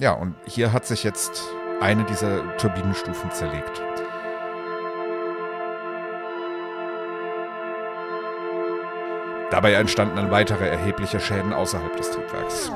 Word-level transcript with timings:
Ja, 0.00 0.12
und 0.12 0.36
hier 0.46 0.72
hat 0.72 0.86
sich 0.86 1.02
jetzt 1.02 1.42
eine 1.80 2.04
dieser 2.04 2.56
Turbinenstufen 2.56 3.32
zerlegt. 3.32 3.82
Dabei 9.50 9.72
entstanden 9.72 10.14
dann 10.14 10.30
weitere 10.30 10.68
erhebliche 10.68 11.18
Schäden 11.18 11.52
außerhalb 11.52 11.96
des 11.96 12.12
Triebwerks. 12.12 12.70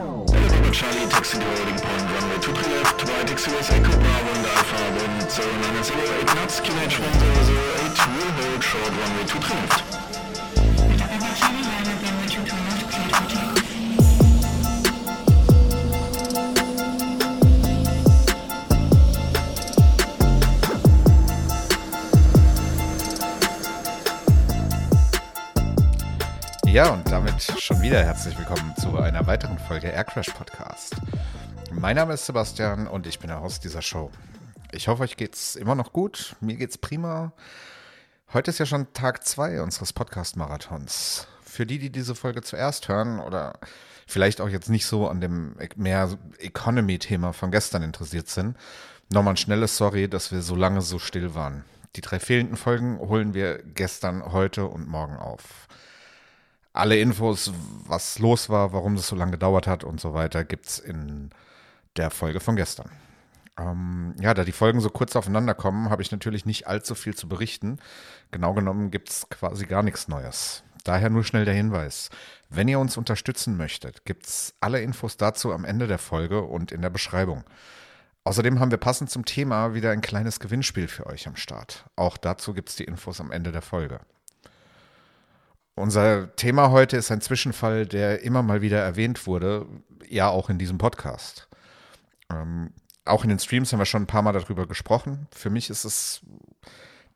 Ja, 26.73 26.91
und 26.91 27.13
damit 27.13 27.43
schon 27.43 27.83
wieder 27.83 28.03
herzlich 28.03 28.39
willkommen 28.39 28.75
zu 28.81 28.97
einer 28.97 29.27
weiteren 29.27 29.59
Folge 29.59 29.89
Aircrash 29.89 30.31
Podcast. 30.31 30.97
Mein 31.71 31.97
Name 31.97 32.15
ist 32.15 32.25
Sebastian 32.25 32.87
und 32.87 33.07
ich 33.07 33.19
bin 33.19 33.29
der 33.29 33.43
Host 33.43 33.65
dieser 33.65 33.83
Show. 33.83 34.11
Ich 34.73 34.89
hoffe, 34.89 35.03
euch 35.03 35.19
geht's 35.19 35.55
immer 35.55 35.75
noch 35.75 35.93
gut. 35.93 36.35
Mir 36.41 36.57
geht's 36.57 36.79
prima. 36.79 37.35
Heute 38.33 38.53
ist 38.53 38.59
ja 38.59 38.65
schon 38.65 38.91
Tag 38.95 39.23
zwei 39.27 39.61
unseres 39.61 39.93
Podcast-Marathons. 39.93 41.27
Für 41.43 41.67
die, 41.67 41.79
die 41.79 41.93
diese 41.93 42.15
Folge 42.15 42.41
zuerst 42.41 42.89
hören 42.89 43.21
oder 43.21 43.59
vielleicht 44.07 44.41
auch 44.41 44.49
jetzt 44.49 44.71
nicht 44.71 44.87
so 44.87 45.09
an 45.09 45.21
dem 45.21 45.55
mehr 45.77 46.17
Economy-Thema 46.39 47.35
von 47.35 47.51
gestern 47.51 47.83
interessiert 47.83 48.31
sind, 48.31 48.57
nochmal 49.13 49.35
ein 49.35 49.37
schnelles 49.37 49.77
Sorry, 49.77 50.09
dass 50.09 50.33
wir 50.33 50.41
so 50.41 50.57
lange 50.57 50.81
so 50.81 50.99
still 50.99 51.35
waren. 51.35 51.67
Die 51.97 52.01
drei 52.01 52.19
fehlenden 52.19 52.57
Folgen 52.57 52.99
holen 52.99 53.35
wir 53.35 53.63
gestern, 53.63 54.33
heute 54.33 54.65
und 54.65 54.89
morgen 54.89 55.17
auf. 55.17 55.69
Alle 56.73 56.99
Infos, 56.99 57.53
was 57.87 58.19
los 58.19 58.49
war, 58.49 58.73
warum 58.73 58.95
es 58.95 59.07
so 59.07 59.17
lange 59.17 59.33
gedauert 59.33 59.67
hat 59.67 59.85
und 59.85 60.01
so 60.01 60.15
weiter, 60.15 60.45
gibt 60.45 60.67
es 60.67 60.79
in 60.79 61.31
der 61.97 62.11
Folge 62.11 62.41
von 62.41 62.57
gestern. 62.57 62.91
Ähm, 63.59 64.15
ja, 64.19 64.33
da 64.33 64.45
die 64.45 64.53
Folgen 64.53 64.81
so 64.81 64.89
kurz 64.89 65.15
aufeinander 65.15 65.55
kommen, 65.55 65.91
habe 65.91 66.03
ich 66.03 66.11
natürlich 66.11 66.47
nicht 66.47 66.67
allzu 66.67 66.95
viel 66.95 67.15
zu 67.15 67.29
berichten. 67.29 67.79
Genau 68.31 68.55
genommen 68.55 68.91
gibt 68.91 69.11
es 69.11 69.29
quasi 69.29 69.67
gar 69.67 69.83
nichts 69.83 70.09
Neues. 70.09 70.63
Daher 70.85 71.11
nur 71.11 71.25
schnell 71.25 71.45
der 71.45 71.55
Hinweis. 71.55 72.09
Wenn 72.49 72.69
ihr 72.69 72.79
uns 72.79 72.97
unterstützen 72.97 73.57
möchtet, 73.57 74.05
gibt 74.05 74.27
es 74.27 74.55
alle 74.61 74.81
Infos 74.81 75.17
dazu 75.17 75.53
am 75.53 75.65
Ende 75.65 75.87
der 75.87 75.99
Folge 75.99 76.43
und 76.43 76.73
in 76.73 76.83
der 76.83 76.91
Beschreibung. 76.91 77.45
Außerdem 78.25 78.61
haben 78.61 78.71
wir 78.71 78.79
passend 78.79 79.11
zum 79.11 79.25
Thema 79.25 79.75
wieder 79.75 79.91
ein 79.91 80.01
kleines 80.01 80.41
Gewinnspiel 80.41 80.89
für 80.89 81.07
euch 81.07 81.27
am 81.27 81.37
Start. 81.37 81.85
Auch 81.97 82.17
dazu 82.17 82.55
gibt 82.55 82.69
es 82.69 82.77
die 82.77 82.85
Infos 82.85 83.21
am 83.21 83.33
Ende 83.33 83.53
der 83.53 83.63
Folge. 83.63 84.01
Unser 85.75 86.37
Thema 86.37 86.71
heute 86.71 86.99
ist 86.99 87.11
ein 87.11 87.23
Zwischenfall, 87.23 87.87
der 87.87 88.23
immer 88.23 88.43
mal 88.43 88.61
wieder 88.61 88.81
erwähnt 88.81 89.27
wurde, 89.27 89.67
ja 90.07 90.29
auch 90.29 90.51
in 90.51 90.59
diesem 90.59 90.77
Podcast. 90.77 91.49
Ähm, 92.31 92.73
auch 93.05 93.25
in 93.25 93.31
den 93.31 93.39
Streams 93.39 93.73
haben 93.73 93.81
wir 93.81 93.87
schon 93.87 94.03
ein 94.03 94.07
paar 94.07 94.23
Mal 94.23 94.33
darüber 94.33 94.67
gesprochen. 94.67 95.29
Für 95.35 95.51
mich 95.51 95.71
ist 95.71 95.85
es 95.85 96.21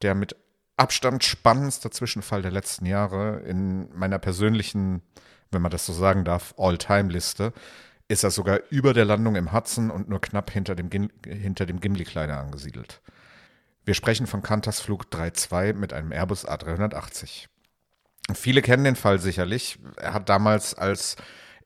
der 0.02 0.14
mit 0.14 0.36
Abstand 0.78 1.24
spannendste 1.24 1.90
Zwischenfall 1.90 2.42
der 2.42 2.50
letzten 2.50 2.86
Jahre 2.86 3.40
in 3.40 3.88
meiner 3.96 4.18
persönlichen, 4.18 5.02
wenn 5.50 5.62
man 5.62 5.70
das 5.70 5.86
so 5.86 5.92
sagen 5.92 6.24
darf, 6.24 6.54
All-Time-Liste. 6.58 7.52
Ist 8.08 8.24
er 8.24 8.30
sogar 8.30 8.60
über 8.70 8.94
der 8.94 9.04
Landung 9.04 9.36
im 9.36 9.52
Hudson 9.52 9.90
und 9.90 10.08
nur 10.08 10.20
knapp 10.20 10.50
hinter 10.50 10.74
dem, 10.74 10.90
hinter 11.26 11.66
dem 11.66 11.80
Gimli-Kleider 11.80 12.38
angesiedelt. 12.38 13.00
Wir 13.84 13.94
sprechen 13.94 14.26
von 14.26 14.42
Qantas 14.42 14.80
Flug 14.80 15.06
3.2 15.10 15.74
mit 15.74 15.92
einem 15.92 16.12
Airbus 16.12 16.46
A380. 16.46 17.48
Viele 18.34 18.62
kennen 18.62 18.84
den 18.84 18.96
Fall 18.96 19.20
sicherlich. 19.20 19.78
Er 19.96 20.12
hat 20.12 20.28
damals 20.28 20.74
als 20.74 21.16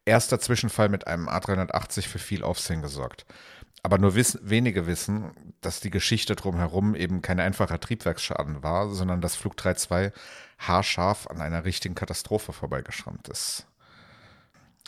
erster 0.05 0.39
Zwischenfall 0.41 0.89
mit 0.89 1.07
einem 1.07 1.29
A380 1.29 2.07
für 2.07 2.19
viel 2.19 2.43
Aufsehen 2.43 2.83
gesorgt. 2.83 3.25
Aber 3.83 3.97
nur 3.99 4.15
wiss 4.15 4.39
wenige 4.43 4.87
wissen, 4.87 5.31
dass 5.63 5.81
die 5.81 5.91
Geschichte 5.91 6.37
drumherum 6.37 6.95
eben 6.95 7.23
kein 7.23 7.41
einfacher 7.41 7.81
Triebwerksschaden 7.81 8.63
war, 8.63 8.91
sondern 8.91 9.23
dass 9.23 9.37
Flug 9.37 9.59
32 9.59 10.13
haarscharf 10.59 11.27
an 11.29 11.41
einer 11.41 11.65
richtigen 11.65 11.95
Katastrophe 11.95 12.53
vorbeigeschrammt 12.53 13.29
ist. 13.29 13.67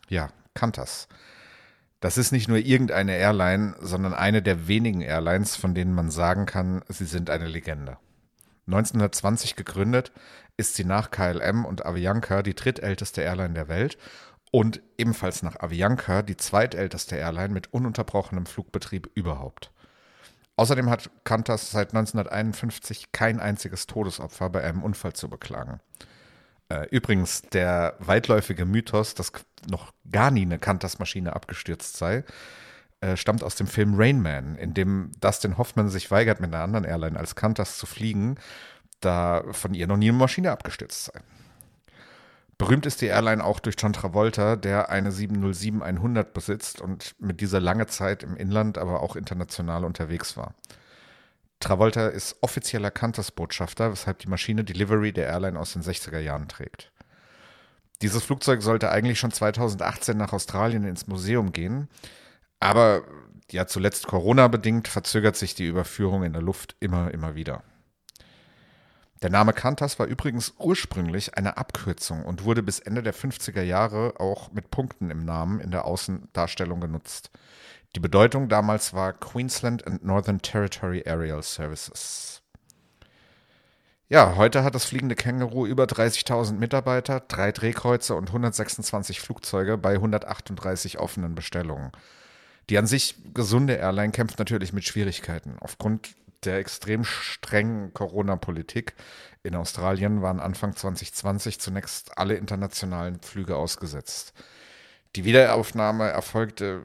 Ja, 0.09 0.29
Qantas. 0.55 1.09
Das 2.01 2.19
ist 2.19 2.33
nicht 2.33 2.49
nur 2.49 2.59
irgendeine 2.59 3.17
Airline, 3.17 3.77
sondern 3.81 4.13
eine 4.13 4.43
der 4.43 4.67
wenigen 4.67 5.01
Airlines, 5.01 5.57
von 5.57 5.75
denen 5.75 5.95
man 5.95 6.11
sagen 6.11 6.45
kann, 6.47 6.83
sie 6.89 7.07
sind 7.07 7.31
eine 7.31 7.47
Legende. 7.47 7.97
1920 8.67 9.57
gegründet, 9.57 10.13
ist 10.57 10.75
sie 10.75 10.85
nach 10.85 11.11
KLM 11.11 11.65
und 11.65 11.85
Avianca 11.85 12.43
die 12.43 12.55
drittälteste 12.55 13.23
Airline 13.23 13.55
der 13.55 13.69
Welt 13.69 13.99
und 14.51 14.83
ebenfalls 14.99 15.43
nach 15.43 15.59
Avianca 15.61 16.23
die 16.23 16.37
zweitälteste 16.37 17.17
Airline 17.17 17.55
mit 17.55 17.73
ununterbrochenem 17.73 18.47
Flugbetrieb 18.47 19.11
überhaupt. 19.15 19.73
Außerdem 20.57 20.91
hat 20.91 21.11
Qantas 21.25 21.71
seit 21.71 21.89
1951 21.95 23.13
kein 23.13 23.41
einziges 23.41 23.87
Todesopfer 23.87 24.51
bei 24.51 24.63
einem 24.63 24.83
Unfall 24.83 25.15
zu 25.15 25.29
beklagen. 25.29 25.81
Äh, 26.69 26.87
übrigens, 26.91 27.43
der 27.43 27.97
weitläufige 27.99 28.67
Mythos, 28.67 29.15
dass 29.15 29.33
noch 29.69 29.93
gar 30.11 30.31
nie 30.31 30.43
eine 30.43 30.59
Qantas-Maschine 30.59 31.35
abgestürzt 31.35 31.97
sei, 31.97 32.25
äh, 33.03 33.17
stammt 33.17 33.45
aus 33.45 33.55
dem 33.55 33.67
Film 33.67 33.95
Rain 33.97 34.23
Man, 34.23 34.57
in 34.57 34.73
dem 34.73 35.13
Dustin 35.21 35.59
Hoffman 35.59 35.91
sich 35.91 36.11
weigert, 36.11 36.41
mit 36.41 36.55
einer 36.55 36.65
anderen 36.65 36.85
Airline 36.85 37.19
als 37.19 37.37
Qantas 37.37 37.77
zu 37.77 37.85
fliegen 37.85 38.39
da 39.05 39.45
von 39.51 39.75
ihr 39.75 39.87
noch 39.87 39.97
nie 39.97 40.09
eine 40.09 40.19
Maschine 40.19 40.51
abgestürzt 40.51 41.05
sei. 41.05 41.21
Berühmt 42.59 42.87
ist 42.87 43.01
die 43.01 43.07
Airline 43.07 43.45
auch 43.45 43.61
durch 43.61 43.75
John 43.79 43.93
Travolta, 43.93 44.57
der 44.57 44.89
eine 44.89 45.11
707-100 45.11 46.25
besitzt 46.25 46.81
und 46.81 47.15
mit 47.19 47.41
dieser 47.41 47.61
lange 47.61 47.87
Zeit 47.87 48.23
im 48.23 48.37
Inland, 48.37 48.79
aber 48.79 49.03
auch 49.03 49.17
international 49.17 49.85
unterwegs 49.85 50.37
war. 50.37 50.55
Travolta 51.59 52.09
ist 52.09 52.37
offizieller 52.41 52.91
Qantas-Botschafter, 52.91 53.91
weshalb 53.91 54.19
die 54.21 54.29
Maschine 54.29 54.65
Delivery 54.65 55.13
der 55.13 55.27
Airline 55.27 55.59
aus 55.59 55.73
den 55.73 55.83
60er 55.83 56.19
Jahren 56.19 56.49
trägt. 56.49 56.93
Dieses 58.01 58.23
Flugzeug 58.25 58.63
sollte 58.63 58.91
eigentlich 58.91 59.19
schon 59.19 59.33
2018 59.33 60.17
nach 60.17 60.33
Australien 60.33 60.85
ins 60.85 61.07
Museum 61.07 61.53
gehen, 61.53 61.89
aber 62.63 63.03
ja 63.51 63.67
zuletzt 63.67 64.07
Corona-bedingt 64.07 64.89
verzögert 64.89 65.37
sich 65.37 65.55
die 65.55 65.67
Überführung 65.67 66.23
in 66.23 66.33
der 66.33 66.43
Luft 66.43 66.77
immer, 66.81 67.11
immer 67.13 67.35
wieder. 67.35 67.63
Der 69.23 69.31
Name 69.31 69.53
Qantas 69.53 69.99
war 69.99 70.07
übrigens 70.07 70.55
ursprünglich 70.59 71.37
eine 71.37 71.57
Abkürzung 71.57 72.25
und 72.25 72.45
wurde 72.45 72.63
bis 72.63 72.81
Ende 72.81 73.03
der 73.03 73.15
50er 73.15 73.63
Jahre 73.63 74.15
auch 74.19 74.51
mit 74.51 74.71
Punkten 74.71 75.11
im 75.11 75.25
Namen 75.25 75.61
in 75.61 75.71
der 75.71 75.85
Außendarstellung 75.85 76.81
genutzt. 76.81 77.31
Die 77.95 78.01
Bedeutung 78.01 78.49
damals 78.49 78.95
war 78.95 79.13
Queensland 79.13 79.87
and 79.87 80.05
Northern 80.05 80.41
Territory 80.41 81.05
Aerial 81.07 81.43
Services. 81.43 82.43
Ja, 84.09 84.35
heute 84.37 84.65
hat 84.65 84.75
das 84.75 84.85
fliegende 84.85 85.15
Känguru 85.15 85.67
über 85.67 85.85
30.000 85.85 86.55
Mitarbeiter, 86.55 87.21
drei 87.21 87.53
Drehkreuze 87.53 88.15
und 88.15 88.29
126 88.29 89.21
Flugzeuge 89.21 89.79
bei 89.79 89.95
138 89.95 90.99
offenen 90.99 91.35
Bestellungen. 91.35 91.93
Die 92.71 92.79
an 92.79 92.87
sich 92.87 93.17
gesunde 93.35 93.75
Airline 93.75 94.13
kämpft 94.13 94.39
natürlich 94.39 94.73
mit 94.73 94.85
Schwierigkeiten. 94.85 95.57
Aufgrund 95.61 96.15
der 96.45 96.59
extrem 96.59 97.05
strengen 97.05 97.93
Corona-Politik 97.95 98.95
in 99.43 99.55
Australien 99.55 100.23
waren 100.23 100.41
Anfang 100.41 100.75
2020 100.75 101.61
zunächst 101.61 102.19
alle 102.19 102.35
internationalen 102.35 103.21
Flüge 103.21 103.57
ausgesetzt. 103.57 104.33
Die 105.17 105.25
Wiederaufnahme 105.25 106.09
erfolgte 106.09 106.83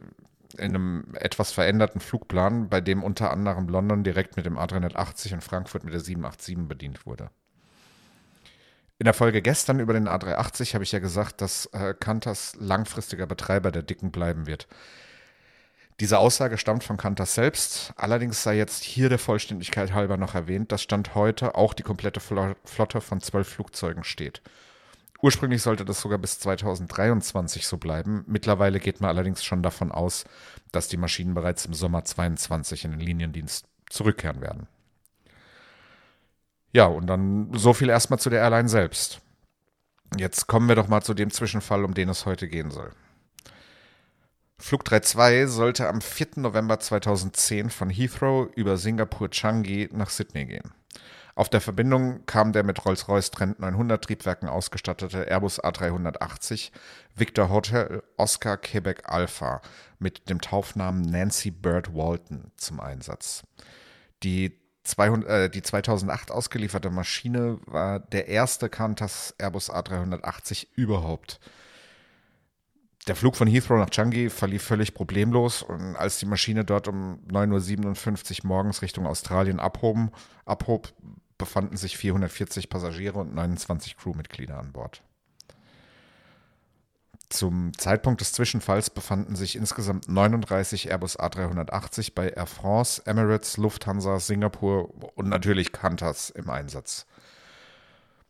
in 0.57 0.75
einem 0.75 1.13
etwas 1.15 1.51
veränderten 1.51 1.99
Flugplan, 1.99 2.69
bei 2.69 2.81
dem 2.81 3.03
unter 3.03 3.31
anderem 3.31 3.67
London 3.67 4.03
direkt 4.03 4.37
mit 4.37 4.45
dem 4.45 4.57
A380 4.57 5.33
und 5.33 5.43
Frankfurt 5.43 5.83
mit 5.83 5.93
der 5.93 6.01
787 6.01 6.67
bedient 6.67 7.05
wurde. 7.05 7.29
In 8.99 9.05
der 9.05 9.13
Folge 9.13 9.43
gestern 9.43 9.79
über 9.79 9.93
den 9.93 10.07
A380 10.07 10.73
habe 10.73 10.83
ich 10.83 10.91
ja 10.91 10.99
gesagt, 10.99 11.41
dass 11.41 11.67
äh, 11.67 11.93
langfristiger 12.57 13.27
Betreiber 13.27 13.71
der 13.71 13.83
Dicken 13.83 14.11
bleiben 14.11 14.47
wird. 14.47 14.67
Diese 15.99 16.19
Aussage 16.19 16.59
stammt 16.59 16.83
von 16.83 16.97
Kantas 16.97 17.33
selbst. 17.33 17.91
Allerdings 17.95 18.43
sei 18.43 18.55
jetzt 18.55 18.83
hier 18.83 19.09
der 19.09 19.17
Vollständigkeit 19.17 19.93
halber 19.93 20.17
noch 20.17 20.35
erwähnt, 20.35 20.71
dass 20.71 20.83
Stand 20.83 21.15
heute 21.15 21.55
auch 21.55 21.73
die 21.73 21.83
komplette 21.83 22.19
Flotte 22.19 23.01
von 23.01 23.19
zwölf 23.19 23.47
Flugzeugen 23.47 24.03
steht. 24.03 24.41
Ursprünglich 25.23 25.63
sollte 25.63 25.83
das 25.83 25.99
sogar 25.99 26.19
bis 26.19 26.39
2023 26.39 27.65
so 27.65 27.77
bleiben. 27.77 28.23
Mittlerweile 28.27 28.79
geht 28.79 29.01
man 29.01 29.09
allerdings 29.09 29.43
schon 29.43 29.63
davon 29.63 29.91
aus, 29.91 30.25
dass 30.71 30.87
die 30.87 30.97
Maschinen 30.97 31.33
bereits 31.33 31.65
im 31.65 31.73
Sommer 31.73 32.03
2022 32.03 32.85
in 32.85 32.91
den 32.91 32.99
Liniendienst 32.99 33.65
zurückkehren 33.89 34.41
werden. 34.41 34.67
Ja, 36.73 36.85
und 36.85 37.07
dann 37.07 37.51
so 37.53 37.73
viel 37.73 37.89
erstmal 37.89 38.19
zu 38.19 38.29
der 38.29 38.41
Airline 38.41 38.69
selbst. 38.69 39.21
Jetzt 40.15 40.45
kommen 40.45 40.67
wir 40.67 40.75
doch 40.75 40.87
mal 40.87 41.01
zu 41.01 41.15
dem 41.15 41.31
Zwischenfall, 41.31 41.83
um 41.83 41.95
den 41.95 42.09
es 42.09 42.27
heute 42.27 42.47
gehen 42.47 42.69
soll. 42.69 42.91
Flug 44.59 44.85
32 44.87 45.47
sollte 45.47 45.87
am 45.87 46.01
4. 46.01 46.27
November 46.37 46.79
2010 46.79 47.69
von 47.69 47.89
Heathrow 47.89 48.49
über 48.55 48.77
Singapur 48.77 49.29
Changi 49.29 49.87
nach 49.91 50.09
Sydney 50.09 50.45
gehen. 50.45 50.73
Auf 51.35 51.49
der 51.49 51.61
Verbindung 51.61 52.25
kam 52.25 52.51
der 52.51 52.63
mit 52.63 52.83
Rolls-Royce 52.83 53.29
Trent 53.29 53.59
900 53.59 54.03
Triebwerken 54.03 54.49
ausgestattete 54.49 55.29
Airbus 55.29 55.63
A380 55.63 56.71
Victor 57.15 57.49
Hotel 57.51 58.01
Oscar 58.17 58.57
Quebec 58.57 59.03
Alpha 59.05 59.61
mit 59.99 60.27
dem 60.31 60.41
Taufnamen 60.41 61.03
Nancy 61.03 61.51
Bird 61.51 61.93
Walton 61.93 62.51
zum 62.55 62.79
Einsatz. 62.79 63.43
Die, 64.23 64.59
200, 64.83 65.29
äh, 65.29 65.49
die 65.51 65.61
2008 65.61 66.31
ausgelieferte 66.31 66.89
Maschine 66.89 67.59
war 67.67 67.99
der 67.99 68.27
erste 68.29 68.67
Qantas 68.67 69.35
Airbus 69.37 69.69
A380 69.71 70.69
überhaupt. 70.73 71.39
Der 73.07 73.15
Flug 73.15 73.37
von 73.37 73.47
Heathrow 73.47 73.77
nach 73.77 73.89
Changi 73.89 74.29
verlief 74.29 74.63
völlig 74.63 74.93
problemlos 74.93 75.63
und 75.63 75.95
als 75.95 76.19
die 76.19 76.25
Maschine 76.25 76.65
dort 76.65 76.89
um 76.89 77.19
9.57 77.31 78.43
Uhr 78.43 78.47
morgens 78.47 78.81
Richtung 78.81 79.07
Australien 79.07 79.61
abhoben, 79.61 80.11
abhob, 80.45 80.93
befanden 81.37 81.77
sich 81.77 81.97
440 81.97 82.69
Passagiere 82.69 83.19
und 83.19 83.33
29 83.33 83.95
Crewmitglieder 83.95 84.59
an 84.59 84.73
Bord. 84.73 85.03
Zum 87.29 87.77
Zeitpunkt 87.77 88.19
des 88.19 88.33
Zwischenfalls 88.33 88.89
befanden 88.89 89.35
sich 89.35 89.55
insgesamt 89.55 90.09
39 90.09 90.89
Airbus 90.89 91.17
A380 91.17 92.13
bei 92.13 92.29
Air 92.29 92.45
France, 92.45 93.01
Emirates, 93.05 93.55
Lufthansa, 93.57 94.19
Singapur 94.19 94.93
und 95.15 95.29
natürlich 95.29 95.71
Qantas 95.71 96.29
im 96.29 96.49
Einsatz. 96.49 97.05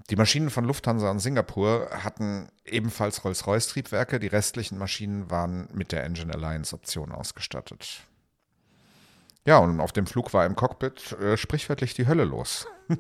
Die 0.09 0.15
Maschinen 0.15 0.50
von 0.50 0.63
Lufthansa 0.63 1.12
und 1.12 1.19
Singapur 1.19 1.89
hatten 1.92 2.50
ebenfalls 2.65 3.25
Rolls-Royce-Triebwerke, 3.25 4.19
die 4.19 4.27
restlichen 4.27 4.77
Maschinen 4.77 5.30
waren 5.30 5.68
mit 5.74 5.92
der 5.92 6.06
Engine 6.06 6.33
Alliance-Option 6.33 7.12
ausgestattet. 7.12 8.04
Ja, 9.45 9.57
und 9.59 9.80
auf 9.80 9.92
dem 9.92 10.07
Flug 10.07 10.33
war 10.33 10.45
im 10.45 10.56
Cockpit 10.56 11.13
äh, 11.13 11.38
sprichwörtlich 11.38 11.94
die 11.94 12.07
Hölle 12.07 12.25
los. 12.25 12.68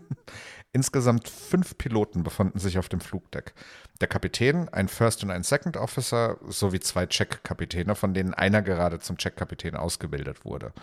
Insgesamt 0.73 1.27
fünf 1.27 1.77
Piloten 1.77 2.23
befanden 2.23 2.59
sich 2.59 2.77
auf 2.77 2.89
dem 2.89 2.99
Flugdeck. 2.99 3.53
Der 3.99 4.07
Kapitän, 4.07 4.69
ein 4.69 4.87
First 4.89 5.23
und 5.23 5.31
ein 5.31 5.43
Second 5.43 5.75
Officer 5.75 6.37
sowie 6.47 6.79
zwei 6.79 7.05
Check-Kapitäne, 7.05 7.95
von 7.95 8.13
denen 8.13 8.33
einer 8.33 8.61
gerade 8.61 8.99
zum 8.99 9.17
Check-Kapitän 9.17 9.75
ausgebildet 9.75 10.45
wurde. 10.45 10.73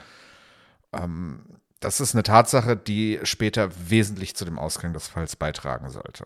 Ähm, 0.92 1.60
das 1.84 2.00
ist 2.00 2.14
eine 2.14 2.22
Tatsache, 2.22 2.76
die 2.76 3.20
später 3.24 3.70
wesentlich 3.88 4.34
zu 4.34 4.44
dem 4.44 4.58
Ausgang 4.58 4.92
des 4.92 5.06
Falls 5.08 5.36
beitragen 5.36 5.90
sollte. 5.90 6.24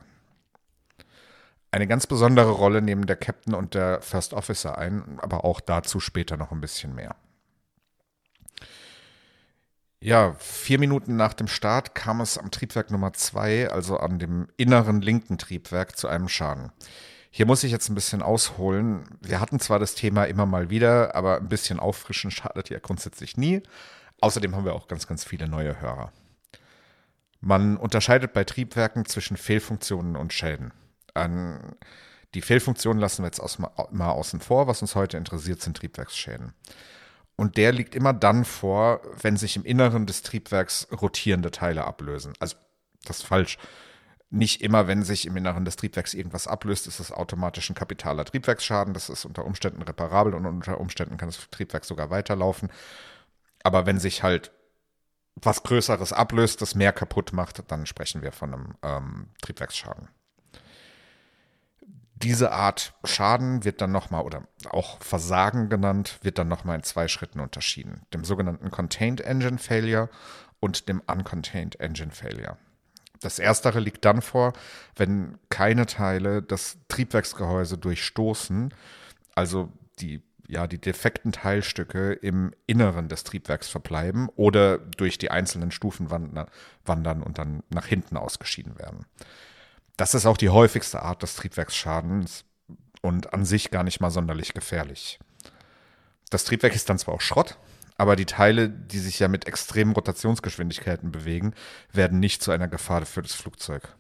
Eine 1.71 1.87
ganz 1.87 2.07
besondere 2.07 2.51
Rolle 2.51 2.81
nehmen 2.81 3.07
der 3.07 3.17
Captain 3.17 3.55
und 3.55 3.75
der 3.75 4.01
First 4.01 4.33
Officer 4.33 4.79
ein, 4.79 5.19
aber 5.21 5.45
auch 5.45 5.61
dazu 5.61 6.01
später 6.01 6.37
noch 6.37 6.53
ein 6.53 6.61
bisschen 6.61 6.95
mehr. 6.95 7.15
Ja, 10.01 10.37
vier 10.39 10.79
Minuten 10.79 11.17
nach 11.17 11.35
dem 11.35 11.49
Start 11.49 11.97
kam 11.97 12.21
es 12.21 12.39
am 12.39 12.53
Triebwerk 12.53 12.93
Nummer 12.93 13.13
zwei, 13.13 13.69
also 13.69 13.99
an 13.99 14.21
dem 14.21 14.47
inneren 14.57 15.03
linken 15.03 15.39
Triebwerk, 15.39 15.99
zu 15.99 16.07
einem 16.07 16.29
Schaden. 16.29 16.71
Hier 17.31 17.47
muss 17.47 17.65
ich 17.65 17.73
jetzt 17.73 17.89
ein 17.89 17.97
bisschen 17.97 18.23
ausholen. 18.23 19.05
Wir 19.21 19.41
hatten 19.41 19.59
zwar 19.59 19.81
das 19.81 19.97
Thema 19.97 20.25
immer 20.25 20.47
mal 20.47 20.71
wieder, 20.71 21.17
aber 21.17 21.39
ein 21.39 21.49
bisschen 21.49 21.81
auffrischen 21.81 22.31
schadet 22.31 22.71
ja 22.71 22.79
grundsätzlich 22.79 23.37
nie. 23.37 23.63
Außerdem 24.21 24.55
haben 24.55 24.65
wir 24.65 24.75
auch 24.75 24.89
ganz, 24.89 25.07
ganz 25.07 25.25
viele 25.25 25.49
neue 25.49 25.81
Hörer. 25.81 26.13
Man 27.41 27.77
unterscheidet 27.77 28.33
bei 28.33 28.45
Triebwerken 28.45 29.05
zwischen 29.05 29.37
Fehlfunktionen 29.37 30.17
und 30.17 30.33
Schäden. 30.33 30.73
An 31.15 31.77
die 32.35 32.43
Fehlfunktionen 32.43 33.01
lassen 33.01 33.23
wir 33.23 33.29
jetzt 33.29 33.41
aus, 33.41 33.59
mal 33.59 34.11
außen 34.11 34.41
vor. 34.41 34.67
Was 34.67 34.83
uns 34.83 34.95
heute 34.95 35.17
interessiert, 35.17 35.63
sind 35.63 35.77
Triebwerksschäden. 35.77 36.53
Und 37.37 37.57
der 37.57 37.73
liegt 37.73 37.95
immer 37.95 38.13
dann 38.13 38.45
vor, 38.45 39.01
wenn 39.23 39.37
sich 39.37 39.57
im 39.57 39.65
Inneren 39.65 40.07
des 40.07 40.23
Triebwerks 40.23 40.89
rotierende 40.91 41.53
Teile 41.53 41.85
ablösen. 41.85 42.35
Also, 42.41 42.57
das 43.05 43.19
ist 43.19 43.27
falsch. 43.27 43.59
Nicht 44.31 44.61
immer, 44.61 44.89
wenn 44.89 45.05
sich 45.05 45.25
im 45.25 45.37
Inneren 45.37 45.65
des 45.65 45.77
Triebwerks 45.77 46.13
irgendwas 46.13 46.49
ablöst, 46.49 46.87
ist 46.87 46.99
es 47.01 47.13
automatisch 47.13 47.71
ein 47.71 47.75
kapitaler 47.75 48.25
Triebwerksschaden. 48.25 48.93
Das 48.93 49.09
ist 49.09 49.25
unter 49.25 49.45
Umständen 49.47 49.81
reparabel 49.81 50.35
und 50.35 50.45
unter 50.45 50.81
Umständen 50.81 51.17
kann 51.17 51.29
das 51.29 51.49
Triebwerk 51.51 51.85
sogar 51.85 52.11
weiterlaufen. 52.11 52.71
Aber 53.63 53.87
wenn 53.87 53.99
sich 53.99 54.23
halt 54.23 54.53
was 55.35 55.63
Größeres 55.63 56.13
ablöst, 56.13 56.63
das 56.63 56.75
mehr 56.75 56.93
kaputt 56.93 57.33
macht, 57.33 57.71
dann 57.71 57.87
sprechen 57.87 58.23
wir 58.23 58.33
von 58.33 58.55
einem 58.55 58.75
ähm, 58.83 59.29
Triebwerksschaden. 59.43 60.09
Diese 62.15 62.51
Art 62.51 62.95
Schaden 63.05 63.65
wird 63.65 63.81
dann 63.81 63.93
nochmal, 63.93 64.25
oder 64.25 64.49
auch 64.71 65.01
Versagen 65.01 65.69
genannt, 65.69 66.19
wird 66.23 66.39
dann 66.39 66.49
nochmal 66.49 66.77
in 66.77 66.83
zwei 66.83 67.07
Schritten 67.07 67.39
unterschieden. 67.39 68.03
Dem 68.13 68.25
sogenannten 68.25 68.73
Contained 68.73 69.21
Engine 69.21 69.59
Failure 69.59 70.11
und 70.59 70.89
dem 70.89 71.01
Uncontained 71.07 71.79
Engine 71.79 72.11
Failure. 72.11 72.57
Das 73.21 73.39
erstere 73.39 73.81
liegt 73.81 74.05
dann 74.05 74.23
vor, 74.23 74.53
wenn 74.97 75.39
keine 75.49 75.87
Teile 75.87 76.43
das 76.43 76.79
Triebwerksgehäuse 76.89 77.79
durchstoßen, 77.79 78.75
also 79.35 79.73
die, 80.01 80.23
ja, 80.49 80.67
die 80.67 80.81
defekten 80.81 81.33
Teilstücke 81.33 82.13
im 82.13 82.53
Inneren 82.67 83.09
des 83.09 83.23
Triebwerks 83.23 83.69
verbleiben 83.69 84.29
oder 84.35 84.79
durch 84.79 85.19
die 85.19 85.31
einzelnen 85.31 85.71
Stufen 85.71 86.11
wandern 86.11 87.23
und 87.23 87.39
dann 87.39 87.63
nach 87.69 87.87
hinten 87.87 88.17
ausgeschieden 88.17 88.79
werden. 88.79 89.05
Das 89.97 90.15
ist 90.15 90.27
auch 90.27 90.39
die 90.39 90.49
häufigste 90.49 91.03
Art 91.03 91.23
des 91.23 91.37
Triebwerksschadens 91.37 92.45
und 93.03 93.35
an 93.35 93.45
sich 93.45 93.71
gar 93.71 93.85
nicht 93.85 94.01
mal 94.01 94.11
sonderlich 94.11 94.55
gefährlich. 94.55 95.19
Das 96.31 96.45
Triebwerk 96.45 96.75
ist 96.75 96.89
dann 96.89 96.99
zwar 96.99 97.15
auch 97.15 97.21
Schrott, 97.21 97.59
aber 97.97 98.17
die 98.17 98.27
Teile, 98.27 98.71
die 98.71 99.01
sich 99.01 99.19
ja 99.19 99.29
mit 99.29 99.47
extremen 99.47 99.93
Rotationsgeschwindigkeiten 99.93 101.13
bewegen, 101.13 101.53
werden 101.93 102.21
nicht 102.21 102.43
zu 102.43 102.53
einer 102.53 102.69
Gefahr 102.69 103.05
für 103.05 103.23
das 103.23 103.35
Flugzeug. 103.35 103.95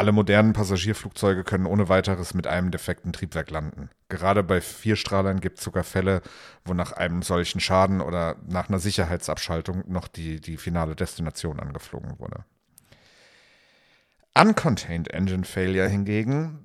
Alle 0.00 0.12
modernen 0.12 0.54
Passagierflugzeuge 0.54 1.44
können 1.44 1.66
ohne 1.66 1.90
weiteres 1.90 2.32
mit 2.32 2.46
einem 2.46 2.70
defekten 2.70 3.12
Triebwerk 3.12 3.50
landen. 3.50 3.90
Gerade 4.08 4.42
bei 4.42 4.62
Vierstrahlern 4.62 5.40
gibt 5.40 5.58
es 5.58 5.64
sogar 5.64 5.84
Fälle, 5.84 6.22
wo 6.64 6.72
nach 6.72 6.92
einem 6.92 7.20
solchen 7.20 7.60
Schaden 7.60 8.00
oder 8.00 8.36
nach 8.48 8.70
einer 8.70 8.78
Sicherheitsabschaltung 8.78 9.84
noch 9.88 10.08
die, 10.08 10.40
die 10.40 10.56
finale 10.56 10.96
Destination 10.96 11.60
angeflogen 11.60 12.18
wurde. 12.18 12.46
Uncontained 14.34 15.08
Engine 15.08 15.44
Failure 15.44 15.88
hingegen 15.88 16.64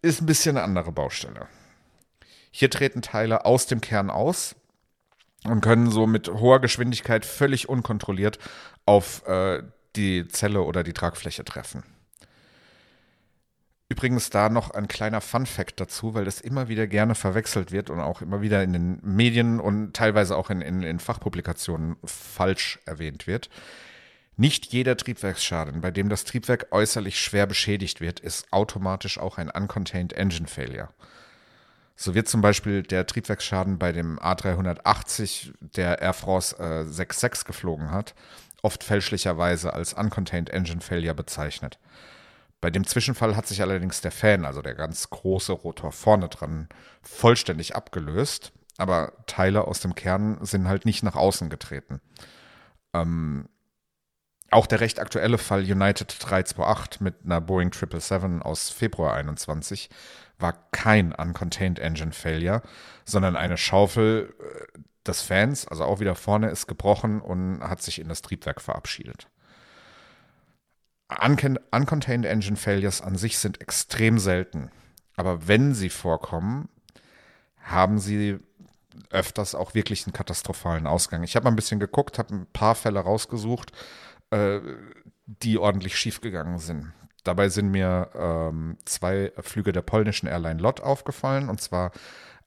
ist 0.00 0.22
ein 0.22 0.26
bisschen 0.26 0.56
eine 0.56 0.64
andere 0.64 0.92
Baustelle. 0.92 1.48
Hier 2.52 2.70
treten 2.70 3.02
Teile 3.02 3.46
aus 3.46 3.66
dem 3.66 3.80
Kern 3.80 4.10
aus 4.10 4.54
und 5.42 5.60
können 5.60 5.90
so 5.90 6.06
mit 6.06 6.28
hoher 6.28 6.60
Geschwindigkeit 6.60 7.26
völlig 7.26 7.68
unkontrolliert 7.68 8.38
auf 8.86 9.26
äh, 9.26 9.64
die 9.96 10.28
Zelle 10.28 10.62
oder 10.62 10.84
die 10.84 10.92
Tragfläche 10.92 11.44
treffen. 11.44 11.82
Übrigens 13.90 14.30
da 14.30 14.48
noch 14.48 14.70
ein 14.70 14.86
kleiner 14.86 15.20
Fun 15.20 15.46
fact 15.46 15.80
dazu, 15.80 16.14
weil 16.14 16.24
das 16.24 16.40
immer 16.40 16.68
wieder 16.68 16.86
gerne 16.86 17.16
verwechselt 17.16 17.72
wird 17.72 17.90
und 17.90 17.98
auch 17.98 18.22
immer 18.22 18.40
wieder 18.40 18.62
in 18.62 18.72
den 18.72 19.00
Medien 19.02 19.58
und 19.58 19.94
teilweise 19.94 20.36
auch 20.36 20.48
in, 20.48 20.60
in, 20.60 20.84
in 20.84 21.00
Fachpublikationen 21.00 21.96
falsch 22.04 22.78
erwähnt 22.86 23.26
wird. 23.26 23.50
Nicht 24.36 24.66
jeder 24.66 24.96
Triebwerksschaden, 24.96 25.80
bei 25.80 25.90
dem 25.90 26.08
das 26.08 26.24
Triebwerk 26.24 26.68
äußerlich 26.70 27.18
schwer 27.18 27.48
beschädigt 27.48 28.00
wird, 28.00 28.20
ist 28.20 28.52
automatisch 28.52 29.18
auch 29.18 29.38
ein 29.38 29.50
Uncontained 29.50 30.12
Engine 30.12 30.46
Failure. 30.46 30.90
So 31.96 32.14
wird 32.14 32.28
zum 32.28 32.42
Beispiel 32.42 32.84
der 32.84 33.06
Triebwerksschaden 33.08 33.80
bei 33.80 33.90
dem 33.90 34.20
A380, 34.20 35.52
der 35.74 36.00
Air 36.00 36.12
France 36.12 36.56
äh, 36.60 36.84
66 36.84 37.44
geflogen 37.44 37.90
hat, 37.90 38.14
oft 38.62 38.84
fälschlicherweise 38.84 39.74
als 39.74 39.94
Uncontained 39.94 40.48
Engine 40.48 40.80
Failure 40.80 41.14
bezeichnet. 41.14 41.80
Bei 42.60 42.70
dem 42.70 42.86
Zwischenfall 42.86 43.36
hat 43.36 43.46
sich 43.46 43.62
allerdings 43.62 44.00
der 44.00 44.12
Fan, 44.12 44.44
also 44.44 44.60
der 44.60 44.74
ganz 44.74 45.08
große 45.08 45.52
Rotor 45.52 45.92
vorne 45.92 46.28
dran, 46.28 46.68
vollständig 47.02 47.74
abgelöst, 47.74 48.52
aber 48.76 49.12
Teile 49.26 49.66
aus 49.66 49.80
dem 49.80 49.94
Kern 49.94 50.38
sind 50.44 50.68
halt 50.68 50.84
nicht 50.84 51.02
nach 51.02 51.16
außen 51.16 51.48
getreten. 51.48 52.00
Ähm, 52.92 53.48
auch 54.50 54.66
der 54.66 54.80
recht 54.80 54.98
aktuelle 54.98 55.38
Fall 55.38 55.60
United 55.60 56.16
328 56.18 57.00
mit 57.00 57.14
einer 57.24 57.40
Boeing 57.40 57.72
777 57.72 58.44
aus 58.44 58.68
Februar 58.68 59.14
21 59.14 59.90
war 60.38 60.54
kein 60.72 61.12
Uncontained 61.12 61.78
Engine 61.78 62.12
Failure, 62.12 62.62
sondern 63.04 63.36
eine 63.36 63.56
Schaufel 63.56 64.34
äh, 64.38 64.78
des 65.06 65.22
Fans, 65.22 65.66
also 65.66 65.84
auch 65.84 66.00
wieder 66.00 66.14
vorne, 66.14 66.50
ist 66.50 66.66
gebrochen 66.66 67.20
und 67.20 67.60
hat 67.62 67.82
sich 67.82 68.00
in 68.00 68.08
das 68.08 68.22
Triebwerk 68.22 68.60
verabschiedet. 68.60 69.28
Uncontained 71.18 72.26
Engine 72.26 72.56
Failures 72.56 73.02
an 73.02 73.16
sich 73.16 73.38
sind 73.38 73.60
extrem 73.60 74.18
selten, 74.18 74.70
aber 75.16 75.48
wenn 75.48 75.74
sie 75.74 75.90
vorkommen, 75.90 76.68
haben 77.62 77.98
sie 77.98 78.38
öfters 79.10 79.54
auch 79.54 79.74
wirklich 79.74 80.06
einen 80.06 80.12
katastrophalen 80.12 80.86
Ausgang. 80.86 81.22
Ich 81.22 81.36
habe 81.36 81.44
mal 81.44 81.50
ein 81.50 81.56
bisschen 81.56 81.80
geguckt, 81.80 82.18
habe 82.18 82.34
ein 82.34 82.46
paar 82.52 82.74
Fälle 82.74 83.00
rausgesucht 83.00 83.72
äh, 84.30 84.60
die 85.26 85.58
ordentlich 85.58 85.96
schiefgegangen 85.96 86.58
sind. 86.58 86.92
Dabei 87.22 87.48
sind 87.50 87.70
mir 87.70 88.10
ähm, 88.14 88.78
zwei 88.84 89.32
Flüge 89.40 89.72
der 89.72 89.82
polnischen 89.82 90.26
Airline 90.26 90.60
LOT 90.60 90.80
aufgefallen, 90.80 91.48
und 91.48 91.60
zwar 91.60 91.92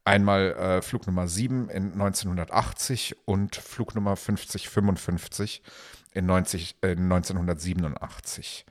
Einmal 0.06 0.52
äh, 0.54 0.82
Flug 0.82 1.08
Nummer 1.08 1.30
7 1.30 1.70
in 1.70 1.94
1980 1.94 3.16
und 3.26 3.56
Flug 3.56 3.96
Nummer 3.96 4.18
5055 4.18 5.62
in, 6.14 6.26
90, 6.26 6.78
äh, 6.82 6.92
1987. 6.92 8.66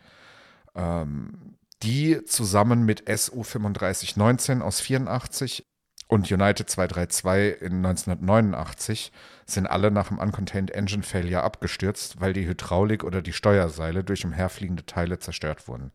Ähm, 0.75 1.56
die 1.82 2.25
zusammen 2.25 2.84
mit 2.84 3.04
SU 3.08 3.42
3519 3.42 4.62
aus 4.62 4.80
84 4.80 5.66
und 6.06 6.30
United 6.30 6.68
232 6.68 7.62
in 7.62 7.84
1989 7.84 9.12
sind 9.46 9.66
alle 9.66 9.90
nach 9.90 10.08
dem 10.08 10.18
Uncontained 10.18 10.70
Engine 10.70 11.02
Failure 11.02 11.42
abgestürzt, 11.42 12.20
weil 12.20 12.34
die 12.34 12.46
Hydraulik 12.46 13.02
oder 13.02 13.22
die 13.22 13.32
Steuerseile 13.32 14.04
durch 14.04 14.25
umherfliegende 14.25 14.87
Teile 14.87 15.18
zerstört 15.18 15.68
wurden. 15.68 15.90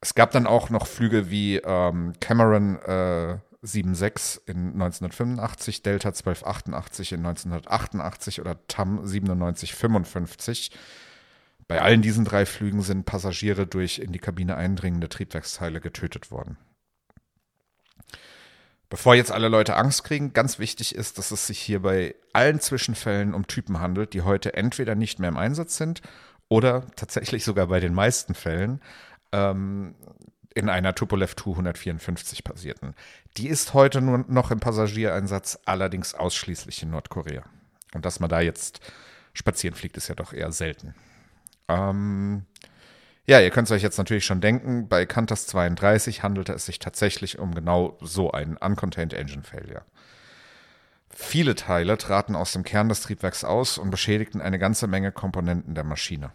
Es 0.00 0.14
gab 0.14 0.32
dann 0.32 0.48
auch 0.48 0.68
noch 0.68 0.88
Flüge 0.88 1.30
wie 1.30 1.58
ähm, 1.58 2.14
Cameron 2.20 2.76
äh, 2.82 3.38
76 3.62 4.42
in 4.46 4.72
1985, 4.72 5.82
Delta 5.82 6.08
1288 6.08 7.12
in 7.12 7.20
1988 7.20 8.40
oder 8.40 8.66
TAM 8.66 8.96
9755. 8.96 10.72
Bei 11.68 11.80
allen 11.80 12.02
diesen 12.02 12.24
drei 12.24 12.44
Flügen 12.44 12.82
sind 12.82 13.06
Passagiere 13.06 13.66
durch 13.66 14.00
in 14.00 14.12
die 14.12 14.18
Kabine 14.18 14.56
eindringende 14.56 15.08
Triebwerksteile 15.08 15.80
getötet 15.80 16.30
worden. 16.30 16.58
Bevor 18.90 19.14
jetzt 19.14 19.32
alle 19.32 19.48
Leute 19.48 19.76
Angst 19.76 20.04
kriegen, 20.04 20.34
ganz 20.34 20.58
wichtig 20.58 20.94
ist, 20.94 21.16
dass 21.16 21.30
es 21.30 21.46
sich 21.46 21.58
hier 21.58 21.80
bei 21.80 22.14
allen 22.34 22.60
Zwischenfällen 22.60 23.32
um 23.32 23.46
Typen 23.46 23.80
handelt, 23.80 24.12
die 24.12 24.20
heute 24.20 24.54
entweder 24.54 24.94
nicht 24.94 25.18
mehr 25.18 25.30
im 25.30 25.38
Einsatz 25.38 25.78
sind 25.78 26.02
oder 26.48 26.86
tatsächlich 26.96 27.44
sogar 27.44 27.68
bei 27.68 27.80
den 27.80 27.94
meisten 27.94 28.34
Fällen 28.34 28.82
ähm, 29.32 29.94
in 30.54 30.68
einer 30.68 30.94
Tupolev 30.94 31.34
Tu-154 31.34 32.44
passierten. 32.44 32.94
Die 33.36 33.48
ist 33.48 33.74
heute 33.74 34.00
nur 34.00 34.24
noch 34.28 34.50
im 34.50 34.60
Passagiereinsatz, 34.60 35.58
allerdings 35.64 36.14
ausschließlich 36.14 36.82
in 36.82 36.90
Nordkorea. 36.90 37.42
Und 37.94 38.04
dass 38.04 38.20
man 38.20 38.30
da 38.30 38.40
jetzt 38.40 38.80
spazieren 39.34 39.74
fliegt, 39.74 39.96
ist 39.96 40.08
ja 40.08 40.14
doch 40.14 40.32
eher 40.32 40.52
selten. 40.52 40.94
Ähm, 41.68 42.46
ja, 43.24 43.40
ihr 43.40 43.50
könnt 43.50 43.68
es 43.68 43.72
euch 43.72 43.82
jetzt 43.82 43.98
natürlich 43.98 44.26
schon 44.26 44.40
denken, 44.40 44.88
bei 44.88 45.06
Qantas 45.06 45.46
32 45.46 46.22
handelte 46.22 46.52
es 46.52 46.66
sich 46.66 46.78
tatsächlich 46.78 47.38
um 47.38 47.54
genau 47.54 47.96
so 48.00 48.32
einen 48.32 48.56
Uncontained 48.56 49.12
Engine 49.14 49.44
Failure. 49.44 49.84
Viele 51.08 51.54
Teile 51.54 51.98
traten 51.98 52.34
aus 52.34 52.52
dem 52.52 52.64
Kern 52.64 52.88
des 52.88 53.02
Triebwerks 53.02 53.44
aus 53.44 53.78
und 53.78 53.90
beschädigten 53.90 54.40
eine 54.40 54.58
ganze 54.58 54.86
Menge 54.86 55.12
Komponenten 55.12 55.74
der 55.74 55.84
Maschine. 55.84 56.32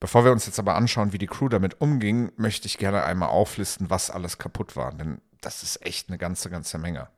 Bevor 0.00 0.24
wir 0.24 0.32
uns 0.32 0.46
jetzt 0.46 0.58
aber 0.58 0.76
anschauen, 0.76 1.12
wie 1.12 1.18
die 1.18 1.26
Crew 1.26 1.48
damit 1.48 1.80
umging, 1.80 2.30
möchte 2.36 2.66
ich 2.66 2.78
gerne 2.78 3.02
einmal 3.04 3.30
auflisten, 3.30 3.90
was 3.90 4.10
alles 4.10 4.38
kaputt 4.38 4.76
war, 4.76 4.92
denn 4.92 5.20
das 5.40 5.62
ist 5.62 5.84
echt 5.84 6.08
eine 6.08 6.18
ganze, 6.18 6.50
ganze 6.50 6.78
Menge. 6.78 7.08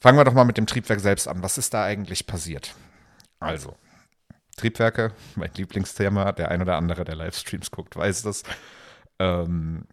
Fangen 0.00 0.16
wir 0.16 0.24
doch 0.24 0.32
mal 0.32 0.44
mit 0.44 0.56
dem 0.56 0.66
Triebwerk 0.66 1.00
selbst 1.00 1.26
an. 1.26 1.42
Was 1.42 1.58
ist 1.58 1.74
da 1.74 1.84
eigentlich 1.84 2.26
passiert? 2.26 2.74
Also, 3.40 3.76
Triebwerke, 4.56 5.12
mein 5.34 5.50
Lieblingsthema. 5.54 6.32
Der 6.32 6.50
ein 6.50 6.62
oder 6.62 6.76
andere, 6.76 7.04
der 7.04 7.16
Livestreams 7.16 7.70
guckt, 7.70 7.96
weiß 7.96 8.22
das. 8.22 8.44
Ähm, 9.18 9.86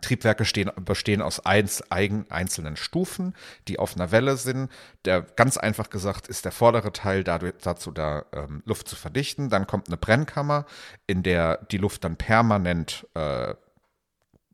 Triebwerke 0.00 0.44
stehen, 0.44 0.70
bestehen 0.84 1.22
aus 1.22 1.44
eins, 1.44 1.90
eigen, 1.90 2.30
einzelnen 2.30 2.76
Stufen, 2.76 3.34
die 3.68 3.78
auf 3.78 3.96
einer 3.96 4.10
Welle 4.10 4.36
sind. 4.36 4.70
Der, 5.04 5.22
ganz 5.22 5.56
einfach 5.56 5.90
gesagt, 5.90 6.28
ist 6.28 6.44
der 6.44 6.52
vordere 6.52 6.92
Teil 6.92 7.24
dadurch, 7.24 7.54
dazu 7.62 7.90
da, 7.90 8.24
ähm, 8.32 8.62
Luft 8.64 8.88
zu 8.88 8.96
verdichten. 8.96 9.50
Dann 9.50 9.66
kommt 9.66 9.88
eine 9.88 9.96
Brennkammer, 9.96 10.66
in 11.06 11.22
der 11.22 11.58
die 11.70 11.78
Luft 11.78 12.04
dann 12.04 12.16
permanent 12.16 13.06
äh, 13.14 13.54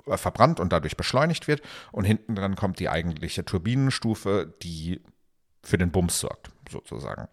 verbrannt 0.06 0.60
und 0.60 0.72
dadurch 0.72 0.96
beschleunigt 0.96 1.48
wird. 1.48 1.62
Und 1.92 2.04
hinten 2.04 2.34
dran 2.34 2.56
kommt 2.56 2.78
die 2.78 2.88
eigentliche 2.88 3.44
Turbinenstufe, 3.44 4.54
die 4.62 5.02
für 5.62 5.78
den 5.78 5.90
Bums 5.90 6.20
sorgt, 6.20 6.50
sozusagen. 6.70 7.28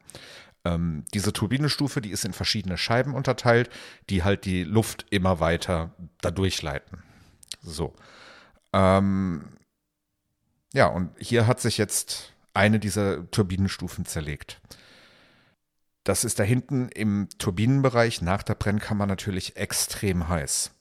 Ähm, 0.65 1.05
diese 1.13 1.31
Turbinenstufe, 1.31 2.01
die 2.01 2.09
ist 2.09 2.25
in 2.25 2.33
verschiedene 2.33 2.77
Scheiben 2.77 3.13
unterteilt, 3.13 3.69
die 4.09 4.23
halt 4.23 4.45
die 4.45 4.63
Luft 4.63 5.05
immer 5.11 5.39
weiter 5.39 5.93
dadurch 6.21 6.61
leiten. 6.61 7.03
So. 7.65 7.93
Ähm, 8.73 9.57
ja, 10.73 10.87
und 10.87 11.11
hier 11.19 11.47
hat 11.47 11.59
sich 11.59 11.77
jetzt 11.77 12.33
eine 12.53 12.79
dieser 12.79 13.29
Turbinenstufen 13.31 14.05
zerlegt. 14.05 14.61
Das 16.03 16.23
ist 16.23 16.39
da 16.39 16.43
hinten 16.43 16.89
im 16.89 17.29
Turbinenbereich 17.39 18.21
nach 18.21 18.43
der 18.43 18.55
Brennkammer 18.55 19.07
natürlich 19.07 19.57
extrem 19.57 20.29
heiß. 20.29 20.71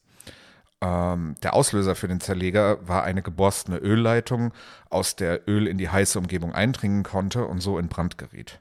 Ähm, 0.81 1.35
der 1.43 1.55
Auslöser 1.55 1.95
für 1.95 2.09
den 2.09 2.21
Zerleger 2.21 2.87
war 2.87 3.05
eine 3.05 3.23
geborstene 3.23 3.79
Ölleitung, 3.79 4.53
aus 4.91 5.17
der 5.17 5.49
Öl 5.49 5.67
in 5.67 5.79
die 5.79 5.88
heiße 5.88 6.19
Umgebung 6.19 6.53
eindringen 6.53 7.05
konnte 7.05 7.47
und 7.47 7.61
so 7.61 7.79
in 7.79 7.88
Brand 7.88 8.19
geriet. 8.19 8.61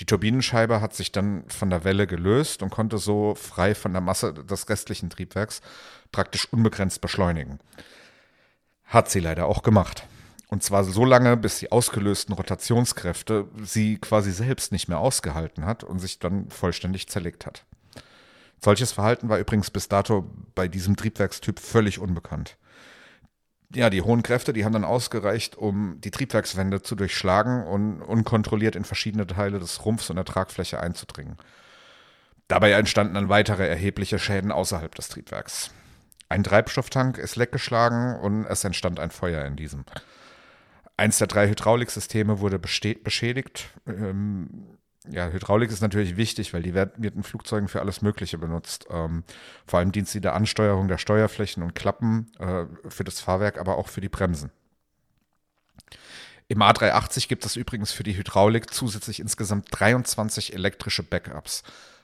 Die 0.00 0.06
Turbinenscheibe 0.06 0.80
hat 0.80 0.94
sich 0.94 1.12
dann 1.12 1.44
von 1.48 1.68
der 1.68 1.84
Welle 1.84 2.06
gelöst 2.06 2.62
und 2.62 2.70
konnte 2.70 2.96
so 2.96 3.34
frei 3.34 3.74
von 3.74 3.92
der 3.92 4.00
Masse 4.00 4.32
des 4.32 4.70
restlichen 4.70 5.10
Triebwerks 5.10 5.60
praktisch 6.10 6.50
unbegrenzt 6.50 7.02
beschleunigen. 7.02 7.60
Hat 8.86 9.10
sie 9.10 9.20
leider 9.20 9.44
auch 9.44 9.62
gemacht. 9.62 10.04
Und 10.48 10.64
zwar 10.64 10.84
so 10.84 11.04
lange, 11.04 11.36
bis 11.36 11.58
die 11.58 11.70
ausgelösten 11.70 12.34
Rotationskräfte 12.34 13.46
sie 13.62 13.98
quasi 13.98 14.32
selbst 14.32 14.72
nicht 14.72 14.88
mehr 14.88 14.98
ausgehalten 14.98 15.66
hat 15.66 15.84
und 15.84 15.98
sich 15.98 16.18
dann 16.18 16.48
vollständig 16.48 17.08
zerlegt 17.08 17.44
hat. 17.44 17.66
Solches 18.58 18.92
Verhalten 18.92 19.28
war 19.28 19.38
übrigens 19.38 19.70
bis 19.70 19.88
dato 19.88 20.30
bei 20.54 20.66
diesem 20.66 20.96
Triebwerkstyp 20.96 21.60
völlig 21.60 21.98
unbekannt 21.98 22.56
ja, 23.74 23.90
die 23.90 24.02
hohen 24.02 24.22
Kräfte, 24.22 24.52
die 24.52 24.64
haben 24.64 24.72
dann 24.72 24.84
ausgereicht, 24.84 25.56
um 25.56 26.00
die 26.00 26.10
Triebwerkswände 26.10 26.82
zu 26.82 26.96
durchschlagen 26.96 27.64
und 27.64 28.02
unkontrolliert 28.02 28.74
in 28.74 28.84
verschiedene 28.84 29.26
Teile 29.26 29.58
des 29.58 29.84
Rumpfs 29.84 30.10
und 30.10 30.16
der 30.16 30.24
Tragfläche 30.24 30.80
einzudringen. 30.80 31.36
Dabei 32.48 32.72
entstanden 32.72 33.14
dann 33.14 33.28
weitere 33.28 33.68
erhebliche 33.68 34.18
Schäden 34.18 34.50
außerhalb 34.50 34.92
des 34.94 35.08
Triebwerks. 35.08 35.70
Ein 36.28 36.42
Treibstofftank 36.42 37.18
ist 37.18 37.36
leckgeschlagen 37.36 38.16
und 38.16 38.44
es 38.44 38.64
entstand 38.64 38.98
ein 38.98 39.10
Feuer 39.10 39.44
in 39.44 39.54
diesem. 39.54 39.84
Eins 40.96 41.18
der 41.18 41.28
drei 41.28 41.48
Hydrauliksysteme 41.48 42.40
wurde 42.40 42.58
beschädigt. 42.58 43.70
Ähm, 43.86 44.78
ja, 45.08 45.28
Hydraulik 45.28 45.70
ist 45.70 45.80
natürlich 45.80 46.16
wichtig, 46.16 46.52
weil 46.52 46.62
die 46.62 46.74
wird, 46.74 46.98
in 46.98 47.22
Flugzeugen 47.22 47.68
für 47.68 47.80
alles 47.80 48.02
Mögliche 48.02 48.36
benutzt. 48.36 48.86
Ähm, 48.90 49.24
vor 49.66 49.78
allem 49.78 49.92
dient 49.92 50.08
sie 50.08 50.20
der 50.20 50.34
Ansteuerung 50.34 50.88
der 50.88 50.98
Steuerflächen 50.98 51.62
und 51.62 51.74
Klappen 51.74 52.30
äh, 52.38 52.66
für 52.88 53.04
das 53.04 53.20
Fahrwerk, 53.20 53.58
aber 53.58 53.78
auch 53.78 53.88
für 53.88 54.02
die 54.02 54.10
Bremsen. 54.10 54.50
Im 56.48 56.62
A380 56.62 57.28
gibt 57.28 57.46
es 57.46 57.56
übrigens 57.56 57.92
für 57.92 58.02
die 58.02 58.16
Hydraulik 58.16 58.74
zusätzlich 58.74 59.20
insgesamt 59.20 59.68
23 59.70 60.52
elektrische 60.52 61.02
Backups. 61.02 61.62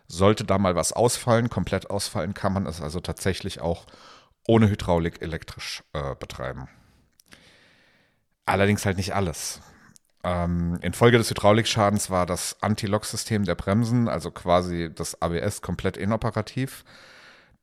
Sollte 0.08 0.44
da 0.44 0.56
mal 0.56 0.76
was 0.76 0.92
ausfallen, 0.92 1.50
komplett 1.50 1.90
ausfallen, 1.90 2.32
kann 2.32 2.52
man 2.52 2.64
es 2.66 2.80
also 2.80 3.00
tatsächlich 3.00 3.60
auch 3.60 3.86
ohne 4.46 4.70
Hydraulik 4.70 5.20
elektrisch 5.20 5.82
äh, 5.92 6.14
betreiben. 6.14 6.68
Allerdings 8.46 8.86
halt 8.86 8.96
nicht 8.96 9.14
alles. 9.14 9.60
Ähm, 10.26 10.76
infolge 10.82 11.18
des 11.18 11.30
Hydraulikschadens 11.30 12.10
war 12.10 12.26
das 12.26 12.56
Anti-Lock-System 12.60 13.44
der 13.44 13.54
Bremsen, 13.54 14.08
also 14.08 14.32
quasi 14.32 14.90
das 14.92 15.22
ABS, 15.22 15.62
komplett 15.62 15.96
inoperativ. 15.96 16.84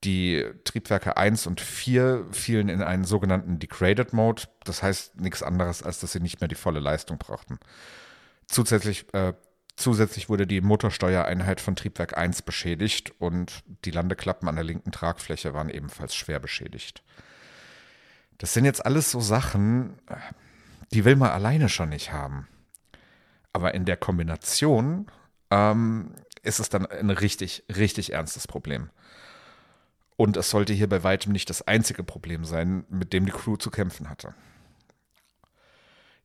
Die 0.06 0.46
Triebwerke 0.64 1.18
1 1.18 1.46
und 1.46 1.60
4 1.60 2.26
fielen 2.32 2.70
in 2.70 2.82
einen 2.82 3.04
sogenannten 3.04 3.60
Degraded 3.60 4.14
Mode. 4.14 4.44
Das 4.64 4.82
heißt 4.82 5.20
nichts 5.20 5.44
anderes, 5.44 5.84
als 5.84 6.00
dass 6.00 6.14
sie 6.14 6.22
nicht 6.22 6.40
mehr 6.40 6.48
die 6.48 6.56
volle 6.56 6.80
Leistung 6.80 7.18
brauchten. 7.18 7.60
Zusätzlich, 8.48 9.14
äh, 9.14 9.34
zusätzlich 9.76 10.30
wurde 10.30 10.48
die 10.48 10.62
Motorsteuereinheit 10.62 11.60
von 11.60 11.76
Triebwerk 11.76 12.18
1 12.18 12.44
beschädigt 12.44 13.12
und 13.20 13.62
die 13.84 13.92
Landeklappen 13.92 14.48
an 14.48 14.56
der 14.56 14.64
linken 14.64 14.94
Tragfläche 14.94 15.54
waren 15.54 15.70
ebenfalls 15.70 16.16
schwer 16.16 16.40
beschädigt. 16.40 17.04
Das 18.38 18.54
sind 18.54 18.64
jetzt 18.64 18.86
alles 18.86 19.12
so 19.12 19.20
Sachen, 19.20 20.00
die 20.94 21.04
will 21.04 21.18
man 21.18 21.32
alleine 21.32 21.68
schon 21.68 21.90
nicht 21.90 22.14
haben. 22.14 22.48
Aber 23.54 23.74
in 23.74 23.86
der 23.86 23.98
Kombination 23.98 25.08
ähm, 25.52 26.16
ist 26.42 26.60
es 26.60 26.70
dann 26.70 26.86
ein 26.86 27.10
richtig, 27.10 27.64
richtig 27.74 28.14
ernstes 28.14 28.48
Problem. 28.48 28.90
Und 30.16 30.38
es 30.38 30.50
sollte 30.50 30.74
hier 30.74 30.90
bei 30.90 31.04
weitem 31.04 31.32
nicht 31.32 31.50
das 31.50 31.68
einzige 31.68 32.04
Problem 32.04 32.46
sein, 32.46 32.86
mit 32.90 33.14
dem 33.14 33.26
die 33.26 33.32
Crew 33.32 33.58
zu 33.58 33.72
kämpfen 33.72 34.10
hatte. 34.10 34.34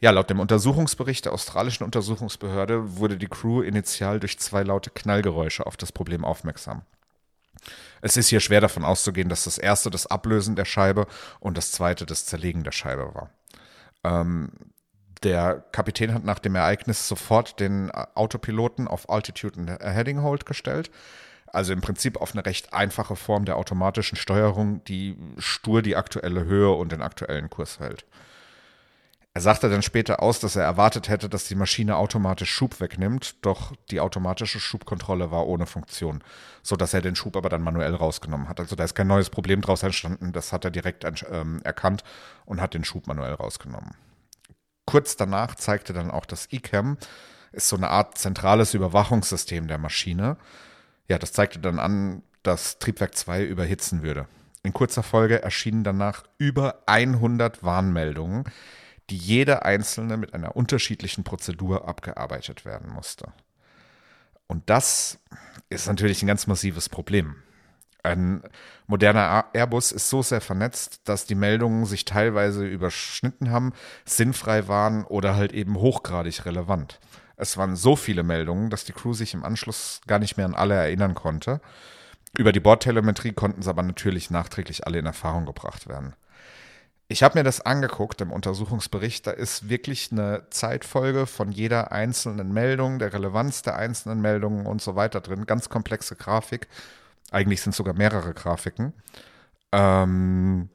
Ja, 0.01 0.13
laut 0.13 0.31
dem 0.31 0.39
Untersuchungsbericht 0.39 1.25
der 1.25 1.33
australischen 1.33 1.85
Untersuchungsbehörde 1.85 2.99
wurde 2.99 3.17
die 3.17 3.27
Crew 3.27 3.63
initial 3.63 4.21
durch 4.21 4.39
zwei 4.39 4.63
laute 4.63 4.91
Knallgeräusche 4.91 5.67
auf 5.67 5.77
das 5.77 5.91
Problem 5.91 6.25
aufmerksam. 6.25 6.83
Es 8.01 8.17
ist 8.17 8.29
hier 8.29 8.39
schwer 8.39 8.61
davon 8.61 8.85
auszugehen, 8.85 9.29
dass 9.29 9.45
das 9.45 9.59
erste 9.59 9.91
das 9.91 10.07
Ablösen 10.07 10.55
der 10.55 10.65
Scheibe 10.65 11.07
und 11.41 11.57
das 11.57 11.73
zweite 11.73 12.07
das 12.07 12.27
Zerlegen 12.27 12.63
der 12.63 12.71
Scheibe 12.71 13.13
war. 13.13 13.31
Ähm, 14.05 14.53
der 15.25 15.65
Kapitän 15.73 16.15
hat 16.15 16.25
nach 16.25 16.39
dem 16.39 16.55
Ereignis 16.55 17.09
sofort 17.09 17.61
den 17.61 17.91
Autopiloten 17.91 18.89
auf 18.89 19.11
Altitude 19.11 19.61
and 19.61 19.83
Heading 19.83 20.23
Hold 20.23 20.47
gestellt. 20.47 20.91
Also 21.47 21.73
im 21.73 21.81
Prinzip 21.81 22.21
auf 22.21 22.33
eine 22.33 22.45
recht 22.45 22.75
einfache 22.75 23.17
Form 23.17 23.45
der 23.45 23.57
automatischen 23.57 24.17
Steuerung, 24.17 24.85
die 24.85 25.17
stur 25.39 25.83
die 25.83 25.97
aktuelle 25.97 26.45
Höhe 26.45 26.71
und 26.71 26.93
den 26.93 27.03
aktuellen 27.03 27.49
Kurs 27.49 27.81
hält. 27.81 28.05
Er 29.39 29.41
sagte 29.41 29.71
dann 29.71 29.83
später 29.83 30.21
aus, 30.21 30.41
dass 30.41 30.57
er 30.57 30.65
erwartet 30.65 31.09
hätte, 31.09 31.29
dass 31.29 31.45
die 31.45 31.55
Maschine 31.55 31.97
automatisch 31.97 32.51
Schub 32.51 32.81
wegnimmt, 32.81 33.37
doch 33.43 33.73
die 33.91 34.01
automatische 34.01 34.59
Schubkontrolle 34.59 35.31
war 35.31 35.47
ohne 35.47 35.67
Funktion, 35.67 36.25
sodass 36.63 36.93
er 36.93 37.03
den 37.03 37.15
Schub 37.15 37.37
aber 37.37 37.49
dann 37.49 37.63
manuell 37.63 37.95
rausgenommen 37.95 38.49
hat. 38.49 38.59
Also 38.59 38.75
da 38.75 38.83
ist 38.83 38.97
kein 38.97 39.07
neues 39.07 39.31
Problem 39.31 39.61
draus 39.61 39.85
entstanden, 39.85 40.33
das 40.33 40.53
hat 40.53 40.65
er 40.65 40.73
direkt 40.73 41.07
ähm, 41.31 41.61
erkannt 41.63 42.03
und 42.47 42.61
hat 42.61 42.75
den 42.75 42.85
Schub 42.85 43.07
manuell 43.07 43.35
rausgenommen. 43.35 43.95
Kurz 44.89 45.17
danach 45.17 45.55
zeigte 45.55 45.93
dann 45.93 46.11
auch 46.11 46.25
das 46.25 46.51
eCam, 46.51 46.97
ist 47.53 47.69
so 47.69 47.77
eine 47.77 47.91
Art 47.91 48.17
zentrales 48.17 48.73
Überwachungssystem 48.73 49.69
der 49.69 49.77
Maschine. 49.77 50.39
Ja, 51.09 51.19
das 51.19 51.35
zeigte 51.35 51.59
dann 51.59 51.79
an, 51.79 52.23
dass 52.43 52.79
Triebwerk 52.79 53.15
2 53.15 53.45
überhitzen 53.45 54.03
würde. 54.03 54.29
In 54.63 54.73
kurzer 54.73 55.03
Folge 55.03 55.43
erschienen 55.43 55.85
danach 55.85 56.25
über 56.39 56.85
100 56.87 57.63
Warnmeldungen, 57.63 58.45
die 59.11 59.19
jede 59.19 59.63
einzelne 59.63 60.17
mit 60.17 60.33
einer 60.33 60.57
unterschiedlichen 60.57 61.23
Prozedur 61.23 61.87
abgearbeitet 61.87 62.65
werden 62.65 62.91
musste. 62.91 63.35
Und 64.47 64.71
das 64.71 65.19
ist 65.69 65.87
natürlich 65.87 66.23
ein 66.23 66.29
ganz 66.29 66.47
massives 66.47 66.89
Problem. 66.89 67.37
Ein 68.09 68.43
moderner 68.87 69.47
Airbus 69.53 69.93
ist 69.93 70.09
so 70.09 70.23
sehr 70.23 70.41
vernetzt, 70.41 71.01
dass 71.05 71.27
die 71.27 71.35
Meldungen 71.35 71.85
sich 71.85 72.05
teilweise 72.05 72.67
überschnitten 72.67 73.51
haben, 73.51 73.73
sinnfrei 74.07 74.67
waren 74.67 75.05
oder 75.05 75.37
halt 75.37 75.53
eben 75.53 75.77
hochgradig 75.77 76.47
relevant. 76.47 77.01
Es 77.37 77.57
waren 77.57 77.77
so 77.77 77.97
viele 77.97 78.23
Meldungen, 78.23 78.71
dass 78.71 78.85
die 78.85 78.93
Crew 78.93 79.13
sich 79.13 79.35
im 79.35 79.45
Anschluss 79.45 80.01
gar 80.07 80.19
nicht 80.19 80.37
mehr 80.37 80.47
an 80.47 80.55
alle 80.55 80.75
erinnern 80.75 81.15
konnte. 81.15 81.61
Über 82.37 82.53
die 82.53 82.61
Bordtelemetrie 82.61 83.33
konnten 83.33 83.63
sie 83.63 83.71
aber 83.71 83.83
natürlich 83.83 84.31
nachträglich 84.31 84.87
alle 84.87 84.99
in 84.99 85.07
Erfahrung 85.07 85.47
gebracht 85.47 85.89
werden. 85.89 86.15
Ich 87.11 87.23
habe 87.23 87.39
mir 87.39 87.45
das 87.45 87.61
angeguckt 87.61 88.21
im 88.21 88.33
Untersuchungsbericht. 88.33 89.27
Da 89.27 89.31
ist 89.31 89.71
wirklich 89.71 90.13
eine 90.13 90.47
Zeitfolge 90.51 91.27
von 91.27 91.53
jeder 91.53 91.91
einzelnen 91.91 92.53
Meldung, 92.53 92.99
der 92.99 93.13
Relevanz 93.13 93.63
der 93.63 93.77
einzelnen 93.77 94.21
Meldungen 94.21 94.67
und 94.67 94.83
so 94.83 94.95
weiter 94.95 95.21
drin. 95.21 95.47
Ganz 95.47 95.69
komplexe 95.71 96.17
Grafik. 96.17 96.69
Eigentlich 97.31 97.61
sind 97.61 97.71
es 97.71 97.77
sogar 97.77 97.95
mehrere 97.95 98.35
Grafiken. 98.35 98.93
Ähm, 99.73 100.69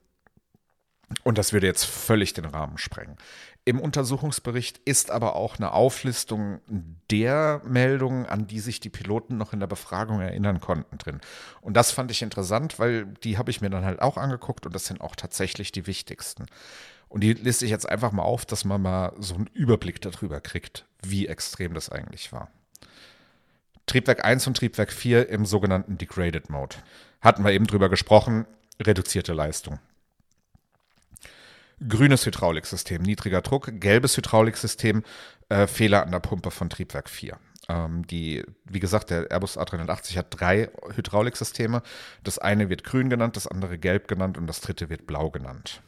und 1.23 1.37
das 1.37 1.53
würde 1.53 1.67
jetzt 1.67 1.85
völlig 1.85 2.33
den 2.33 2.45
Rahmen 2.45 2.77
sprengen. 2.77 3.17
Im 3.65 3.79
Untersuchungsbericht 3.79 4.79
ist 4.79 5.09
aber 5.09 5.35
auch 5.35 5.57
eine 5.57 5.71
Auflistung 5.71 6.59
der 7.09 7.61
Meldungen, 7.65 8.25
an 8.25 8.45
die 8.45 8.59
sich 8.59 8.81
die 8.81 8.89
Piloten 8.89 9.37
noch 9.37 9.53
in 9.53 9.61
der 9.61 9.67
Befragung 9.67 10.19
erinnern 10.19 10.59
konnten, 10.59 10.97
drin. 10.97 11.21
Und 11.61 11.77
das 11.77 11.91
fand 11.91 12.11
ich 12.11 12.21
interessant, 12.21 12.77
weil 12.77 13.05
die 13.23 13.37
habe 13.37 13.51
ich 13.51 13.61
mir 13.61 13.69
dann 13.69 13.85
halt 13.85 14.01
auch 14.01 14.17
angeguckt 14.17 14.65
und 14.65 14.75
das 14.75 14.85
sind 14.85 14.99
auch 14.99 15.15
tatsächlich 15.15 15.71
die 15.71 15.87
wichtigsten. 15.87 16.45
Und 17.07 17.21
die 17.21 17.33
liste 17.33 17.63
ich 17.63 17.71
jetzt 17.71 17.87
einfach 17.87 18.11
mal 18.11 18.23
auf, 18.23 18.45
dass 18.45 18.65
man 18.65 18.81
mal 18.81 19.13
so 19.19 19.35
einen 19.35 19.47
Überblick 19.53 20.01
darüber 20.01 20.41
kriegt, 20.41 20.85
wie 21.01 21.27
extrem 21.27 21.73
das 21.73 21.89
eigentlich 21.89 22.33
war. 22.33 22.49
Triebwerk 23.85 24.23
1 24.25 24.47
und 24.47 24.57
Triebwerk 24.57 24.91
4 24.91 25.29
im 25.29 25.45
sogenannten 25.45 25.97
Degraded 25.97 26.49
Mode. 26.49 26.77
Hatten 27.21 27.43
wir 27.43 27.51
eben 27.51 27.67
drüber 27.67 27.89
gesprochen, 27.89 28.45
reduzierte 28.81 29.33
Leistung. 29.33 29.79
Grünes 31.87 32.25
Hydrauliksystem, 32.25 33.01
niedriger 33.01 33.41
Druck. 33.41 33.69
Gelbes 33.79 34.15
Hydrauliksystem, 34.15 35.03
äh, 35.49 35.67
Fehler 35.67 36.03
an 36.03 36.11
der 36.11 36.19
Pumpe 36.19 36.51
von 36.51 36.69
Triebwerk 36.69 37.09
4. 37.09 37.37
Ähm, 37.69 38.05
die, 38.07 38.43
wie 38.65 38.79
gesagt, 38.79 39.09
der 39.09 39.31
Airbus 39.31 39.57
A380 39.57 40.17
hat 40.17 40.27
drei 40.29 40.69
Hydrauliksysteme. 40.95 41.81
Das 42.23 42.39
eine 42.39 42.69
wird 42.69 42.83
grün 42.83 43.09
genannt, 43.09 43.35
das 43.35 43.47
andere 43.47 43.77
gelb 43.77 44.07
genannt 44.07 44.37
und 44.37 44.47
das 44.47 44.61
dritte 44.61 44.89
wird 44.89 45.07
blau 45.07 45.29
genannt. 45.29 45.81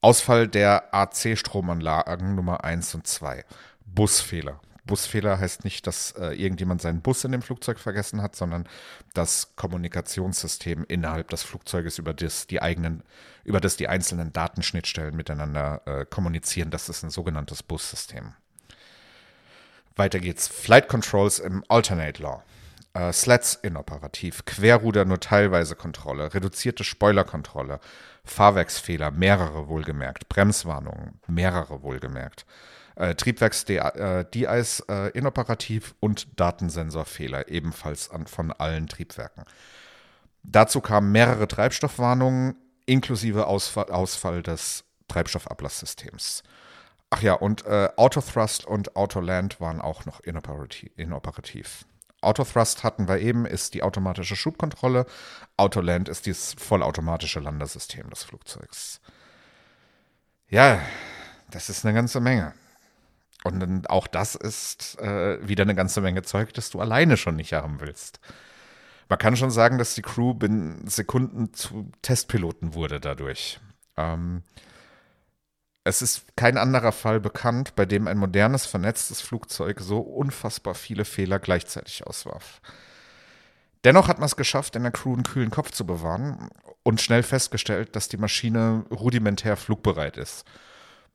Ausfall 0.00 0.46
der 0.46 0.94
AC-Stromanlagen 0.94 2.34
Nummer 2.34 2.64
1 2.64 2.94
und 2.94 3.06
2. 3.06 3.44
Busfehler. 3.84 4.60
Busfehler 4.88 5.38
heißt 5.38 5.62
nicht, 5.62 5.86
dass 5.86 6.10
äh, 6.12 6.32
irgendjemand 6.32 6.82
seinen 6.82 7.00
Bus 7.00 7.22
in 7.22 7.30
dem 7.30 7.42
Flugzeug 7.42 7.78
vergessen 7.78 8.20
hat, 8.20 8.34
sondern 8.34 8.68
das 9.14 9.54
Kommunikationssystem 9.54 10.84
innerhalb 10.88 11.28
des 11.28 11.44
Flugzeuges, 11.44 11.98
über 11.98 12.12
das 12.12 12.48
die 12.48 12.60
eigenen, 12.60 13.04
über 13.44 13.60
das 13.60 13.76
die 13.76 13.86
einzelnen 13.86 14.32
Datenschnittstellen 14.32 15.14
miteinander 15.14 15.82
äh, 15.86 16.04
kommunizieren, 16.04 16.70
das 16.72 16.88
ist 16.88 17.04
ein 17.04 17.10
sogenanntes 17.10 17.62
Bussystem. 17.62 18.34
Weiter 19.94 20.18
geht's. 20.18 20.48
Flight 20.48 20.88
Controls 20.88 21.38
im 21.38 21.62
Alternate 21.68 22.20
Law. 22.20 22.42
Äh, 22.94 23.12
Slats 23.12 23.54
inoperativ, 23.54 24.44
Querruder 24.44 25.04
nur 25.04 25.20
teilweise 25.20 25.76
Kontrolle, 25.76 26.34
reduzierte 26.34 26.82
Spoilerkontrolle, 26.82 27.78
Fahrwerksfehler, 28.24 29.12
mehrere 29.12 29.68
wohlgemerkt, 29.68 30.28
Bremswarnungen, 30.28 31.20
mehrere 31.28 31.82
wohlgemerkt 31.82 32.44
äh, 32.98 33.14
Triebwerks-DIs 33.14 34.80
äh, 34.88 35.10
inoperativ 35.10 35.94
und 36.00 36.38
Datensensorfehler 36.38 37.48
ebenfalls 37.48 38.10
an, 38.10 38.26
von 38.26 38.52
allen 38.52 38.88
Triebwerken. 38.88 39.44
Dazu 40.42 40.80
kamen 40.80 41.12
mehrere 41.12 41.46
Treibstoffwarnungen 41.46 42.56
inklusive 42.86 43.46
Ausfall, 43.46 43.90
Ausfall 43.90 44.42
des 44.42 44.84
Treibstoffablasssystems. 45.08 46.42
Ach 47.10 47.22
ja, 47.22 47.34
und 47.34 47.64
äh, 47.66 47.88
Autothrust 47.96 48.66
und 48.66 48.96
Autoland 48.96 49.60
waren 49.60 49.80
auch 49.80 50.04
noch 50.04 50.20
inoperativ. 50.20 50.90
inoperativ. 50.96 51.84
Autothrust 52.20 52.82
hatten 52.82 53.06
wir 53.06 53.20
eben, 53.20 53.46
ist 53.46 53.74
die 53.74 53.82
automatische 53.82 54.34
Schubkontrolle. 54.34 55.06
Autoland 55.56 56.08
ist 56.08 56.26
das 56.26 56.54
vollautomatische 56.58 57.38
Landesystem 57.38 58.10
des 58.10 58.24
Flugzeugs. 58.24 59.00
Ja, 60.48 60.80
das 61.50 61.70
ist 61.70 61.84
eine 61.84 61.94
ganze 61.94 62.20
Menge. 62.20 62.54
Und 63.48 63.60
dann 63.60 63.86
auch 63.86 64.06
das 64.06 64.34
ist 64.34 64.98
äh, 65.00 65.46
wieder 65.46 65.62
eine 65.62 65.74
ganze 65.74 66.00
Menge 66.00 66.22
Zeug, 66.22 66.52
das 66.54 66.70
du 66.70 66.80
alleine 66.80 67.16
schon 67.16 67.36
nicht 67.36 67.52
haben 67.52 67.80
willst. 67.80 68.20
Man 69.08 69.18
kann 69.18 69.36
schon 69.36 69.50
sagen, 69.50 69.78
dass 69.78 69.94
die 69.94 70.02
Crew 70.02 70.34
binnen 70.34 70.86
Sekunden 70.86 71.54
zu 71.54 71.90
Testpiloten 72.02 72.74
wurde 72.74 73.00
dadurch. 73.00 73.58
Ähm, 73.96 74.42
es 75.84 76.02
ist 76.02 76.36
kein 76.36 76.58
anderer 76.58 76.92
Fall 76.92 77.18
bekannt, 77.18 77.74
bei 77.74 77.86
dem 77.86 78.06
ein 78.08 78.18
modernes, 78.18 78.66
vernetztes 78.66 79.22
Flugzeug 79.22 79.80
so 79.80 80.00
unfassbar 80.00 80.74
viele 80.74 81.06
Fehler 81.06 81.38
gleichzeitig 81.38 82.06
auswarf. 82.06 82.60
Dennoch 83.84 84.08
hat 84.08 84.18
man 84.18 84.26
es 84.26 84.36
geschafft, 84.36 84.76
in 84.76 84.82
der 84.82 84.92
Crew 84.92 85.14
einen 85.14 85.22
kühlen 85.22 85.50
Kopf 85.50 85.70
zu 85.70 85.86
bewahren 85.86 86.50
und 86.82 87.00
schnell 87.00 87.22
festgestellt, 87.22 87.96
dass 87.96 88.08
die 88.08 88.18
Maschine 88.18 88.84
rudimentär 88.90 89.56
flugbereit 89.56 90.18
ist. 90.18 90.44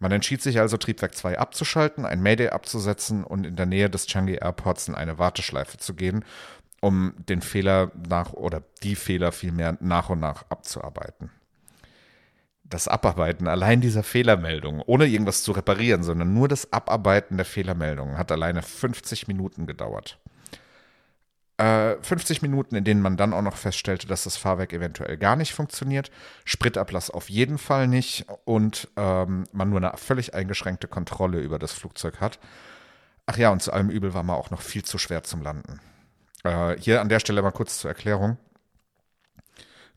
Man 0.03 0.11
entschied 0.11 0.41
sich 0.41 0.59
also, 0.59 0.75
Triebwerk 0.75 1.15
2 1.15 1.39
abzuschalten, 1.39 2.05
ein 2.05 2.21
Mayday 2.21 2.49
abzusetzen 2.49 3.23
und 3.23 3.45
in 3.45 3.55
der 3.55 3.65
Nähe 3.65 3.89
des 3.89 4.05
Changi 4.05 4.33
Airports 4.33 4.89
in 4.89 4.95
eine 4.95 5.17
Warteschleife 5.17 5.77
zu 5.77 5.93
gehen, 5.93 6.25
um 6.81 7.13
den 7.29 7.41
Fehler 7.41 7.89
nach 8.09 8.33
oder 8.33 8.63
die 8.83 8.95
Fehler 8.95 9.31
vielmehr 9.31 9.77
nach 9.79 10.09
und 10.09 10.19
nach 10.19 10.43
abzuarbeiten. 10.49 11.31
Das 12.65 12.89
Abarbeiten 12.89 13.47
allein 13.47 13.79
dieser 13.79 14.03
Fehlermeldung, 14.03 14.81
ohne 14.81 15.05
irgendwas 15.05 15.41
zu 15.41 15.53
reparieren, 15.53 16.03
sondern 16.03 16.33
nur 16.33 16.49
das 16.49 16.73
Abarbeiten 16.73 17.37
der 17.37 17.45
Fehlermeldungen, 17.45 18.17
hat 18.17 18.29
alleine 18.29 18.61
50 18.61 19.29
Minuten 19.29 19.67
gedauert. 19.67 20.19
50 21.59 22.37
äh, 22.37 22.41
Minuten, 22.41 22.75
in 22.75 22.83
denen 22.83 23.01
man 23.01 23.15
dann 23.15 23.31
auch 23.31 23.41
noch 23.43 23.57
feststellte, 23.57 24.07
dass 24.07 24.23
das 24.23 24.37
Fahrwerk 24.37 24.73
eventuell 24.73 25.17
gar 25.17 25.35
nicht 25.35 25.53
funktioniert, 25.53 26.09
Spritablass 26.45 27.11
auf 27.11 27.29
jeden 27.29 27.59
Fall 27.59 27.87
nicht 27.87 28.25
und 28.45 28.87
ähm, 28.97 29.43
man 29.51 29.69
nur 29.69 29.77
eine 29.77 29.95
völlig 29.97 30.33
eingeschränkte 30.33 30.87
Kontrolle 30.87 31.39
über 31.39 31.59
das 31.59 31.71
Flugzeug 31.71 32.19
hat. 32.19 32.39
Ach 33.27 33.37
ja, 33.37 33.51
und 33.51 33.61
zu 33.61 33.71
allem 33.71 33.89
Übel 33.89 34.13
war 34.13 34.23
man 34.23 34.35
auch 34.35 34.49
noch 34.49 34.61
viel 34.61 34.83
zu 34.83 34.97
schwer 34.97 35.23
zum 35.23 35.43
Landen. 35.43 35.79
Äh, 36.43 36.75
hier 36.79 37.01
an 37.01 37.09
der 37.09 37.19
Stelle 37.19 37.41
mal 37.41 37.51
kurz 37.51 37.77
zur 37.77 37.91
Erklärung. 37.91 38.37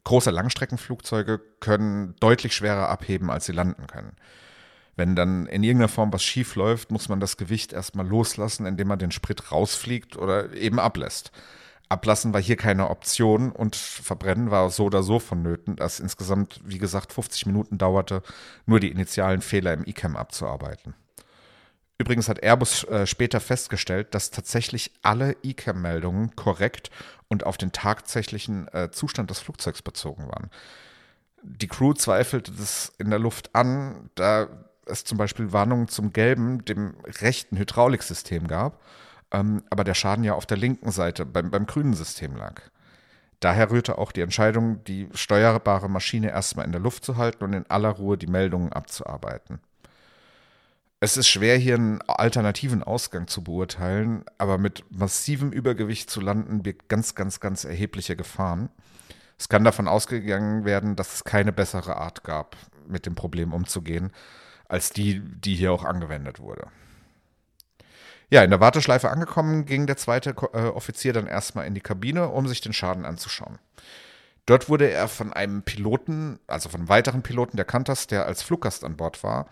Große 0.04 0.30
Langstreckenflugzeuge 0.30 1.40
können 1.58 2.14
deutlich 2.20 2.54
schwerer 2.54 2.88
abheben, 2.90 3.30
als 3.30 3.46
sie 3.46 3.52
landen 3.52 3.86
können. 3.86 4.14
Wenn 4.96 5.14
dann 5.14 5.46
in 5.46 5.62
irgendeiner 5.62 5.88
Form 5.88 6.12
was 6.12 6.24
schief 6.24 6.54
läuft, 6.56 6.90
muss 6.90 7.08
man 7.08 7.20
das 7.20 7.36
Gewicht 7.36 7.74
erstmal 7.74 8.06
loslassen, 8.06 8.64
indem 8.64 8.88
man 8.88 8.98
den 8.98 9.10
Sprit 9.12 9.52
rausfliegt 9.52 10.16
oder 10.16 10.54
eben 10.54 10.80
ablässt. 10.80 11.32
Ablassen 11.88 12.32
war 12.32 12.40
hier 12.40 12.56
keine 12.56 12.90
Option 12.90 13.52
und 13.52 13.76
Verbrennen 13.76 14.50
war 14.50 14.70
so 14.70 14.86
oder 14.86 15.02
so 15.02 15.20
vonnöten, 15.20 15.76
dass 15.76 16.00
insgesamt, 16.00 16.60
wie 16.64 16.78
gesagt, 16.78 17.12
50 17.12 17.46
Minuten 17.46 17.78
dauerte, 17.78 18.22
nur 18.64 18.80
die 18.80 18.90
initialen 18.90 19.40
Fehler 19.40 19.72
im 19.72 19.84
ICAM 19.86 20.16
abzuarbeiten. 20.16 20.94
Übrigens 21.98 22.28
hat 22.28 22.42
Airbus 22.42 22.84
äh, 22.84 23.06
später 23.06 23.40
festgestellt, 23.40 24.14
dass 24.14 24.30
tatsächlich 24.30 24.90
alle 25.02 25.36
ICAM-Meldungen 25.42 26.34
korrekt 26.36 26.90
und 27.28 27.44
auf 27.44 27.56
den 27.56 27.72
tatsächlichen 27.72 28.68
äh, 28.68 28.90
Zustand 28.90 29.30
des 29.30 29.38
Flugzeugs 29.38 29.82
bezogen 29.82 30.26
waren. 30.26 30.50
Die 31.42 31.68
Crew 31.68 31.92
zweifelte 31.92 32.50
das 32.50 32.92
in 32.98 33.10
der 33.10 33.18
Luft 33.18 33.54
an, 33.54 34.10
da 34.14 34.48
es 34.86 35.04
zum 35.04 35.18
Beispiel 35.18 35.52
Warnungen 35.52 35.88
zum 35.88 36.12
gelben, 36.12 36.64
dem 36.64 36.94
rechten 37.20 37.58
Hydrauliksystem 37.58 38.46
gab, 38.46 38.80
ähm, 39.32 39.62
aber 39.70 39.84
der 39.84 39.94
Schaden 39.94 40.24
ja 40.24 40.34
auf 40.34 40.46
der 40.46 40.56
linken 40.56 40.90
Seite 40.90 41.26
beim, 41.26 41.50
beim 41.50 41.66
grünen 41.66 41.94
System 41.94 42.36
lag. 42.36 42.62
Daher 43.40 43.70
rührte 43.70 43.98
auch 43.98 44.12
die 44.12 44.22
Entscheidung, 44.22 44.82
die 44.84 45.08
steuerbare 45.12 45.90
Maschine 45.90 46.30
erstmal 46.30 46.64
in 46.64 46.72
der 46.72 46.80
Luft 46.80 47.04
zu 47.04 47.16
halten 47.16 47.44
und 47.44 47.52
in 47.52 47.68
aller 47.68 47.90
Ruhe 47.90 48.16
die 48.16 48.26
Meldungen 48.26 48.72
abzuarbeiten. 48.72 49.60
Es 50.98 51.18
ist 51.18 51.28
schwer, 51.28 51.58
hier 51.58 51.74
einen 51.74 52.00
alternativen 52.02 52.82
Ausgang 52.82 53.28
zu 53.28 53.44
beurteilen, 53.44 54.24
aber 54.38 54.56
mit 54.56 54.84
massivem 54.90 55.52
Übergewicht 55.52 56.08
zu 56.08 56.22
landen 56.22 56.62
birgt 56.62 56.88
ganz, 56.88 57.14
ganz, 57.14 57.38
ganz 57.38 57.64
erhebliche 57.64 58.16
Gefahren. 58.16 58.70
Es 59.38 59.50
kann 59.50 59.64
davon 59.64 59.88
ausgegangen 59.88 60.64
werden, 60.64 60.96
dass 60.96 61.14
es 61.14 61.24
keine 61.24 61.52
bessere 61.52 61.96
Art 61.96 62.24
gab, 62.24 62.56
mit 62.88 63.04
dem 63.04 63.14
Problem 63.14 63.52
umzugehen, 63.52 64.10
als 64.68 64.90
die, 64.90 65.20
die 65.20 65.54
hier 65.54 65.72
auch 65.72 65.84
angewendet 65.84 66.40
wurde. 66.40 66.68
Ja, 68.28 68.42
in 68.42 68.50
der 68.50 68.60
Warteschleife 68.60 69.10
angekommen, 69.10 69.66
ging 69.66 69.86
der 69.86 69.96
zweite 69.96 70.30
äh, 70.52 70.66
Offizier 70.66 71.12
dann 71.12 71.26
erstmal 71.26 71.66
in 71.66 71.74
die 71.74 71.80
Kabine, 71.80 72.28
um 72.28 72.48
sich 72.48 72.60
den 72.60 72.72
Schaden 72.72 73.04
anzuschauen. 73.04 73.58
Dort 74.46 74.68
wurde 74.68 74.90
er 74.90 75.08
von 75.08 75.32
einem 75.32 75.62
Piloten, 75.62 76.38
also 76.46 76.68
von 76.68 76.80
einem 76.80 76.88
weiteren 76.88 77.22
Piloten 77.22 77.56
der 77.56 77.66
Qantas, 77.66 78.06
der 78.06 78.26
als 78.26 78.42
Fluggast 78.42 78.84
an 78.84 78.96
Bord 78.96 79.22
war, 79.22 79.48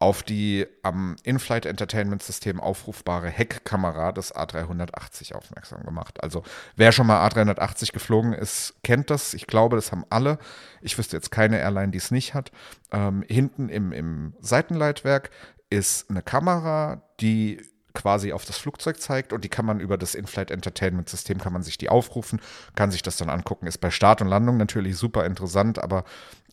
auf 0.00 0.22
die 0.22 0.66
am 0.82 1.16
In-Flight 1.24 1.66
Entertainment 1.66 2.22
System 2.22 2.60
aufrufbare 2.60 3.28
Heckkamera 3.28 4.12
des 4.12 4.34
A380 4.34 5.34
aufmerksam 5.34 5.82
gemacht. 5.82 6.22
Also 6.22 6.44
wer 6.76 6.92
schon 6.92 7.08
mal 7.08 7.26
A380 7.26 7.92
geflogen 7.92 8.32
ist, 8.32 8.74
kennt 8.84 9.10
das. 9.10 9.34
Ich 9.34 9.46
glaube, 9.46 9.76
das 9.76 9.90
haben 9.90 10.04
alle. 10.08 10.38
Ich 10.82 10.96
wüsste 10.98 11.16
jetzt 11.16 11.30
keine 11.30 11.58
Airline, 11.58 11.90
die 11.90 11.98
es 11.98 12.12
nicht 12.12 12.34
hat. 12.34 12.52
Ähm, 12.92 13.24
hinten 13.26 13.68
im, 13.68 13.92
im 13.92 14.34
Seitenleitwerk 14.40 15.30
ist 15.68 16.08
eine 16.08 16.22
Kamera, 16.22 17.02
die 17.20 17.60
quasi 17.98 18.32
auf 18.32 18.44
das 18.44 18.58
Flugzeug 18.58 19.00
zeigt 19.00 19.32
und 19.32 19.42
die 19.42 19.48
kann 19.48 19.66
man 19.66 19.80
über 19.80 19.98
das 19.98 20.14
In-Flight 20.14 20.52
Entertainment 20.52 21.08
System 21.08 21.38
kann 21.38 21.52
man 21.52 21.64
sich 21.64 21.78
die 21.78 21.88
aufrufen, 21.88 22.40
kann 22.76 22.92
sich 22.92 23.02
das 23.02 23.16
dann 23.16 23.28
angucken. 23.28 23.66
Ist 23.66 23.78
bei 23.78 23.90
Start 23.90 24.22
und 24.22 24.28
Landung 24.28 24.56
natürlich 24.56 24.96
super 24.96 25.26
interessant, 25.26 25.80
aber 25.80 26.04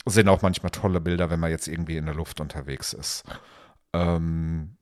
sind 0.08 0.28
auch 0.28 0.42
manchmal 0.42 0.72
tolle 0.72 1.00
Bilder, 1.00 1.30
wenn 1.30 1.40
man 1.40 1.52
jetzt 1.52 1.68
irgendwie 1.68 1.98
in 1.98 2.06
der 2.08 2.16
Luft 2.16 2.42
unterwegs 2.42 2.94
ist. 2.94 3.24
Ähm 3.94 4.76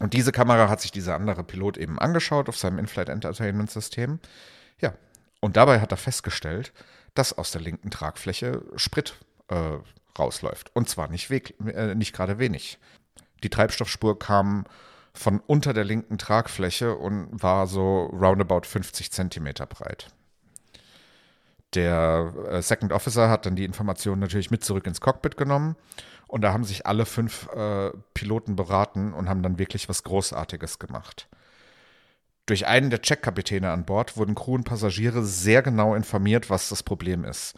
und 0.00 0.12
diese 0.12 0.32
Kamera 0.32 0.68
hat 0.68 0.82
sich 0.82 0.92
dieser 0.92 1.14
andere 1.14 1.44
Pilot 1.44 1.78
eben 1.78 1.98
angeschaut 1.98 2.48
auf 2.50 2.58
seinem 2.58 2.78
In-Flight 2.78 3.08
Entertainment 3.08 3.70
System. 3.70 4.18
Ja, 4.80 4.92
und 5.40 5.56
dabei 5.56 5.80
hat 5.80 5.92
er 5.92 5.96
festgestellt, 5.96 6.74
dass 7.14 7.32
aus 7.32 7.52
der 7.52 7.62
linken 7.62 7.90
Tragfläche 7.90 8.62
Sprit 8.76 9.14
äh, 9.48 9.78
rausläuft. 10.18 10.74
Und 10.74 10.90
zwar 10.90 11.08
nicht, 11.08 11.30
äh, 11.30 11.94
nicht 11.94 12.12
gerade 12.12 12.38
wenig. 12.38 12.78
Die 13.42 13.50
Treibstoffspur 13.50 14.18
kam 14.18 14.66
von 15.14 15.40
unter 15.40 15.72
der 15.72 15.84
linken 15.84 16.18
Tragfläche 16.18 16.96
und 16.96 17.42
war 17.42 17.66
so 17.66 18.06
roundabout 18.06 18.66
50 18.66 19.12
Zentimeter 19.12 19.66
breit. 19.66 20.08
Der 21.74 22.32
äh, 22.50 22.62
Second 22.62 22.92
Officer 22.92 23.28
hat 23.28 23.46
dann 23.46 23.56
die 23.56 23.64
Informationen 23.64 24.20
natürlich 24.20 24.50
mit 24.50 24.64
zurück 24.64 24.86
ins 24.86 25.00
Cockpit 25.00 25.36
genommen 25.36 25.76
und 26.26 26.42
da 26.42 26.52
haben 26.52 26.64
sich 26.64 26.86
alle 26.86 27.06
fünf 27.06 27.48
äh, 27.54 27.90
Piloten 28.12 28.56
beraten 28.56 29.12
und 29.12 29.28
haben 29.28 29.42
dann 29.42 29.58
wirklich 29.58 29.88
was 29.88 30.02
Großartiges 30.02 30.78
gemacht. 30.78 31.28
Durch 32.46 32.66
einen 32.66 32.90
der 32.90 33.00
Checkkapitäne 33.00 33.70
an 33.70 33.86
Bord 33.86 34.16
wurden 34.16 34.34
Crew 34.34 34.54
und 34.54 34.64
Passagiere 34.64 35.24
sehr 35.24 35.62
genau 35.62 35.94
informiert, 35.94 36.50
was 36.50 36.68
das 36.68 36.82
Problem 36.82 37.24
ist. 37.24 37.54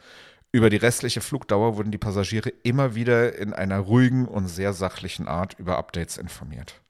Über 0.53 0.71
die 0.71 0.77
restliche 0.77 1.21
Flugdauer 1.21 1.77
wurden 1.77 1.91
die 1.91 1.99
Passagiere 1.99 2.51
immer 2.63 2.95
wieder 2.95 3.37
in 3.37 3.53
einer 3.53 3.81
ruhigen 3.81 4.27
und 4.27 4.47
sehr 4.47 4.73
sachlichen 4.73 5.27
Art 5.27 5.59
über 5.59 5.77
Updates 5.77 6.17
informiert. 6.19 6.81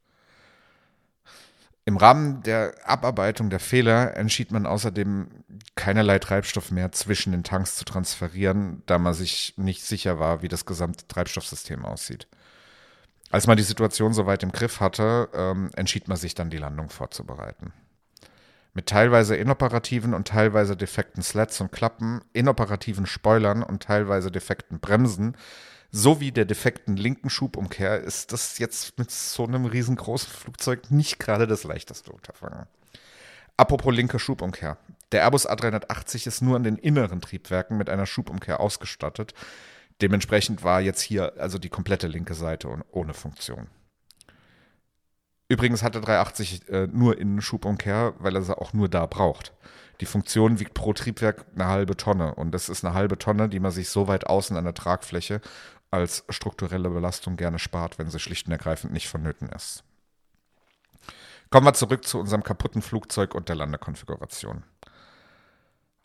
Im 1.88 1.98
Rahmen 1.98 2.42
der 2.42 2.74
Abarbeitung 2.84 3.48
der 3.48 3.60
Fehler 3.60 4.16
entschied 4.16 4.50
man 4.50 4.66
außerdem, 4.66 5.28
keinerlei 5.76 6.18
Treibstoff 6.18 6.72
mehr 6.72 6.90
zwischen 6.90 7.30
den 7.30 7.44
Tanks 7.44 7.76
zu 7.76 7.84
transferieren, 7.84 8.82
da 8.86 8.98
man 8.98 9.14
sich 9.14 9.54
nicht 9.56 9.84
sicher 9.84 10.18
war, 10.18 10.42
wie 10.42 10.48
das 10.48 10.66
gesamte 10.66 11.06
Treibstoffsystem 11.06 11.84
aussieht. 11.84 12.26
Als 13.30 13.46
man 13.46 13.56
die 13.56 13.62
Situation 13.62 14.12
soweit 14.12 14.42
im 14.42 14.50
Griff 14.50 14.80
hatte, 14.80 15.28
ähm, 15.32 15.70
entschied 15.76 16.08
man 16.08 16.16
sich 16.16 16.34
dann, 16.34 16.50
die 16.50 16.58
Landung 16.58 16.90
vorzubereiten. 16.90 17.72
Mit 18.74 18.86
teilweise 18.86 19.36
inoperativen 19.36 20.12
und 20.12 20.26
teilweise 20.26 20.76
defekten 20.76 21.22
Slats 21.22 21.60
und 21.60 21.70
Klappen, 21.70 22.20
inoperativen 22.32 23.06
Spoilern 23.06 23.62
und 23.62 23.84
teilweise 23.84 24.32
defekten 24.32 24.80
Bremsen 24.80 25.36
sowie 25.96 26.30
der 26.30 26.44
defekten 26.44 26.96
linken 26.96 27.30
Schubumkehr 27.30 28.00
ist 28.00 28.32
das 28.32 28.58
jetzt 28.58 28.98
mit 28.98 29.10
so 29.10 29.46
einem 29.46 29.64
riesengroßen 29.64 30.30
Flugzeug 30.30 30.90
nicht 30.90 31.18
gerade 31.18 31.46
das 31.46 31.64
leichteste 31.64 32.12
Unterfangen. 32.12 32.66
Apropos 33.56 33.94
linke 33.94 34.18
Schubumkehr. 34.18 34.76
Der 35.12 35.22
Airbus 35.22 35.48
A380 35.48 36.26
ist 36.26 36.42
nur 36.42 36.56
an 36.56 36.64
den 36.64 36.76
inneren 36.76 37.22
Triebwerken 37.22 37.78
mit 37.78 37.88
einer 37.88 38.04
Schubumkehr 38.04 38.60
ausgestattet. 38.60 39.32
Dementsprechend 40.02 40.62
war 40.62 40.82
jetzt 40.82 41.00
hier 41.00 41.32
also 41.38 41.58
die 41.58 41.70
komplette 41.70 42.08
linke 42.08 42.34
Seite 42.34 42.68
ohne 42.90 43.14
Funktion. 43.14 43.68
Übrigens 45.48 45.82
hat 45.82 45.94
der 45.94 46.02
380 46.02 46.68
äh, 46.68 46.88
nur 46.88 47.18
Innenschubumkehr, 47.18 48.14
weil 48.18 48.34
er 48.34 48.42
sie 48.42 48.58
auch 48.58 48.74
nur 48.74 48.90
da 48.90 49.06
braucht. 49.06 49.54
Die 50.00 50.06
Funktion 50.06 50.60
wiegt 50.60 50.74
pro 50.74 50.92
Triebwerk 50.92 51.46
eine 51.54 51.68
halbe 51.68 51.96
Tonne 51.96 52.34
und 52.34 52.50
das 52.52 52.68
ist 52.68 52.84
eine 52.84 52.92
halbe 52.92 53.16
Tonne, 53.16 53.48
die 53.48 53.60
man 53.60 53.70
sich 53.70 53.88
so 53.88 54.08
weit 54.08 54.26
außen 54.26 54.56
an 54.56 54.64
der 54.64 54.74
Tragfläche 54.74 55.40
als 55.90 56.24
strukturelle 56.28 56.90
Belastung 56.90 57.36
gerne 57.36 57.58
spart, 57.58 57.98
wenn 57.98 58.10
sie 58.10 58.18
schlicht 58.18 58.46
und 58.46 58.52
ergreifend 58.52 58.92
nicht 58.92 59.08
vonnöten 59.08 59.48
ist. 59.48 59.84
Kommen 61.50 61.66
wir 61.66 61.74
zurück 61.74 62.04
zu 62.04 62.18
unserem 62.18 62.42
kaputten 62.42 62.82
Flugzeug 62.82 63.34
und 63.34 63.48
der 63.48 63.56
Landekonfiguration. 63.56 64.64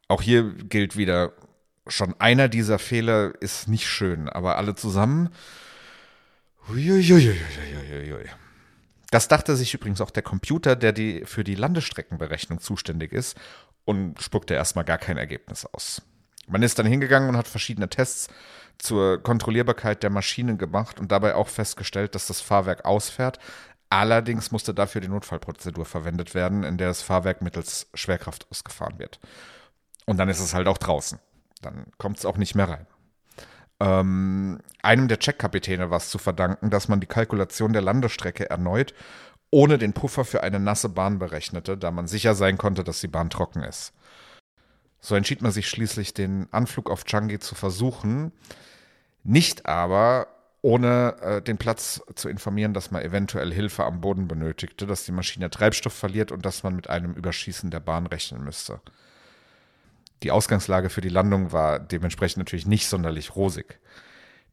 Auch 0.08 0.22
hier 0.22 0.54
gilt 0.54 0.98
wieder, 0.98 1.34
schon 1.88 2.14
einer 2.20 2.48
dieser 2.48 2.80
Fehler 2.80 3.34
ist 3.42 3.68
nicht 3.68 3.88
schön, 3.88 4.30
aber 4.30 4.58
alle 4.58 4.76
zusammen. 4.76 5.30
Das 9.10 9.28
dachte 9.28 9.56
sich 9.56 9.74
übrigens 9.74 10.00
auch 10.00 10.12
der 10.12 10.24
Computer, 10.24 10.76
der 10.76 10.94
die, 10.94 11.26
für 11.26 11.44
die 11.44 11.56
Landestreckenberechnung 11.56 12.60
zuständig 12.60 13.12
ist 13.12 13.38
und 13.84 14.22
spuckte 14.22 14.54
erstmal 14.54 14.86
gar 14.86 14.98
kein 14.98 15.18
Ergebnis 15.18 15.66
aus. 15.66 16.02
Man 16.48 16.64
ist 16.64 16.80
dann 16.80 16.86
hingegangen 16.86 17.30
und 17.30 17.38
hat 17.38 17.48
verschiedene 17.48 17.90
Tests 17.90 18.28
zur 18.82 19.22
Kontrollierbarkeit 19.22 20.04
der 20.04 20.10
Maschinen 20.10 20.58
gemacht 20.58 21.00
und 21.00 21.12
dabei 21.12 21.36
auch 21.36 21.48
festgestellt, 21.48 22.16
dass 22.16 22.28
das 22.28 22.42
Fahrwerk 22.42 22.86
ausfährt. 22.86 23.40
Allerdings 23.90 24.52
musste 24.52 24.74
dafür 24.74 25.02
die 25.02 25.08
Notfallprozedur 25.08 25.86
verwendet 25.86 26.34
werden, 26.34 26.64
in 26.64 26.78
der 26.78 26.88
das 26.88 27.02
Fahrwerk 27.02 27.42
mittels 27.42 27.88
Schwerkraft 27.94 28.48
ausgefahren 28.50 29.00
wird. 29.00 29.20
Und 30.06 30.18
dann 30.18 30.30
ist 30.30 30.40
es 30.40 30.54
halt 30.54 30.68
auch 30.68 30.78
draußen. 30.78 31.20
Dann 31.62 31.86
kommt 31.98 32.18
es 32.18 32.26
auch 32.26 32.38
nicht 32.38 32.56
mehr 32.56 32.70
rein. 32.70 32.88
Ähm, 33.80 34.60
einem 34.82 35.08
der 35.08 35.20
Checkkapitäne 35.20 35.90
war 35.90 35.98
es 35.98 36.10
zu 36.10 36.18
verdanken, 36.18 36.70
dass 36.70 36.88
man 36.88 37.00
die 37.00 37.08
Kalkulation 37.08 37.74
der 37.74 37.82
Landestrecke 37.82 38.50
erneut 38.50 38.94
ohne 39.52 39.78
den 39.78 39.94
Puffer 39.94 40.26
für 40.26 40.44
eine 40.44 40.60
nasse 40.60 40.90
Bahn 40.90 41.20
berechnete, 41.20 41.78
da 41.78 41.92
man 41.92 42.08
sicher 42.08 42.34
sein 42.34 42.58
konnte, 42.58 42.84
dass 42.84 43.02
die 43.02 43.08
Bahn 43.08 43.30
trocken 43.30 43.64
ist. 43.64 43.94
So 45.02 45.16
entschied 45.16 45.42
man 45.42 45.52
sich 45.52 45.68
schließlich, 45.68 46.14
den 46.14 46.48
Anflug 46.52 46.90
auf 46.90 47.04
Changi 47.04 47.40
zu 47.40 47.54
versuchen, 47.54 48.32
nicht 49.24 49.66
aber 49.66 50.28
ohne 50.62 51.16
äh, 51.22 51.42
den 51.42 51.58
Platz 51.58 52.02
zu 52.16 52.30
informieren, 52.30 52.74
dass 52.74 52.92
man 52.92 53.02
eventuell 53.02 53.52
Hilfe 53.52 53.84
am 53.84 54.02
Boden 54.02 54.28
benötigte, 54.28 54.86
dass 54.86 55.06
die 55.06 55.12
Maschine 55.12 55.50
Treibstoff 55.50 55.94
verliert 55.94 56.32
und 56.32 56.46
dass 56.46 56.64
man 56.64 56.76
mit 56.76 56.90
einem 56.90 57.14
Überschießen 57.14 57.72
der 57.72 57.80
Bahn 57.80 58.06
rechnen 58.06 58.44
müsste. 58.44 58.80
Die 60.24 60.32
Ausgangslage 60.32 60.90
für 60.90 61.02
die 61.02 61.10
Landung 61.10 61.52
war 61.52 61.80
dementsprechend 61.80 62.38
natürlich 62.38 62.68
nicht 62.68 62.88
sonderlich 62.88 63.36
rosig. 63.36 63.80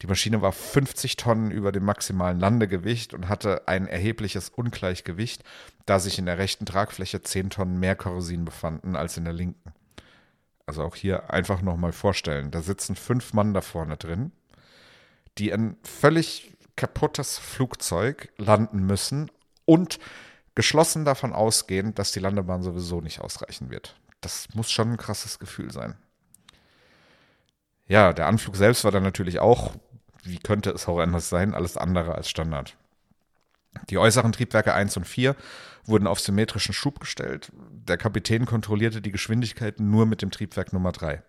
Die 0.01 0.07
Maschine 0.07 0.41
war 0.41 0.53
50 0.53 1.17
Tonnen 1.17 1.51
über 1.51 1.73
dem 1.73 1.85
maximalen 1.85 2.39
Landegewicht 2.39 3.13
und 3.13 3.29
hatte 3.29 3.67
ein 3.67 3.87
erhebliches 3.87 4.49
Ungleichgewicht, 4.49 5.43
da 5.87 5.99
sich 5.99 6.19
in 6.19 6.27
der 6.27 6.39
rechten 6.39 6.65
Tragfläche 6.65 7.21
10 7.21 7.51
Tonnen 7.51 7.81
mehr 7.81 7.97
Kerosin 7.97 8.45
befanden 8.45 8.97
als 8.97 9.17
in 9.17 9.25
der 9.25 9.33
linken. 9.33 9.73
Also 10.67 10.85
auch 10.85 10.95
hier 10.95 11.31
einfach 11.33 11.63
nochmal 11.63 11.93
vorstellen. 11.93 12.51
Da 12.51 12.63
sitzen 12.63 12.95
fünf 12.95 13.33
Mann 13.33 13.55
da 13.55 13.61
vorne 13.61 13.97
drin, 13.97 14.33
die 15.39 15.53
ein 15.53 15.77
völlig 15.83 16.53
kaputtes 16.77 17.39
Flugzeug 17.39 18.33
landen 18.37 18.87
müssen 18.87 19.31
und 19.65 19.99
geschlossen 20.55 21.05
davon 21.05 21.33
ausgehen, 21.33 21.95
dass 21.95 22.13
die 22.13 22.21
Landebahn 22.21 22.63
sowieso 22.63 23.01
nicht 23.01 23.21
ausreichen 23.21 23.71
wird. 23.71 23.97
Das 24.21 24.49
muss 24.55 24.71
schon 24.71 24.93
ein 24.93 24.97
krasses 24.97 25.39
Gefühl 25.39 25.71
sein. 25.71 25.97
Ja, 27.87 28.13
der 28.13 28.27
Anflug 28.27 28.57
selbst 28.57 28.85
war 28.85 28.91
dann 28.91 29.03
natürlich 29.03 29.39
auch, 29.39 29.75
wie 30.23 30.39
könnte 30.39 30.71
es 30.71 30.89
auch 30.89 30.99
anders 30.99 31.29
sein, 31.29 31.55
alles 31.55 31.77
andere 31.77 32.15
als 32.15 32.29
Standard. 32.29 32.77
Die 33.89 33.99
äußeren 33.99 34.33
Triebwerke 34.33 34.75
1 34.75 34.97
und 34.97 35.07
4 35.07 35.37
wurden 35.85 36.07
auf 36.07 36.21
symmetrischen 36.21 36.75
Schub 36.75 37.01
gestellt. 37.01 37.51
Der 37.71 37.97
Kapitän 37.97 38.45
kontrollierte 38.45 39.01
die 39.01 39.13
Geschwindigkeit 39.13 39.81
nur 39.81 40.07
mit 40.07 40.23
dem 40.23 40.31
Triebwerk 40.31 40.73
Nummer 40.73 40.93
3. 40.93 41.23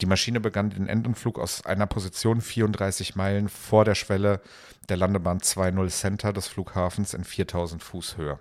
Die 0.00 0.06
Maschine 0.06 0.38
begann 0.40 0.70
den 0.70 0.86
Endanflug 0.86 1.38
aus 1.38 1.66
einer 1.66 1.86
Position 1.86 2.40
34 2.40 3.16
Meilen 3.16 3.48
vor 3.48 3.84
der 3.84 3.96
Schwelle 3.96 4.40
der 4.88 4.96
Landebahn 4.96 5.40
2.0 5.40 5.88
Center 5.88 6.32
des 6.32 6.46
Flughafens 6.46 7.14
in 7.14 7.24
4000 7.24 7.82
Fuß 7.82 8.16
Höhe. 8.16 8.38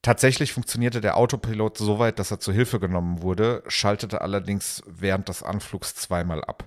Tatsächlich 0.00 0.52
funktionierte 0.52 1.00
der 1.00 1.16
Autopilot 1.16 1.78
so 1.78 1.98
weit, 1.98 2.18
dass 2.18 2.30
er 2.30 2.40
zu 2.40 2.52
Hilfe 2.52 2.80
genommen 2.80 3.22
wurde, 3.22 3.62
schaltete 3.66 4.20
allerdings 4.20 4.82
während 4.86 5.28
des 5.28 5.42
Anflugs 5.42 5.94
zweimal 5.94 6.44
ab. 6.44 6.64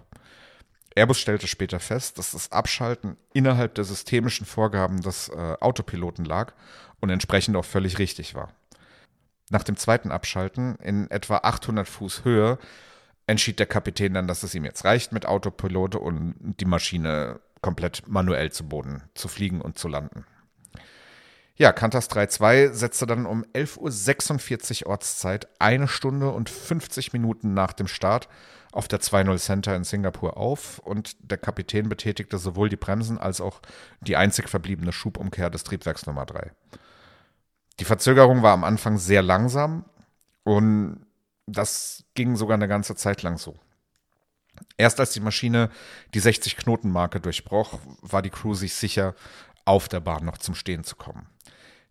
Airbus 0.95 1.19
stellte 1.19 1.47
später 1.47 1.81
fest, 1.81 2.17
dass 2.17 2.31
das 2.31 2.53
Abschalten 2.53 3.17
innerhalb 3.33 3.75
der 3.75 3.83
systemischen 3.83 4.45
Vorgaben 4.45 5.01
des 5.01 5.27
äh, 5.27 5.57
Autopiloten 5.59 6.23
lag 6.23 6.53
und 7.01 7.09
entsprechend 7.09 7.57
auch 7.57 7.65
völlig 7.65 7.99
richtig 7.99 8.35
war. 8.35 8.53
Nach 9.49 9.63
dem 9.63 9.75
zweiten 9.75 10.11
Abschalten 10.11 10.75
in 10.77 11.11
etwa 11.11 11.37
800 11.37 11.87
Fuß 11.87 12.23
Höhe 12.23 12.57
entschied 13.27 13.59
der 13.59 13.65
Kapitän 13.65 14.13
dann, 14.13 14.27
dass 14.27 14.43
es 14.43 14.55
ihm 14.55 14.65
jetzt 14.65 14.85
reicht 14.85 15.11
mit 15.11 15.25
Autopilote 15.25 15.99
und 15.99 16.35
die 16.59 16.65
Maschine 16.65 17.39
komplett 17.61 18.07
manuell 18.07 18.51
zu 18.51 18.67
Boden 18.67 19.03
zu 19.15 19.27
fliegen 19.27 19.61
und 19.61 19.77
zu 19.77 19.88
landen. 19.88 20.25
Ja, 21.57 21.71
Qantas 21.71 22.09
3.2 22.09 22.73
setzte 22.73 23.05
dann 23.05 23.25
um 23.25 23.43
11.46 23.53 24.83
Uhr 24.83 24.91
Ortszeit, 24.91 25.47
eine 25.57 25.88
Stunde 25.88 26.31
und 26.31 26.49
50 26.49 27.13
Minuten 27.13 27.53
nach 27.53 27.71
dem 27.71 27.88
Start, 27.88 28.27
auf 28.73 28.89
der 28.89 28.99
2.0 28.99 29.38
Center 29.39 29.73
in 29.73 29.85
Singapur 29.85 30.35
auf 30.35 30.79
und 30.79 31.15
der 31.21 31.38
Kapitän 31.38 31.88
betätigte 31.88 32.38
sowohl 32.38 32.67
die 32.67 32.75
Bremsen 32.75 33.17
als 33.17 33.39
auch 33.39 33.61
die 34.01 34.17
einzig 34.17 34.49
verbliebene 34.49 34.91
Schubumkehr 34.91 35.49
des 35.49 35.63
Triebwerks 35.63 36.05
Nummer 36.05 36.25
3. 36.25 36.51
Die 37.79 37.85
Verzögerung 37.85 38.43
war 38.43 38.51
am 38.51 38.65
Anfang 38.65 38.97
sehr 38.97 39.21
langsam 39.21 39.85
und 40.43 41.04
das 41.47 42.03
ging 42.13 42.36
sogar 42.36 42.55
eine 42.55 42.67
ganze 42.67 42.95
Zeit 42.95 43.21
lang 43.21 43.38
so. 43.38 43.55
Erst 44.77 44.99
als 44.99 45.12
die 45.12 45.19
Maschine 45.19 45.69
die 46.13 46.21
60-Knoten-Marke 46.21 47.19
durchbroch, 47.19 47.79
war 48.01 48.21
die 48.21 48.29
Crew 48.29 48.53
sich 48.53 48.73
sicher, 48.73 49.15
auf 49.65 49.88
der 49.88 49.99
Bahn 49.99 50.25
noch 50.25 50.38
zum 50.38 50.55
Stehen 50.55 50.84
zu 50.84 50.95
kommen. 50.95 51.27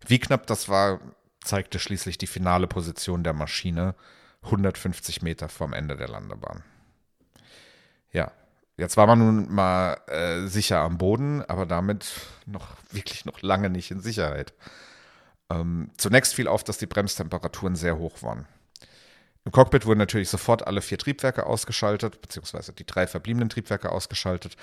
Wie 0.07 0.19
knapp 0.19 0.47
das 0.47 0.69
war, 0.69 0.99
zeigte 1.43 1.77
schließlich 1.77 2.17
die 2.17 2.27
finale 2.27 2.67
Position 2.67 3.23
der 3.23 3.33
Maschine 3.33 3.95
150 4.43 5.21
Meter 5.21 5.49
vom 5.49 5.73
Ende 5.73 5.97
der 5.97 6.07
Landebahn. 6.07 6.63
Ja, 8.11 8.31
jetzt 8.77 8.97
war 8.97 9.07
man 9.07 9.19
nun 9.19 9.53
mal 9.53 9.97
äh, 10.07 10.47
sicher 10.47 10.79
am 10.79 10.97
Boden, 10.97 11.43
aber 11.43 11.65
damit 11.65 12.13
noch 12.45 12.67
wirklich 12.91 13.25
noch 13.25 13.41
lange 13.41 13.69
nicht 13.69 13.91
in 13.91 13.99
Sicherheit. 13.99 14.53
Ähm, 15.49 15.91
zunächst 15.97 16.33
fiel 16.33 16.47
auf, 16.47 16.63
dass 16.63 16.77
die 16.77 16.87
Bremstemperaturen 16.87 17.75
sehr 17.75 17.97
hoch 17.97 18.23
waren. 18.23 18.47
Im 19.45 19.51
Cockpit 19.51 19.85
wurden 19.85 19.99
natürlich 19.99 20.29
sofort 20.29 20.65
alle 20.65 20.81
vier 20.81 20.97
Triebwerke 20.97 21.45
ausgeschaltet, 21.45 22.21
beziehungsweise 22.21 22.73
die 22.73 22.85
drei 22.85 23.05
verbliebenen 23.05 23.49
Triebwerke 23.49 23.91
ausgeschaltet 23.91 24.57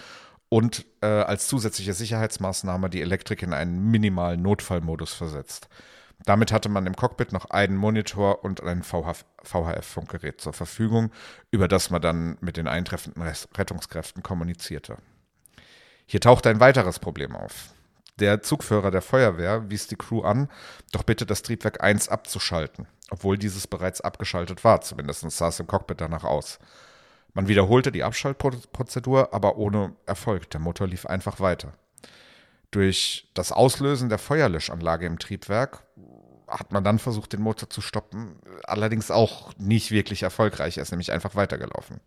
und 0.49 0.85
äh, 1.01 1.07
als 1.07 1.47
zusätzliche 1.47 1.95
Sicherheitsmaßnahme 1.95 2.91
die 2.91 3.01
Elektrik 3.01 3.43
in 3.43 3.55
einen 3.55 3.91
minimalen 3.91 4.43
Notfallmodus 4.43 5.15
versetzt. 5.15 5.69
Damit 6.25 6.53
hatte 6.53 6.69
man 6.69 6.87
im 6.87 6.95
Cockpit 6.95 7.33
noch 7.33 7.51
einen 7.51 7.77
Monitor 7.77 8.45
und 8.45 8.63
ein 8.63 8.83
VHF-Funkgerät 8.83 10.41
zur 10.41 10.53
Verfügung, 10.53 11.11
über 11.51 11.69
das 11.69 11.91
man 11.91 12.03
dann 12.03 12.37
mit 12.41 12.57
den 12.57 12.69
eintreffenden 12.69 13.23
Rettungskräften 13.57 14.23
kommunizierte. 14.23 14.99
Hier 16.07 16.21
tauchte 16.21 16.51
ein 16.51 16.61
weiteres 16.61 16.99
Problem 16.99 17.35
auf. 17.35 17.71
Der 18.19 18.43
Zugführer 18.43 18.91
der 18.91 19.03
Feuerwehr 19.03 19.71
wies 19.71 19.87
die 19.87 19.97
Crew 19.97 20.21
an, 20.21 20.49
doch 20.93 21.03
bitte 21.03 21.25
das 21.25 21.43
Triebwerk 21.43 21.83
1 21.83 22.09
abzuschalten, 22.09 22.87
obwohl 23.13 23.37
dieses 23.37 23.67
bereits 23.67 24.01
abgeschaltet 24.01 24.65
war, 24.65 24.81
zumindest 24.81 25.31
sah 25.31 25.49
es 25.49 25.61
im 25.61 25.67
Cockpit 25.67 26.01
danach 26.01 26.25
aus. 26.25 26.59
Man 27.35 27.47
wiederholte 27.47 27.93
die 27.93 28.05
Abschaltprozedur, 28.05 29.35
aber 29.35 29.59
ohne 29.59 29.95
Erfolg. 30.07 30.49
Der 30.49 30.61
Motor 30.61 30.87
lief 30.87 31.05
einfach 31.05 31.39
weiter. 31.39 31.75
Durch 32.71 33.31
das 33.35 33.53
Auslösen 33.53 34.09
der 34.09 34.17
Feuerlöschanlage 34.17 35.05
im 35.05 35.19
Triebwerk 35.19 35.85
hat 36.49 36.73
man 36.73 36.85
dann 36.85 36.99
versucht, 36.99 37.35
den 37.35 37.43
Motor 37.43 37.69
zu 37.69 37.83
stoppen, 37.83 38.37
allerdings 38.65 39.11
auch 39.11 39.53
nicht 39.59 39.91
wirklich 39.91 40.23
erfolgreich. 40.23 40.79
Er 40.79 40.83
ist 40.83 40.91
nämlich 40.91 41.13
einfach 41.13 41.35
weitergelaufen. 41.35 42.01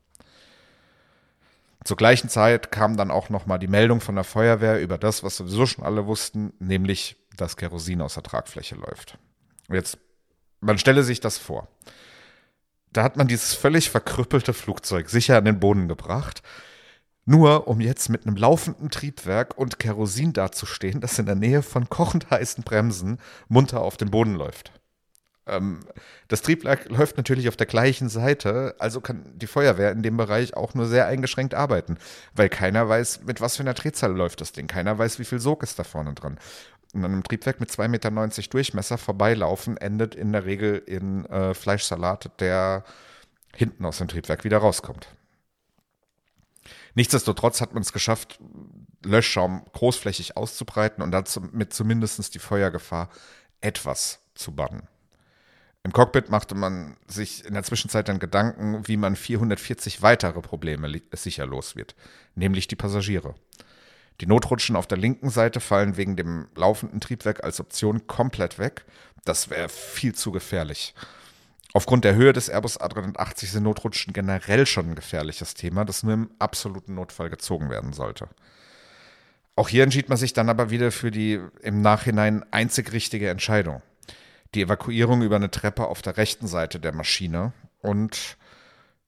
Zur 1.84 1.98
gleichen 1.98 2.30
Zeit 2.30 2.72
kam 2.72 2.98
dann 2.98 3.12
auch 3.12 3.30
nochmal 3.30 3.60
die 3.60 3.68
Meldung 3.68 4.02
von 4.02 4.16
der 4.16 4.24
Feuerwehr 4.24 4.82
über 4.82 4.98
das, 4.98 5.24
was 5.24 5.38
sowieso 5.38 5.68
schon 5.68 5.86
alle 5.86 6.08
wussten, 6.08 6.52
nämlich, 6.58 7.16
dass 7.38 7.58
Kerosin 7.58 8.02
aus 8.02 8.16
der 8.16 8.24
Tragfläche 8.24 8.74
läuft. 8.74 9.20
Jetzt, 9.70 10.00
man 10.66 10.78
stelle 10.78 11.04
sich 11.04 11.20
das 11.20 11.38
vor. 11.38 11.68
Da 12.92 13.04
hat 13.04 13.18
man 13.18 13.28
dieses 13.28 13.54
völlig 13.54 13.90
verkrüppelte 13.90 14.54
Flugzeug 14.54 15.10
sicher 15.10 15.38
an 15.38 15.46
den 15.46 15.60
Boden 15.60 15.88
gebracht, 15.88 16.42
nur 17.26 17.68
um 17.68 17.82
jetzt 17.82 18.10
mit 18.10 18.26
einem 18.26 18.36
laufenden 18.36 18.90
Triebwerk 18.90 19.58
und 19.58 19.80
Kerosin 19.80 20.34
dazustehen, 20.34 21.02
das 21.02 21.20
in 21.20 21.26
der 21.26 21.36
Nähe 21.36 21.62
von 21.62 21.90
kochend 21.90 22.30
heißen 22.30 22.64
Bremsen 22.64 23.20
munter 23.48 23.82
auf 23.82 23.98
den 23.98 24.12
Boden 24.12 24.36
läuft. 24.36 24.72
Ähm, 25.48 25.82
das 26.28 26.42
Triebwerk 26.42 26.90
läuft 26.90 27.18
natürlich 27.18 27.48
auf 27.50 27.56
der 27.56 27.68
gleichen 27.68 28.10
Seite, 28.10 28.76
also 28.80 29.02
kann 29.02 29.24
die 29.36 29.48
Feuerwehr 29.48 29.92
in 29.92 30.02
dem 30.02 30.18
Bereich 30.18 30.56
auch 30.56 30.74
nur 30.74 30.88
sehr 30.88 31.06
eingeschränkt 31.06 31.54
arbeiten, 31.54 31.98
weil 32.34 32.50
keiner 32.50 32.88
weiß, 32.90 33.24
mit 33.26 33.42
was 33.42 33.58
für 33.58 33.64
einer 33.64 33.74
Drehzahl 33.74 34.16
läuft 34.16 34.42
das 34.42 34.54
Ding. 34.54 34.68
Keiner 34.68 34.98
weiß, 34.98 35.20
wie 35.20 35.26
viel 35.26 35.40
Sog 35.40 35.64
ist 35.64 35.78
da 35.78 35.84
vorne 35.84 36.14
dran 36.14 36.40
an 37.04 37.12
einem 37.12 37.24
Triebwerk 37.24 37.60
mit 37.60 37.70
2,90 37.70 37.88
Meter 37.88 38.50
Durchmesser 38.50 38.98
vorbeilaufen, 38.98 39.78
endet 39.78 40.16
in 40.16 40.32
der 40.32 40.46
Regel 40.46 40.78
in 40.78 41.26
äh, 41.26 41.54
Fleischsalat, 41.54 42.40
der 42.40 42.84
hinten 43.56 43.86
aus 43.86 43.98
dem 43.98 44.08
Triebwerk 44.08 44.44
wieder 44.44 44.60
rauskommt. 44.60 45.08
Nichtsdestotrotz 46.94 47.62
hat 47.62 47.74
man 47.74 47.82
es 47.82 47.94
geschafft, 47.94 48.40
Löschschaum 49.04 49.66
großflächig 49.74 50.38
auszubreiten 50.38 51.04
und 51.04 51.12
damit 51.12 51.74
zumindest 51.74 52.34
die 52.34 52.40
Feuergefahr 52.40 53.10
etwas 53.62 54.20
zu 54.34 54.54
bannen. 54.54 54.88
Im 55.84 55.94
Cockpit 55.94 56.32
machte 56.32 56.56
man 56.56 56.98
sich 57.06 57.46
in 57.46 57.54
der 57.54 57.62
Zwischenzeit 57.62 58.10
dann 58.10 58.18
Gedanken, 58.18 58.88
wie 58.88 58.98
man 58.98 59.16
440 59.16 60.02
weitere 60.02 60.42
Probleme 60.42 61.00
sicher 61.14 61.46
los 61.46 61.76
wird, 61.76 61.96
nämlich 62.34 62.68
die 62.68 62.76
Passagiere. 62.76 63.36
Die 64.22 64.28
Notrutschen 64.28 64.76
auf 64.76 64.88
der 64.88 64.98
linken 64.98 65.30
Seite 65.30 65.60
fallen 65.60 65.98
wegen 65.98 66.16
dem 66.16 66.48
laufenden 66.56 67.02
Triebwerk 67.02 67.44
als 67.44 67.60
Option 67.60 68.08
komplett 68.08 68.60
weg. 68.60 68.86
Das 69.26 69.50
wäre 69.50 69.70
viel 69.70 70.16
zu 70.16 70.32
gefährlich. 70.32 70.94
Aufgrund 71.74 72.06
der 72.06 72.16
Höhe 72.16 72.32
des 72.32 72.48
Airbus 72.48 72.80
A380 72.80 73.48
sind 73.48 73.64
Notrutschen 73.64 74.14
generell 74.14 74.66
schon 74.66 74.92
ein 74.92 74.96
gefährliches 74.96 75.56
Thema, 75.56 75.84
das 75.84 76.04
nur 76.04 76.14
im 76.14 76.30
absoluten 76.40 76.96
Notfall 76.96 77.30
gezogen 77.30 77.70
werden 77.70 77.92
sollte. 77.92 78.30
Auch 79.58 79.68
hier 79.68 79.84
entschied 79.84 80.08
man 80.08 80.18
sich 80.18 80.32
dann 80.32 80.50
aber 80.50 80.70
wieder 80.70 80.92
für 80.92 81.12
die 81.12 81.42
im 81.62 81.82
Nachhinein 81.82 82.46
einzig 82.52 82.94
richtige 82.94 83.30
Entscheidung. 83.30 83.82
Die 84.54 84.62
Evakuierung 84.62 85.22
über 85.22 85.36
eine 85.36 85.52
Treppe 85.52 85.88
auf 85.88 86.02
der 86.02 86.16
rechten 86.16 86.48
Seite 86.48 86.80
der 86.80 86.94
Maschine. 86.94 87.52
Und 87.82 88.38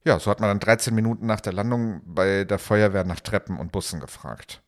ja, 0.04 0.18
so 0.18 0.30
hat 0.30 0.40
man 0.40 0.50
dann 0.50 0.60
13 0.60 0.94
Minuten 0.94 1.24
nach 1.24 1.40
der 1.40 1.54
Landung 1.54 2.02
bei 2.04 2.44
der 2.44 2.58
Feuerwehr 2.58 3.04
nach 3.04 3.20
Treppen 3.20 3.58
und 3.58 3.72
Bussen 3.72 4.00
gefragt. 4.00 4.62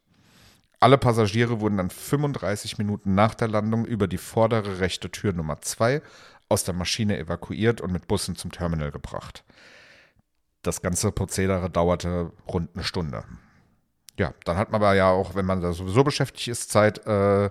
Alle 0.81 0.97
Passagiere 0.97 1.61
wurden 1.61 1.77
dann 1.77 1.91
35 1.91 2.79
Minuten 2.79 3.15
nach 3.15 3.35
der 3.35 3.49
Landung 3.49 3.85
über 3.85 4.09
die 4.09 4.19
vordere 4.19 4.81
rechte 4.81 5.11
Tür 5.11 5.35
Nummer 5.35 5.61
2 5.61 6.01
aus 6.49 6.65
der 6.65 6.75
Maschine 6.75 7.19
evakuiert 7.19 7.83
und 7.83 7.93
mit 7.93 8.09
Bussen 8.09 8.35
zum 8.35 8.51
Terminal 8.51 8.91
gebracht. 8.91 9.45
Das 10.63 10.81
ganze 10.81 11.13
Prozedere 11.13 11.71
dauerte 11.71 12.33
rund 12.49 12.71
eine 12.75 12.85
Stunde. 12.85 13.25
Ja, 14.19 14.35
dann 14.45 14.57
hat 14.57 14.73
man 14.73 14.83
aber 14.83 14.95
ja 14.95 15.11
auch, 15.11 15.35
wenn 15.35 15.47
man 15.47 15.61
da 15.61 15.73
sowieso 15.73 16.03
beschäftigt 16.03 16.49
ist, 16.49 16.71
Zeit, 16.71 17.07
äh, 17.07 17.51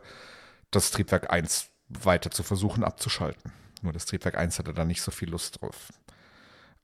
das 0.72 0.92
Triebwerk 0.92 1.32
1 1.32 1.70
weiter 1.88 2.32
zu 2.32 2.44
versuchen 2.44 2.84
abzuschalten. 2.84 3.52
Nur 3.82 3.94
das 3.94 4.06
Triebwerk 4.06 4.38
1 4.38 4.60
hatte 4.60 4.74
da 4.74 4.86
nicht 4.86 5.02
so 5.02 5.12
viel 5.12 5.30
Lust 5.30 5.62
drauf. 5.62 5.90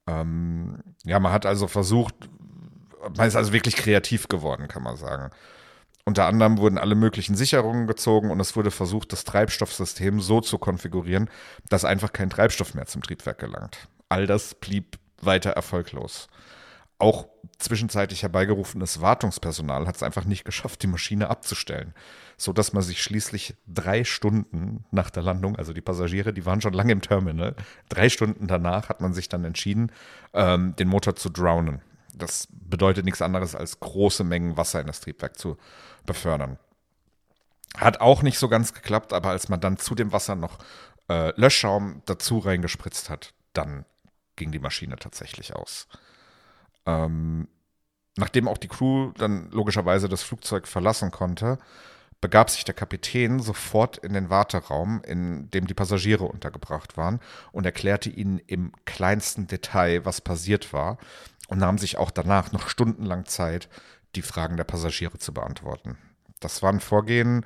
Ähm, 0.06 0.82
ja, 1.04 1.18
man 1.18 1.32
hat 1.32 1.44
also 1.44 1.68
versucht, 1.68 2.14
man 3.16 3.26
ist 3.28 3.36
also 3.36 3.52
wirklich 3.52 3.76
kreativ 3.76 4.28
geworden, 4.28 4.68
kann 4.68 4.82
man 4.82 4.96
sagen. 4.96 5.30
Unter 6.08 6.26
anderem 6.26 6.58
wurden 6.58 6.78
alle 6.78 6.94
möglichen 6.94 7.34
Sicherungen 7.34 7.88
gezogen 7.88 8.30
und 8.30 8.38
es 8.38 8.54
wurde 8.54 8.70
versucht, 8.70 9.12
das 9.12 9.24
Treibstoffsystem 9.24 10.20
so 10.20 10.40
zu 10.40 10.56
konfigurieren, 10.56 11.28
dass 11.68 11.84
einfach 11.84 12.12
kein 12.12 12.30
Treibstoff 12.30 12.74
mehr 12.74 12.86
zum 12.86 13.02
Triebwerk 13.02 13.40
gelangt. 13.40 13.88
All 14.08 14.28
das 14.28 14.54
blieb 14.54 15.00
weiter 15.20 15.50
erfolglos. 15.50 16.28
Auch 16.98 17.26
zwischenzeitlich 17.58 18.22
herbeigerufenes 18.22 19.00
Wartungspersonal 19.00 19.88
hat 19.88 19.96
es 19.96 20.04
einfach 20.04 20.24
nicht 20.24 20.44
geschafft, 20.44 20.82
die 20.84 20.86
Maschine 20.86 21.28
abzustellen, 21.28 21.92
so 22.36 22.52
dass 22.52 22.72
man 22.72 22.84
sich 22.84 23.02
schließlich 23.02 23.56
drei 23.66 24.04
Stunden 24.04 24.84
nach 24.92 25.10
der 25.10 25.24
Landung, 25.24 25.56
also 25.56 25.72
die 25.72 25.80
Passagiere, 25.80 26.32
die 26.32 26.46
waren 26.46 26.60
schon 26.60 26.72
lange 26.72 26.92
im 26.92 27.00
Terminal, 27.00 27.56
drei 27.88 28.10
Stunden 28.10 28.46
danach 28.46 28.88
hat 28.88 29.00
man 29.00 29.12
sich 29.12 29.28
dann 29.28 29.44
entschieden, 29.44 29.90
ähm, 30.34 30.76
den 30.76 30.86
Motor 30.86 31.16
zu 31.16 31.30
drownen. 31.30 31.82
Das 32.16 32.48
bedeutet 32.50 33.04
nichts 33.04 33.22
anderes 33.22 33.54
als 33.54 33.80
große 33.80 34.24
Mengen 34.24 34.56
Wasser 34.56 34.80
in 34.80 34.86
das 34.86 35.00
Triebwerk 35.00 35.38
zu 35.38 35.56
befördern. 36.06 36.58
Hat 37.76 38.00
auch 38.00 38.22
nicht 38.22 38.38
so 38.38 38.48
ganz 38.48 38.72
geklappt, 38.72 39.12
aber 39.12 39.30
als 39.30 39.48
man 39.48 39.60
dann 39.60 39.76
zu 39.76 39.94
dem 39.94 40.12
Wasser 40.12 40.34
noch 40.34 40.58
äh, 41.08 41.38
Löschschaum 41.38 42.02
dazu 42.06 42.38
reingespritzt 42.38 43.10
hat, 43.10 43.34
dann 43.52 43.84
ging 44.36 44.50
die 44.50 44.58
Maschine 44.58 44.96
tatsächlich 44.96 45.54
aus. 45.54 45.88
Ähm, 46.86 47.48
nachdem 48.16 48.48
auch 48.48 48.58
die 48.58 48.68
Crew 48.68 49.12
dann 49.16 49.50
logischerweise 49.50 50.08
das 50.08 50.22
Flugzeug 50.22 50.66
verlassen 50.66 51.10
konnte, 51.10 51.58
begab 52.20 52.50
sich 52.50 52.64
der 52.64 52.74
Kapitän 52.74 53.40
sofort 53.40 53.98
in 53.98 54.14
den 54.14 54.30
Warteraum, 54.30 55.02
in 55.06 55.50
dem 55.50 55.66
die 55.66 55.74
Passagiere 55.74 56.24
untergebracht 56.24 56.96
waren, 56.96 57.20
und 57.52 57.66
erklärte 57.66 58.08
ihnen 58.08 58.38
im 58.38 58.72
kleinsten 58.84 59.46
Detail, 59.46 60.04
was 60.04 60.20
passiert 60.20 60.72
war, 60.72 60.98
und 61.48 61.58
nahm 61.58 61.78
sich 61.78 61.98
auch 61.98 62.10
danach 62.10 62.52
noch 62.52 62.68
stundenlang 62.68 63.26
Zeit, 63.26 63.68
die 64.14 64.22
Fragen 64.22 64.56
der 64.56 64.64
Passagiere 64.64 65.18
zu 65.18 65.32
beantworten. 65.32 65.98
Das 66.40 66.62
war 66.62 66.72
ein 66.72 66.80
Vorgehen, 66.80 67.44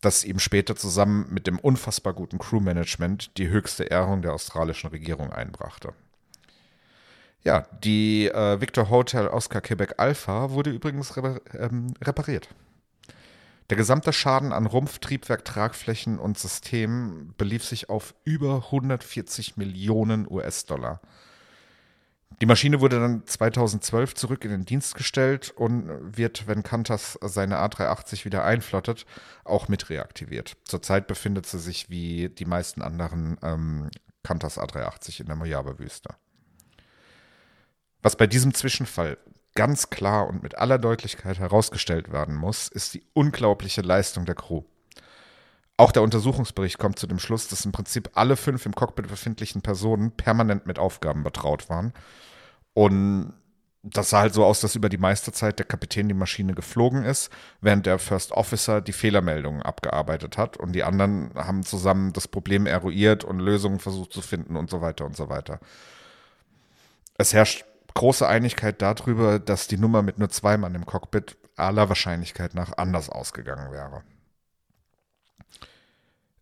das 0.00 0.24
ihm 0.24 0.38
später 0.38 0.76
zusammen 0.76 1.26
mit 1.30 1.46
dem 1.46 1.58
unfassbar 1.58 2.12
guten 2.12 2.38
Crewmanagement 2.38 3.36
die 3.38 3.48
höchste 3.48 3.84
Ehrung 3.84 4.22
der 4.22 4.34
australischen 4.34 4.90
Regierung 4.90 5.32
einbrachte. 5.32 5.94
Ja, 7.42 7.66
die 7.84 8.26
äh, 8.26 8.60
Victor 8.60 8.90
Hotel 8.90 9.28
Oscar 9.28 9.60
Quebec 9.60 9.94
Alpha 9.98 10.50
wurde 10.50 10.70
übrigens 10.70 11.16
re 11.16 11.40
ähm, 11.54 11.94
repariert. 12.02 12.48
Der 13.70 13.76
gesamte 13.76 14.12
Schaden 14.12 14.52
an 14.52 14.66
Rumpf, 14.66 14.98
Triebwerk, 14.98 15.44
Tragflächen 15.44 16.18
und 16.18 16.38
System 16.38 17.34
belief 17.36 17.64
sich 17.64 17.88
auf 17.88 18.14
über 18.24 18.64
140 18.66 19.56
Millionen 19.56 20.30
US-Dollar. 20.30 21.00
Die 22.42 22.46
Maschine 22.46 22.80
wurde 22.80 23.00
dann 23.00 23.26
2012 23.26 24.14
zurück 24.14 24.44
in 24.44 24.50
den 24.50 24.64
Dienst 24.66 24.94
gestellt 24.94 25.52
und 25.56 25.88
wird, 26.16 26.46
wenn 26.46 26.62
Qantas 26.62 27.18
seine 27.22 27.56
A380 27.58 28.26
wieder 28.26 28.44
einflottet, 28.44 29.06
auch 29.44 29.68
mit 29.68 29.88
reaktiviert. 29.88 30.56
Zurzeit 30.64 31.06
befindet 31.06 31.46
sie 31.46 31.58
sich 31.58 31.88
wie 31.88 32.28
die 32.28 32.44
meisten 32.44 32.82
anderen 32.82 33.38
ähm, 33.42 33.90
Qantas 34.22 34.58
A380 34.58 35.20
in 35.20 35.26
der 35.26 35.36
Mojave-Wüste. 35.36 36.10
Was 38.02 38.16
bei 38.16 38.26
diesem 38.26 38.52
Zwischenfall 38.52 39.16
ganz 39.54 39.88
klar 39.88 40.28
und 40.28 40.42
mit 40.42 40.58
aller 40.58 40.78
Deutlichkeit 40.78 41.38
herausgestellt 41.38 42.12
werden 42.12 42.34
muss, 42.34 42.68
ist 42.68 42.92
die 42.92 43.02
unglaubliche 43.14 43.80
Leistung 43.80 44.26
der 44.26 44.34
Crew. 44.34 44.62
Auch 45.78 45.92
der 45.92 46.02
Untersuchungsbericht 46.02 46.78
kommt 46.78 46.98
zu 46.98 47.06
dem 47.06 47.18
Schluss, 47.18 47.48
dass 47.48 47.64
im 47.66 47.72
Prinzip 47.72 48.10
alle 48.14 48.36
fünf 48.36 48.64
im 48.64 48.74
Cockpit 48.74 49.08
befindlichen 49.08 49.60
Personen 49.60 50.10
permanent 50.10 50.66
mit 50.66 50.78
Aufgaben 50.78 51.22
betraut 51.22 51.68
waren. 51.68 51.92
Und 52.72 53.34
das 53.82 54.10
sah 54.10 54.20
halt 54.20 54.34
so 54.34 54.44
aus, 54.44 54.60
dass 54.60 54.74
über 54.74 54.88
die 54.88 54.98
meiste 54.98 55.32
Zeit 55.32 55.58
der 55.58 55.66
Kapitän 55.66 56.08
die 56.08 56.14
Maschine 56.14 56.54
geflogen 56.54 57.04
ist, 57.04 57.30
während 57.60 57.86
der 57.86 57.98
First 57.98 58.32
Officer 58.32 58.80
die 58.80 58.92
Fehlermeldungen 58.92 59.62
abgearbeitet 59.62 60.36
hat 60.38 60.56
und 60.56 60.72
die 60.72 60.82
anderen 60.82 61.30
haben 61.34 61.62
zusammen 61.62 62.12
das 62.12 62.26
Problem 62.26 62.66
eruiert 62.66 63.22
und 63.22 63.38
Lösungen 63.38 63.78
versucht 63.78 64.12
zu 64.12 64.22
finden 64.22 64.56
und 64.56 64.70
so 64.70 64.80
weiter 64.80 65.04
und 65.04 65.16
so 65.16 65.28
weiter. 65.28 65.60
Es 67.16 67.32
herrscht 67.32 67.64
große 67.94 68.26
Einigkeit 68.26 68.82
darüber, 68.82 69.38
dass 69.38 69.68
die 69.68 69.78
Nummer 69.78 70.02
mit 70.02 70.18
nur 70.18 70.30
zwei 70.30 70.56
Mann 70.56 70.74
im 70.74 70.84
Cockpit 70.84 71.36
aller 71.56 71.88
Wahrscheinlichkeit 71.88 72.54
nach 72.54 72.76
anders 72.76 73.08
ausgegangen 73.08 73.72
wäre. 73.72 74.02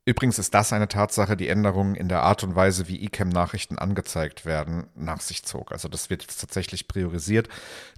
Übrigens 0.07 0.39
ist 0.39 0.53
das 0.53 0.75
eine 0.75 0.87
Tatsache, 0.87 1.35
die 1.35 1.49
Änderungen 1.49 1.95
in 1.95 2.09
der 2.09 2.23
Art 2.23 2.45
und 2.45 2.55
Weise, 2.55 2.89
wie 2.89 3.03
ICAM-Nachrichten 3.05 3.79
angezeigt 3.79 4.45
werden, 4.45 4.87
nach 4.95 5.23
sich 5.23 5.45
zog. 5.45 5.73
Also 5.73 5.89
das 5.89 6.11
wird 6.11 6.21
jetzt 6.23 6.39
tatsächlich 6.43 6.89
priorisiert. 6.89 7.49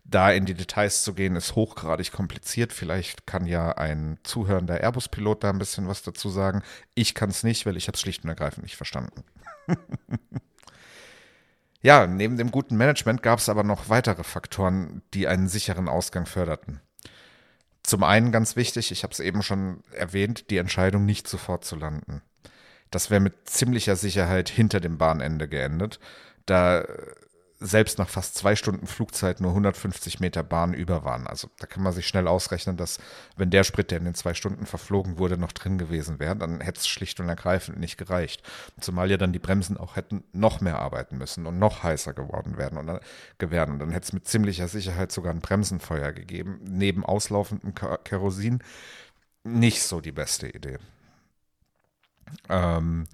Da 0.05 0.31
in 0.31 0.45
die 0.45 0.55
Details 0.55 1.03
zu 1.03 1.15
gehen, 1.15 1.35
ist 1.35 1.57
hochgradig 1.57 2.13
kompliziert. 2.13 2.73
Vielleicht 2.73 3.27
kann 3.27 3.47
ja 3.47 3.73
ein 3.73 4.19
zuhörender 4.23 4.81
Airbus-Pilot 4.81 5.43
da 5.43 5.51
ein 5.51 5.59
bisschen 5.59 5.89
was 5.89 6.03
dazu 6.03 6.29
sagen. 6.29 6.63
Ich 6.95 7.17
kann 7.17 7.31
es 7.31 7.43
nicht, 7.43 7.67
weil 7.67 7.77
ich 7.77 7.89
habe 7.89 7.97
es 7.97 8.03
schlicht 8.03 8.23
und 8.23 8.31
ergreifend 8.31 8.63
nicht 8.63 8.77
verstanden. 8.77 9.25
ja, 11.83 12.07
neben 12.07 12.37
dem 12.37 12.53
guten 12.53 12.77
Management 12.77 13.25
gab 13.25 13.41
es 13.41 13.49
aber 13.49 13.65
noch 13.65 13.89
weitere 13.89 14.23
Faktoren, 14.23 15.03
die 15.13 15.27
einen 15.27 15.49
sicheren 15.49 15.89
Ausgang 15.89 16.27
förderten. 16.27 16.81
Zum 17.87 18.03
einen 18.03 18.33
ganz 18.33 18.57
wichtig, 18.57 18.91
ich 18.91 19.05
habe 19.05 19.13
es 19.13 19.21
eben 19.21 19.45
schon 19.45 19.85
erwähnt, 19.93 20.51
die 20.51 20.57
Entscheidung 20.57 21.05
nicht 21.05 21.29
sofort 21.29 21.65
zu 21.65 21.77
landen. 21.77 22.21
Das 22.91 23.11
wäre 23.11 23.21
mit 23.21 23.49
ziemlicher 23.49 23.95
Sicherheit 23.95 24.49
hinter 24.49 24.81
dem 24.81 24.99
Bahnende 24.99 25.47
geendet, 25.47 26.01
da 26.47 26.85
selbst 27.59 27.99
nach 27.99 28.09
fast 28.09 28.35
zwei 28.35 28.55
Stunden 28.55 28.87
Flugzeit 28.87 29.41
nur 29.41 29.51
150 29.51 30.21
Meter 30.21 30.43
Bahn 30.43 30.75
über 30.75 31.05
waren. 31.05 31.27
Also 31.27 31.49
da 31.59 31.67
kann 31.67 31.83
man 31.83 31.93
sich 31.93 32.07
schnell 32.07 32.29
ausrechnen, 32.29 32.77
dass 32.77 32.99
wenn 33.37 33.51
der 33.51 33.65
Sprit, 33.65 33.91
der 33.91 33.99
in 33.99 34.05
den 34.05 34.15
zwei 34.15 34.35
Stunden 34.35 34.67
verflogen 34.67 35.19
wurde, 35.19 35.39
noch 35.39 35.53
drin 35.53 35.79
gewesen 35.79 36.19
wäre, 36.19 36.37
dann 36.37 36.61
hätte 36.61 36.81
es 36.81 36.89
schlicht 36.89 37.19
und 37.19 37.29
ergreifend 37.29 37.79
nicht 37.79 37.97
gereicht. 37.97 38.43
Zumal 38.81 39.11
ja 39.11 39.17
dann 39.17 39.33
die 39.33 39.39
Bremsen 39.39 39.79
auch 39.79 39.97
hätten 39.97 40.23
noch 40.33 40.61
mehr 40.61 40.79
arbeiten 40.79 41.17
müssen 41.17 41.47
und 41.47 41.59
noch 41.59 41.83
heißer 41.83 42.13
geworden 42.13 42.59
werden 42.59 42.79
und 42.79 42.87
dann. 42.87 43.01
Und 43.39 43.79
dann 43.79 43.91
hätte 43.91 44.05
es 44.05 44.13
mit 44.13 44.27
ziemlicher 44.27 44.69
Sicherheit 44.69 45.13
sogar 45.13 45.33
ein 45.33 45.41
Bremsenfeuer 45.41 46.13
gegeben, 46.13 46.61
neben 46.63 47.05
auslaufendem 47.05 47.75
Kerosin. 47.75 48.63
Nicht 49.45 49.83
so 49.83 50.01
die 50.01 50.13
beste 50.13 50.49
Idee. 50.49 50.79
Ähm, 52.49 53.07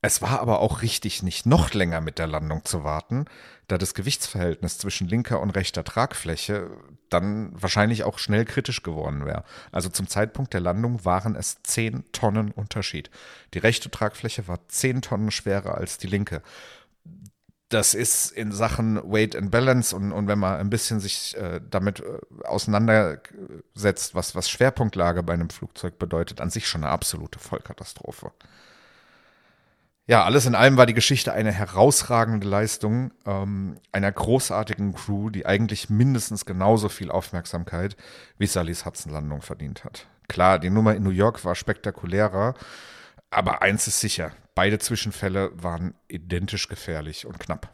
es 0.00 0.22
war 0.22 0.40
aber 0.40 0.60
auch 0.60 0.82
richtig, 0.82 1.24
nicht 1.24 1.44
noch 1.44 1.74
länger 1.74 2.00
mit 2.00 2.18
der 2.18 2.28
Landung 2.28 2.64
zu 2.64 2.84
warten, 2.84 3.24
da 3.66 3.78
das 3.78 3.94
Gewichtsverhältnis 3.94 4.78
zwischen 4.78 5.08
linker 5.08 5.40
und 5.40 5.50
rechter 5.50 5.82
Tragfläche 5.82 6.70
dann 7.08 7.50
wahrscheinlich 7.60 8.04
auch 8.04 8.18
schnell 8.18 8.44
kritisch 8.44 8.82
geworden 8.82 9.26
wäre. 9.26 9.44
Also 9.72 9.88
zum 9.88 10.06
Zeitpunkt 10.06 10.54
der 10.54 10.60
Landung 10.60 11.04
waren 11.04 11.34
es 11.34 11.62
10 11.64 12.04
Tonnen 12.12 12.52
Unterschied. 12.52 13.10
Die 13.54 13.58
rechte 13.58 13.90
Tragfläche 13.90 14.46
war 14.46 14.68
10 14.68 15.02
Tonnen 15.02 15.30
schwerer 15.32 15.74
als 15.74 15.98
die 15.98 16.06
linke. 16.06 16.42
Das 17.68 17.92
ist 17.92 18.30
in 18.30 18.52
Sachen 18.52 18.96
Weight 19.12 19.34
and 19.36 19.50
Balance 19.50 19.94
und, 19.94 20.12
und 20.12 20.28
wenn 20.28 20.38
man 20.38 20.58
ein 20.58 20.70
bisschen 20.70 21.00
sich 21.00 21.36
äh, 21.36 21.60
damit 21.68 22.00
äh, 22.00 22.44
auseinandersetzt, 22.44 24.14
was, 24.14 24.34
was 24.34 24.48
Schwerpunktlage 24.48 25.22
bei 25.22 25.34
einem 25.34 25.50
Flugzeug 25.50 25.98
bedeutet, 25.98 26.40
an 26.40 26.50
sich 26.50 26.68
schon 26.68 26.84
eine 26.84 26.92
absolute 26.92 27.38
Vollkatastrophe. 27.38 28.32
Ja, 30.10 30.24
alles 30.24 30.46
in 30.46 30.54
allem 30.54 30.78
war 30.78 30.86
die 30.86 30.94
Geschichte 30.94 31.34
eine 31.34 31.52
herausragende 31.52 32.48
Leistung 32.48 33.10
ähm, 33.26 33.78
einer 33.92 34.10
großartigen 34.10 34.94
Crew, 34.94 35.28
die 35.28 35.44
eigentlich 35.44 35.90
mindestens 35.90 36.46
genauso 36.46 36.88
viel 36.88 37.10
Aufmerksamkeit 37.10 37.94
wie 38.38 38.46
Sullys 38.46 38.86
Hudson-Landung 38.86 39.42
verdient 39.42 39.84
hat. 39.84 40.06
Klar, 40.26 40.60
die 40.60 40.70
Nummer 40.70 40.96
in 40.96 41.02
New 41.02 41.10
York 41.10 41.44
war 41.44 41.54
spektakulärer, 41.54 42.54
aber 43.28 43.60
eins 43.60 43.86
ist 43.86 44.00
sicher, 44.00 44.32
beide 44.54 44.78
Zwischenfälle 44.78 45.50
waren 45.62 45.92
identisch 46.08 46.68
gefährlich 46.68 47.26
und 47.26 47.38
knapp. 47.38 47.68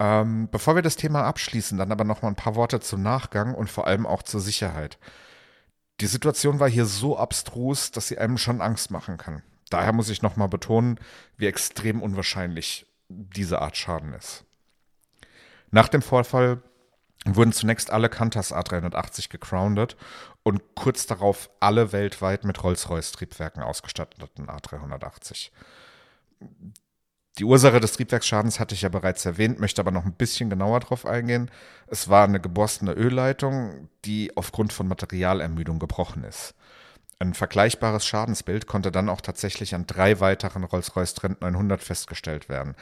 Ähm, 0.00 0.48
bevor 0.50 0.74
wir 0.74 0.82
das 0.82 0.96
Thema 0.96 1.22
abschließen, 1.22 1.78
dann 1.78 1.92
aber 1.92 2.02
noch 2.02 2.22
mal 2.22 2.28
ein 2.28 2.34
paar 2.34 2.56
Worte 2.56 2.80
zum 2.80 3.00
Nachgang 3.00 3.54
und 3.54 3.70
vor 3.70 3.86
allem 3.86 4.06
auch 4.06 4.24
zur 4.24 4.40
Sicherheit. 4.40 4.98
Die 6.00 6.06
Situation 6.06 6.58
war 6.58 6.68
hier 6.68 6.86
so 6.86 7.16
abstrus, 7.16 7.92
dass 7.92 8.08
sie 8.08 8.18
einem 8.18 8.38
schon 8.38 8.60
Angst 8.60 8.90
machen 8.90 9.18
kann 9.18 9.44
daher 9.74 9.92
muss 9.92 10.08
ich 10.08 10.22
nochmal 10.22 10.48
betonen, 10.48 11.00
wie 11.36 11.46
extrem 11.46 12.00
unwahrscheinlich 12.00 12.86
diese 13.08 13.60
Art 13.60 13.76
Schaden 13.76 14.12
ist. 14.14 14.44
Nach 15.72 15.88
dem 15.88 16.00
Vorfall 16.00 16.62
wurden 17.26 17.52
zunächst 17.52 17.90
alle 17.90 18.08
Qantas 18.08 18.54
A380 18.54 19.30
gegroundet 19.30 19.96
und 20.44 20.62
kurz 20.76 21.06
darauf 21.06 21.50
alle 21.58 21.90
weltweit 21.90 22.44
mit 22.44 22.62
Rolls-Royce-Triebwerken 22.62 23.64
ausgestatteten 23.64 24.46
A380. 24.46 25.50
Die 27.38 27.44
Ursache 27.44 27.80
des 27.80 27.94
Triebwerksschadens 27.94 28.60
hatte 28.60 28.76
ich 28.76 28.82
ja 28.82 28.88
bereits 28.88 29.24
erwähnt, 29.24 29.58
möchte 29.58 29.80
aber 29.80 29.90
noch 29.90 30.04
ein 30.04 30.12
bisschen 30.12 30.50
genauer 30.50 30.78
darauf 30.78 31.04
eingehen. 31.04 31.50
Es 31.88 32.08
war 32.08 32.22
eine 32.22 32.38
geborstene 32.38 32.92
Ölleitung, 32.92 33.88
die 34.04 34.36
aufgrund 34.36 34.72
von 34.72 34.86
Materialermüdung 34.86 35.80
gebrochen 35.80 36.22
ist. 36.22 36.54
Ein 37.18 37.34
vergleichbares 37.34 38.04
Schadensbild 38.06 38.66
konnte 38.66 38.90
dann 38.90 39.08
auch 39.08 39.20
tatsächlich 39.20 39.74
an 39.74 39.86
drei 39.86 40.20
weiteren 40.20 40.64
Rolls-Royce 40.64 41.14
Trent 41.14 41.40
900 41.40 41.82
festgestellt 41.82 42.48
werden. 42.48 42.74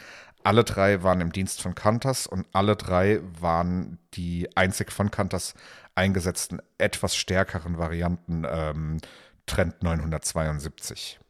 Alle 0.42 0.64
drei 0.64 1.02
waren 1.02 1.20
im 1.20 1.32
Dienst 1.32 1.62
von 1.62 1.74
Qantas 1.74 2.26
und 2.26 2.46
alle 2.52 2.76
drei 2.76 3.20
waren 3.40 3.98
die 4.14 4.48
einzig 4.56 4.90
von 4.90 5.10
Qantas 5.10 5.54
eingesetzten 5.94 6.60
etwas 6.78 7.14
stärkeren 7.14 7.78
Varianten 7.78 8.44
ähm, 8.48 8.98
Trent 9.46 9.82
972. 9.82 11.20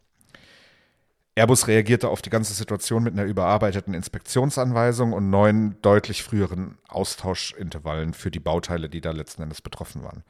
Airbus 1.35 1.67
reagierte 1.67 2.11
auf 2.11 2.21
die 2.21 2.31
ganze 2.31 2.53
Situation 2.53 3.03
mit 3.03 3.15
einer 3.15 3.25
überarbeiteten 3.25 3.95
Inspektionsanweisung 3.95 5.15
und 5.15 5.31
neuen, 5.31 5.81
deutlich 5.81 6.23
früheren 6.23 6.79
Austauschintervallen 6.89 8.13
für 8.13 8.31
die 8.31 8.41
Bauteile, 8.41 8.91
die 8.91 9.01
da 9.01 9.13
letzten 9.13 9.43
Endes 9.43 9.63
betroffen 9.63 10.03
waren. 10.03 10.25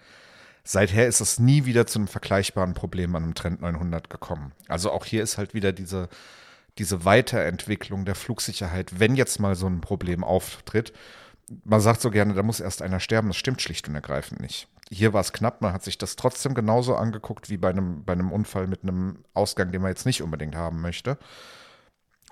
Seither 0.64 1.06
ist 1.06 1.20
es 1.20 1.38
nie 1.38 1.64
wieder 1.64 1.86
zu 1.86 1.98
einem 1.98 2.08
vergleichbaren 2.08 2.74
Problem 2.74 3.16
an 3.16 3.24
einem 3.24 3.34
Trend 3.34 3.60
900 3.62 4.08
gekommen. 4.08 4.52
Also 4.68 4.90
auch 4.92 5.04
hier 5.04 5.22
ist 5.22 5.38
halt 5.38 5.54
wieder 5.54 5.72
diese, 5.72 6.08
diese 6.78 7.04
Weiterentwicklung 7.04 8.04
der 8.04 8.14
Flugsicherheit, 8.14 9.00
wenn 9.00 9.16
jetzt 9.16 9.40
mal 9.40 9.56
so 9.56 9.66
ein 9.66 9.80
Problem 9.80 10.22
auftritt. 10.22 10.92
Man 11.64 11.80
sagt 11.80 12.00
so 12.00 12.10
gerne, 12.10 12.34
da 12.34 12.42
muss 12.42 12.60
erst 12.60 12.80
einer 12.80 13.00
sterben. 13.00 13.28
Das 13.28 13.36
stimmt 13.36 13.60
schlicht 13.60 13.88
und 13.88 13.94
ergreifend 13.94 14.40
nicht. 14.40 14.68
Hier 14.90 15.12
war 15.12 15.20
es 15.22 15.32
knapp, 15.32 15.62
man 15.62 15.72
hat 15.72 15.82
sich 15.82 15.98
das 15.98 16.16
trotzdem 16.16 16.54
genauso 16.54 16.94
angeguckt 16.94 17.48
wie 17.48 17.56
bei 17.56 17.70
einem, 17.70 18.04
bei 18.04 18.12
einem 18.12 18.30
Unfall 18.30 18.66
mit 18.66 18.82
einem 18.82 19.24
Ausgang, 19.34 19.72
den 19.72 19.82
man 19.82 19.90
jetzt 19.90 20.06
nicht 20.06 20.22
unbedingt 20.22 20.54
haben 20.54 20.80
möchte 20.80 21.18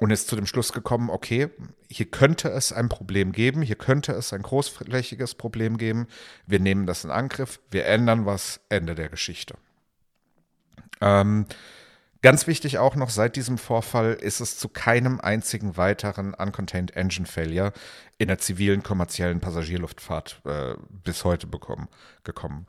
und 0.01 0.11
ist 0.11 0.29
zu 0.29 0.37
dem 0.37 0.47
Schluss 0.47 0.73
gekommen, 0.73 1.11
okay, 1.11 1.51
hier 1.89 2.07
könnte 2.07 2.49
es 2.49 2.73
ein 2.73 2.89
Problem 2.89 3.33
geben, 3.33 3.63
hier 3.63 3.77
könnte 3.77 4.13
es 4.13 4.33
ein 4.33 4.43
großflächiges 4.43 5.35
Problem 5.35 5.77
geben. 5.77 6.09
Wir 6.47 6.59
nehmen 6.59 6.87
das 6.87 7.05
in 7.05 7.11
Angriff, 7.11 7.61
wir 7.71 7.87
ändern 7.87 8.27
was, 8.27 8.61
Ende 8.69 8.95
der 8.95 9.09
Geschichte. 9.09 9.55
Ähm, 11.01 11.47
Ganz 12.23 12.47
wichtig 12.47 12.77
auch 12.77 12.97
noch, 12.97 13.09
seit 13.09 13.35
diesem 13.37 13.57
Vorfall 13.57 14.13
ist 14.13 14.41
es 14.41 14.59
zu 14.59 14.69
keinem 14.69 15.21
einzigen 15.21 15.79
weiteren 15.79 16.35
Uncontained 16.35 16.95
Engine 16.95 17.27
Failure 17.27 17.73
in 18.19 18.29
der 18.29 18.37
zivilen 18.37 18.83
kommerziellen 18.83 19.41
Passagierluftfahrt 19.41 20.43
äh, 20.45 20.75
bis 21.03 21.25
heute 21.25 21.47
bekommen, 21.47 21.89
gekommen. 22.23 22.67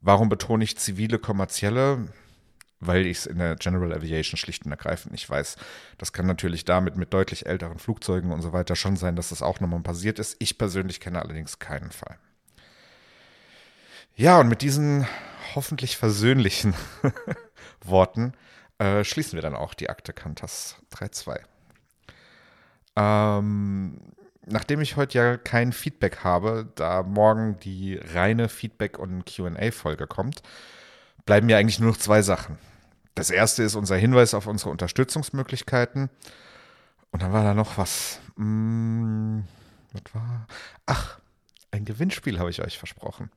Warum 0.00 0.28
betone 0.28 0.64
ich 0.64 0.76
zivile 0.76 1.20
kommerzielle? 1.20 2.08
Weil 2.80 3.06
ich 3.06 3.18
es 3.18 3.26
in 3.26 3.38
der 3.38 3.56
General 3.56 3.92
Aviation 3.92 4.38
schlicht 4.38 4.64
und 4.64 4.70
ergreifend 4.70 5.12
nicht 5.12 5.28
weiß. 5.28 5.56
Das 5.98 6.12
kann 6.12 6.26
natürlich 6.26 6.64
damit 6.64 6.96
mit 6.96 7.12
deutlich 7.12 7.46
älteren 7.46 7.78
Flugzeugen 7.78 8.32
und 8.32 8.40
so 8.40 8.52
weiter 8.54 8.74
schon 8.74 8.96
sein, 8.96 9.16
dass 9.16 9.28
das 9.28 9.42
auch 9.42 9.60
nochmal 9.60 9.80
passiert 9.80 10.18
ist. 10.18 10.36
Ich 10.38 10.56
persönlich 10.56 11.00
kenne 11.00 11.20
allerdings 11.20 11.58
keinen 11.58 11.90
Fall. 11.90 12.16
Ja, 14.16 14.40
und 14.40 14.48
mit 14.48 14.62
diesen 14.62 15.06
hoffentlich 15.54 15.96
versöhnlichen 15.96 16.74
Worten 17.84 18.32
äh, 18.78 19.04
schließen 19.04 19.36
wir 19.36 19.42
dann 19.42 19.56
auch 19.56 19.74
die 19.74 19.90
Akte 19.90 20.12
Kantas 20.12 20.76
3.2. 20.92 21.40
Ähm, 22.96 23.98
nachdem 24.46 24.80
ich 24.80 24.96
heute 24.96 25.18
ja 25.18 25.36
kein 25.36 25.72
Feedback 25.72 26.24
habe, 26.24 26.70
da 26.74 27.02
morgen 27.02 27.58
die 27.60 27.96
reine 27.96 28.48
Feedback- 28.48 28.98
und 28.98 29.24
QA-Folge 29.26 30.06
kommt, 30.06 30.42
bleiben 31.24 31.46
mir 31.46 31.58
eigentlich 31.58 31.78
nur 31.78 31.90
noch 31.90 31.98
zwei 31.98 32.22
Sachen. 32.22 32.58
Das 33.14 33.30
erste 33.30 33.62
ist 33.62 33.74
unser 33.74 33.96
Hinweis 33.96 34.34
auf 34.34 34.46
unsere 34.46 34.70
Unterstützungsmöglichkeiten. 34.70 36.10
Und 37.10 37.22
dann 37.22 37.32
war 37.32 37.44
da 37.44 37.54
noch 37.54 37.76
was. 37.76 38.20
Hm, 38.36 39.44
was 39.92 40.14
war? 40.14 40.46
Ach, 40.86 41.18
ein 41.70 41.84
Gewinnspiel 41.84 42.38
habe 42.38 42.50
ich 42.50 42.62
euch 42.62 42.78
versprochen. 42.78 43.30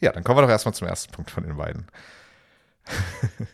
Ja, 0.00 0.12
dann 0.12 0.24
kommen 0.24 0.38
wir 0.38 0.42
doch 0.42 0.50
erstmal 0.50 0.74
zum 0.74 0.88
ersten 0.88 1.12
Punkt 1.12 1.30
von 1.30 1.44
den 1.44 1.56
beiden. 1.56 1.86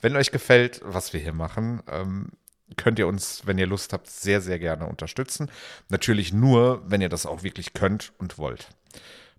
Wenn 0.00 0.16
euch 0.16 0.30
gefällt, 0.30 0.80
was 0.84 1.12
wir 1.12 1.20
hier 1.20 1.32
machen, 1.32 1.82
ähm, 1.88 2.30
könnt 2.76 2.98
ihr 2.98 3.06
uns, 3.06 3.46
wenn 3.46 3.58
ihr 3.58 3.66
Lust 3.66 3.92
habt, 3.92 4.08
sehr, 4.08 4.40
sehr 4.40 4.58
gerne 4.58 4.86
unterstützen. 4.86 5.50
Natürlich 5.88 6.32
nur, 6.32 6.82
wenn 6.88 7.00
ihr 7.00 7.08
das 7.08 7.26
auch 7.26 7.42
wirklich 7.42 7.72
könnt 7.72 8.12
und 8.18 8.38
wollt. 8.38 8.68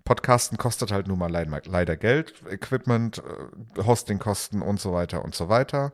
Podcasten 0.10 0.58
kostet 0.58 0.92
halt 0.92 1.08
nun 1.08 1.20
mal 1.20 1.30
leider 1.30 1.96
Geld, 1.96 2.34
Equipment, 2.50 3.20
äh, 3.20 3.84
Hostingkosten 3.84 4.64
und 4.64 4.80
so 4.80 4.92
weiter 4.92 5.24
und 5.24 5.36
so 5.36 5.50
weiter. 5.50 5.94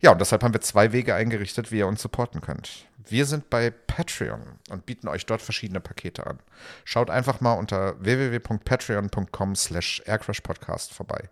Ja, 0.00 0.10
und 0.10 0.20
deshalb 0.20 0.42
haben 0.42 0.52
wir 0.52 0.60
zwei 0.60 0.90
Wege 0.90 1.14
eingerichtet, 1.14 1.70
wie 1.70 1.78
ihr 1.78 1.86
uns 1.86 2.02
supporten 2.02 2.40
könnt. 2.40 2.88
Wir 3.06 3.26
sind 3.26 3.50
bei 3.50 3.70
Patreon 3.70 4.42
und 4.70 4.86
bieten 4.86 5.06
euch 5.06 5.24
dort 5.24 5.40
verschiedene 5.40 5.78
Pakete 5.78 6.26
an. 6.26 6.40
Schaut 6.84 7.10
einfach 7.10 7.40
mal 7.40 7.52
unter 7.52 7.94
www.patreon.com 8.02 9.54
slash 9.54 10.02
aircrashpodcast 10.04 10.92
vorbei. 10.92 11.28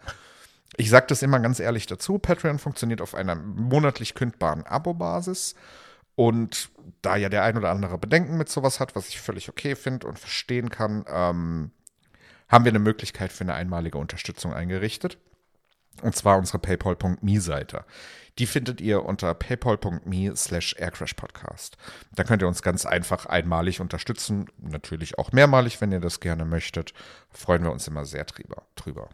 Ich 0.77 0.91
sage 0.91 1.07
das 1.09 1.23
immer 1.23 1.41
ganz 1.41 1.59
ehrlich 1.59 1.89
dazu, 1.89 2.21
Patreon 2.21 2.61
funktioniert 2.61 3.01
auf 3.01 3.17
einer 3.17 3.35
monatlich 3.35 4.15
kündbaren 4.15 4.65
Abo-Basis. 4.65 5.57
Und 6.15 6.71
da 7.01 7.17
ja 7.17 7.29
der 7.29 7.43
ein 7.43 7.57
oder 7.57 7.71
andere 7.71 7.99
Bedenken 7.99 8.37
mit 8.37 8.49
sowas 8.49 8.79
hat, 8.79 8.95
was 8.95 9.09
ich 9.09 9.21
völlig 9.21 9.49
okay 9.49 9.75
finde 9.75 10.07
und 10.07 10.21
verstehen 10.21 10.71
kann, 10.71 11.05
ähm, 11.09 11.73
haben 12.53 12.65
wir 12.65 12.71
eine 12.71 12.79
Möglichkeit 12.79 13.33
für 13.33 13.43
eine 13.43 13.55
einmalige 13.55 13.99
Unterstützung 13.99 14.53
eingerichtet. 14.53 15.19
Und 16.03 16.15
zwar 16.15 16.39
unsere 16.39 16.59
paypal.me-Seite. 16.59 17.85
Die 18.39 18.47
findet 18.47 18.81
ihr 18.81 19.05
unter 19.05 19.35
paypal.me 19.35 20.35
slash 20.37 20.75
aircrashpodcast. 20.79 21.77
Da 22.15 22.25
könnt 22.25 22.43
ihr 22.43 22.49
uns 22.49 22.63
ganz 22.63 22.87
einfach 22.87 23.27
einmalig 23.27 23.81
unterstützen. 23.81 24.47
Natürlich 24.59 25.19
auch 25.19 25.33
mehrmalig, 25.33 25.81
wenn 25.81 25.93
ihr 25.93 26.01
das 26.01 26.21
gerne 26.21 26.45
möchtet. 26.45 26.95
Freuen 27.31 27.65
wir 27.65 27.73
uns 27.73 27.89
immer 27.89 28.07
sehr 28.07 28.25
drüber. 28.25 29.11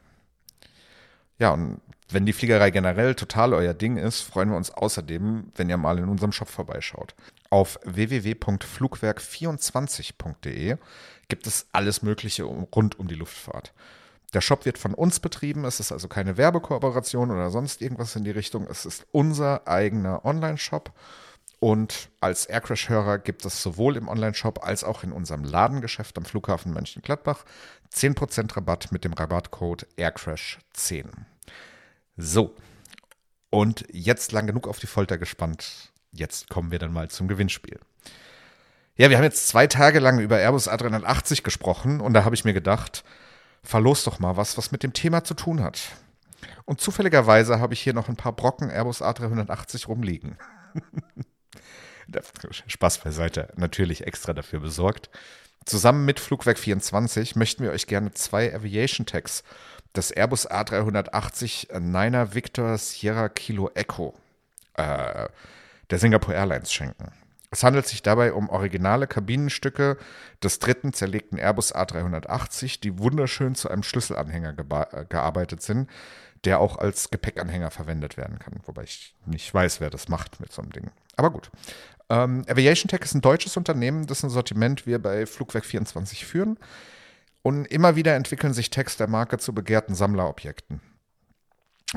Ja, 1.39 1.51
und 1.51 1.80
wenn 2.11 2.24
die 2.26 2.32
Fliegerei 2.32 2.70
generell 2.70 3.14
total 3.14 3.55
euer 3.55 3.74
Ding 3.74 3.97
ist, 3.97 4.22
freuen 4.22 4.51
wir 4.51 4.57
uns 4.57 4.70
außerdem, 4.70 5.53
wenn 5.55 5.68
ihr 5.68 5.76
mal 5.76 5.99
in 5.99 6.09
unserem 6.09 6.32
Shop 6.32 6.49
vorbeischaut. 6.49 7.14
Auf 7.51 7.78
www.flugwerk24.de 7.84 10.76
gibt 11.29 11.47
es 11.47 11.66
alles 11.72 12.03
Mögliche 12.03 12.45
rund 12.45 12.99
um 12.99 13.09
die 13.09 13.14
Luftfahrt. 13.14 13.72
Der 14.35 14.41
Shop 14.43 14.66
wird 14.66 14.76
von 14.76 14.93
uns 14.93 15.20
betrieben, 15.20 15.64
es 15.64 15.81
ist 15.81 15.93
also 15.93 16.09
keine 16.09 16.37
Werbekooperation 16.37 17.31
oder 17.31 17.51
sonst 17.51 17.81
irgendwas 17.81 18.14
in 18.14 18.24
die 18.24 18.31
Richtung. 18.31 18.66
Es 18.66 18.85
ist 18.85 19.07
unser 19.11 19.66
eigener 19.66 20.24
Online-Shop. 20.24 20.93
Und 21.61 22.11
als 22.20 22.47
Aircrash-Hörer 22.47 23.18
gibt 23.18 23.45
es 23.45 23.62
sowohl 23.62 23.97
im 23.97 24.09
Online-Shop 24.09 24.64
als 24.64 24.85
auch 24.85 25.03
in 25.03 25.12
unserem 25.12 25.45
Ladengeschäft 25.45 26.16
am 26.18 26.24
Flughafen 26.24 26.72
Mönchengladbach 26.72 27.45
10% 27.93 28.55
Rabatt 28.57 28.93
mit 28.93 29.05
dem 29.05 29.14
Rabattcode 29.14 29.87
Aircrash10. 29.97 31.07
So, 32.16 32.55
und 33.51 33.87
jetzt 33.91 34.33
lang 34.33 34.47
genug 34.47 34.68
auf 34.68 34.79
die 34.79 34.87
Folter 34.87 35.18
gespannt. 35.18 35.93
Jetzt 36.12 36.49
kommen 36.49 36.70
wir 36.70 36.79
dann 36.79 36.93
mal 36.93 37.09
zum 37.09 37.29
Gewinnspiel. 37.29 37.81
Ja, 38.99 39.11
wir 39.11 39.17
haben 39.17 39.25
jetzt 39.25 39.47
zwei 39.47 39.69
Tage 39.69 40.01
lang 40.01 40.19
über 40.19 40.39
Airbus 40.39 40.69
A380 40.69 41.45
gesprochen 41.45 42.01
und 42.01 42.15
da 42.15 42.25
habe 42.25 42.35
ich 42.35 42.45
mir 42.45 42.53
gedacht, 42.53 43.05
verlos 43.63 44.03
doch 44.03 44.19
mal 44.19 44.37
was, 44.37 44.59
was 44.59 44.73
mit 44.73 44.83
dem 44.83 44.93
Thema 44.93 45.23
zu 45.23 45.35
tun 45.35 45.63
hat. 45.63 45.81
Und 46.65 46.81
zufälligerweise 46.81 47.61
habe 47.61 47.75
ich 47.75 47.81
hier 47.81 47.95
noch 47.95 48.09
ein 48.09 48.17
paar 48.17 48.33
Brocken 48.33 48.71
Airbus 48.71 49.01
A380 49.01 49.87
rumliegen. 49.87 50.37
Spaß 52.67 52.99
beiseite, 52.99 53.53
natürlich 53.55 54.05
extra 54.05 54.33
dafür 54.33 54.59
besorgt. 54.59 55.11
Zusammen 55.65 56.05
mit 56.05 56.19
Flugwerk 56.19 56.59
24 56.59 57.37
möchten 57.37 57.63
wir 57.63 57.71
euch 57.71 57.87
gerne 57.87 58.13
zwei 58.15 58.53
Aviation 58.53 59.07
Tags 59.07 59.45
des 59.95 60.11
Airbus 60.11 60.51
A380 60.51 61.79
Niner 61.79 62.35
Victor 62.35 62.77
Sierra 62.79 63.29
Kilo 63.29 63.71
Echo 63.75 64.19
äh, 64.75 65.29
der 65.89 65.99
Singapore 66.01 66.37
Airlines 66.37 66.73
schenken. 66.73 67.13
Es 67.51 67.65
handelt 67.65 67.87
sich 67.87 68.03
dabei 68.03 68.35
um 68.35 68.51
originale 68.51 69.07
Kabinenstücke 69.07 69.97
des 70.43 70.59
dritten 70.59 70.93
zerlegten 70.93 71.39
Airbus 71.39 71.75
A380, 71.75 72.81
die 72.81 72.99
wunderschön 72.99 73.55
zu 73.55 73.71
einem 73.71 73.83
Schlüsselanhänger 73.83 74.53
gearbeitet 75.09 75.63
sind, 75.63 75.89
der 76.45 76.61
auch 76.61 76.77
als 76.77 77.11
Gepäckanhänger 77.11 77.71
verwendet 77.71 78.17
werden 78.17 78.39
kann. 78.39 78.61
Wobei 78.67 78.83
ich 78.83 79.15
nicht 79.25 79.53
weiß, 79.53 79.81
wer 79.81 79.91
das 79.91 80.09
macht 80.09 80.41
mit 80.41 80.53
so 80.53 80.63
einem 80.63 80.73
Ding. 80.73 80.91
Aber 81.17 81.31
gut. 81.31 81.51
Ähm, 82.11 82.45
Aviation 82.49 82.89
Tech 82.89 83.01
ist 83.01 83.15
ein 83.15 83.23
deutsches 83.23 83.57
Unternehmen, 83.57 84.07
dessen 84.07 84.31
Sortiment 84.31 84.87
wir 84.87 84.99
bei 84.99 85.27
Flugwerk 85.27 85.65
24 85.65 86.27
führen. 86.27 86.59
Und 87.43 87.65
immer 87.67 87.97
wieder 87.97 88.15
entwickeln 88.15 88.53
sich 88.53 88.71
Tags 88.71 88.97
der 88.97 89.09
Marke 89.09 89.39
zu 89.39 89.55
begehrten 89.55 89.95
Sammlerobjekten. 89.95 90.81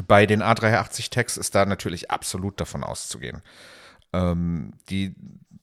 Bei 0.08 0.26
den 0.26 0.42
A380 0.42 1.12
Tags 1.12 1.36
ist 1.36 1.56
da 1.56 1.66
natürlich 1.66 2.10
absolut 2.10 2.60
davon 2.62 2.84
auszugehen. 2.84 3.42
Ähm, 4.14 4.74
die 4.90 5.16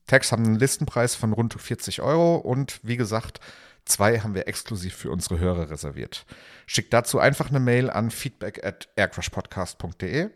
Tags 0.07 0.33
haben 0.33 0.45
einen 0.45 0.59
Listenpreis 0.59 1.15
von 1.15 1.33
rund 1.33 1.55
40 1.55 2.01
Euro 2.03 2.37
und 2.37 2.81
wie 2.83 2.97
gesagt, 2.97 3.41
zwei 3.85 4.21
haben 4.21 4.35
wir 4.35 4.49
exklusiv 4.49 4.95
für 4.95 5.11
unsere 5.11 5.39
Hörer 5.39 5.71
reserviert. 5.71 6.25
Schickt 6.67 6.93
dazu 6.93 7.19
einfach 7.19 7.51
eine 7.51 7.61
Mail 7.61 7.91
an 7.91 8.11
feedback 8.11 8.65
at 8.65 8.89
aircrashpodcast.de 8.97 10.31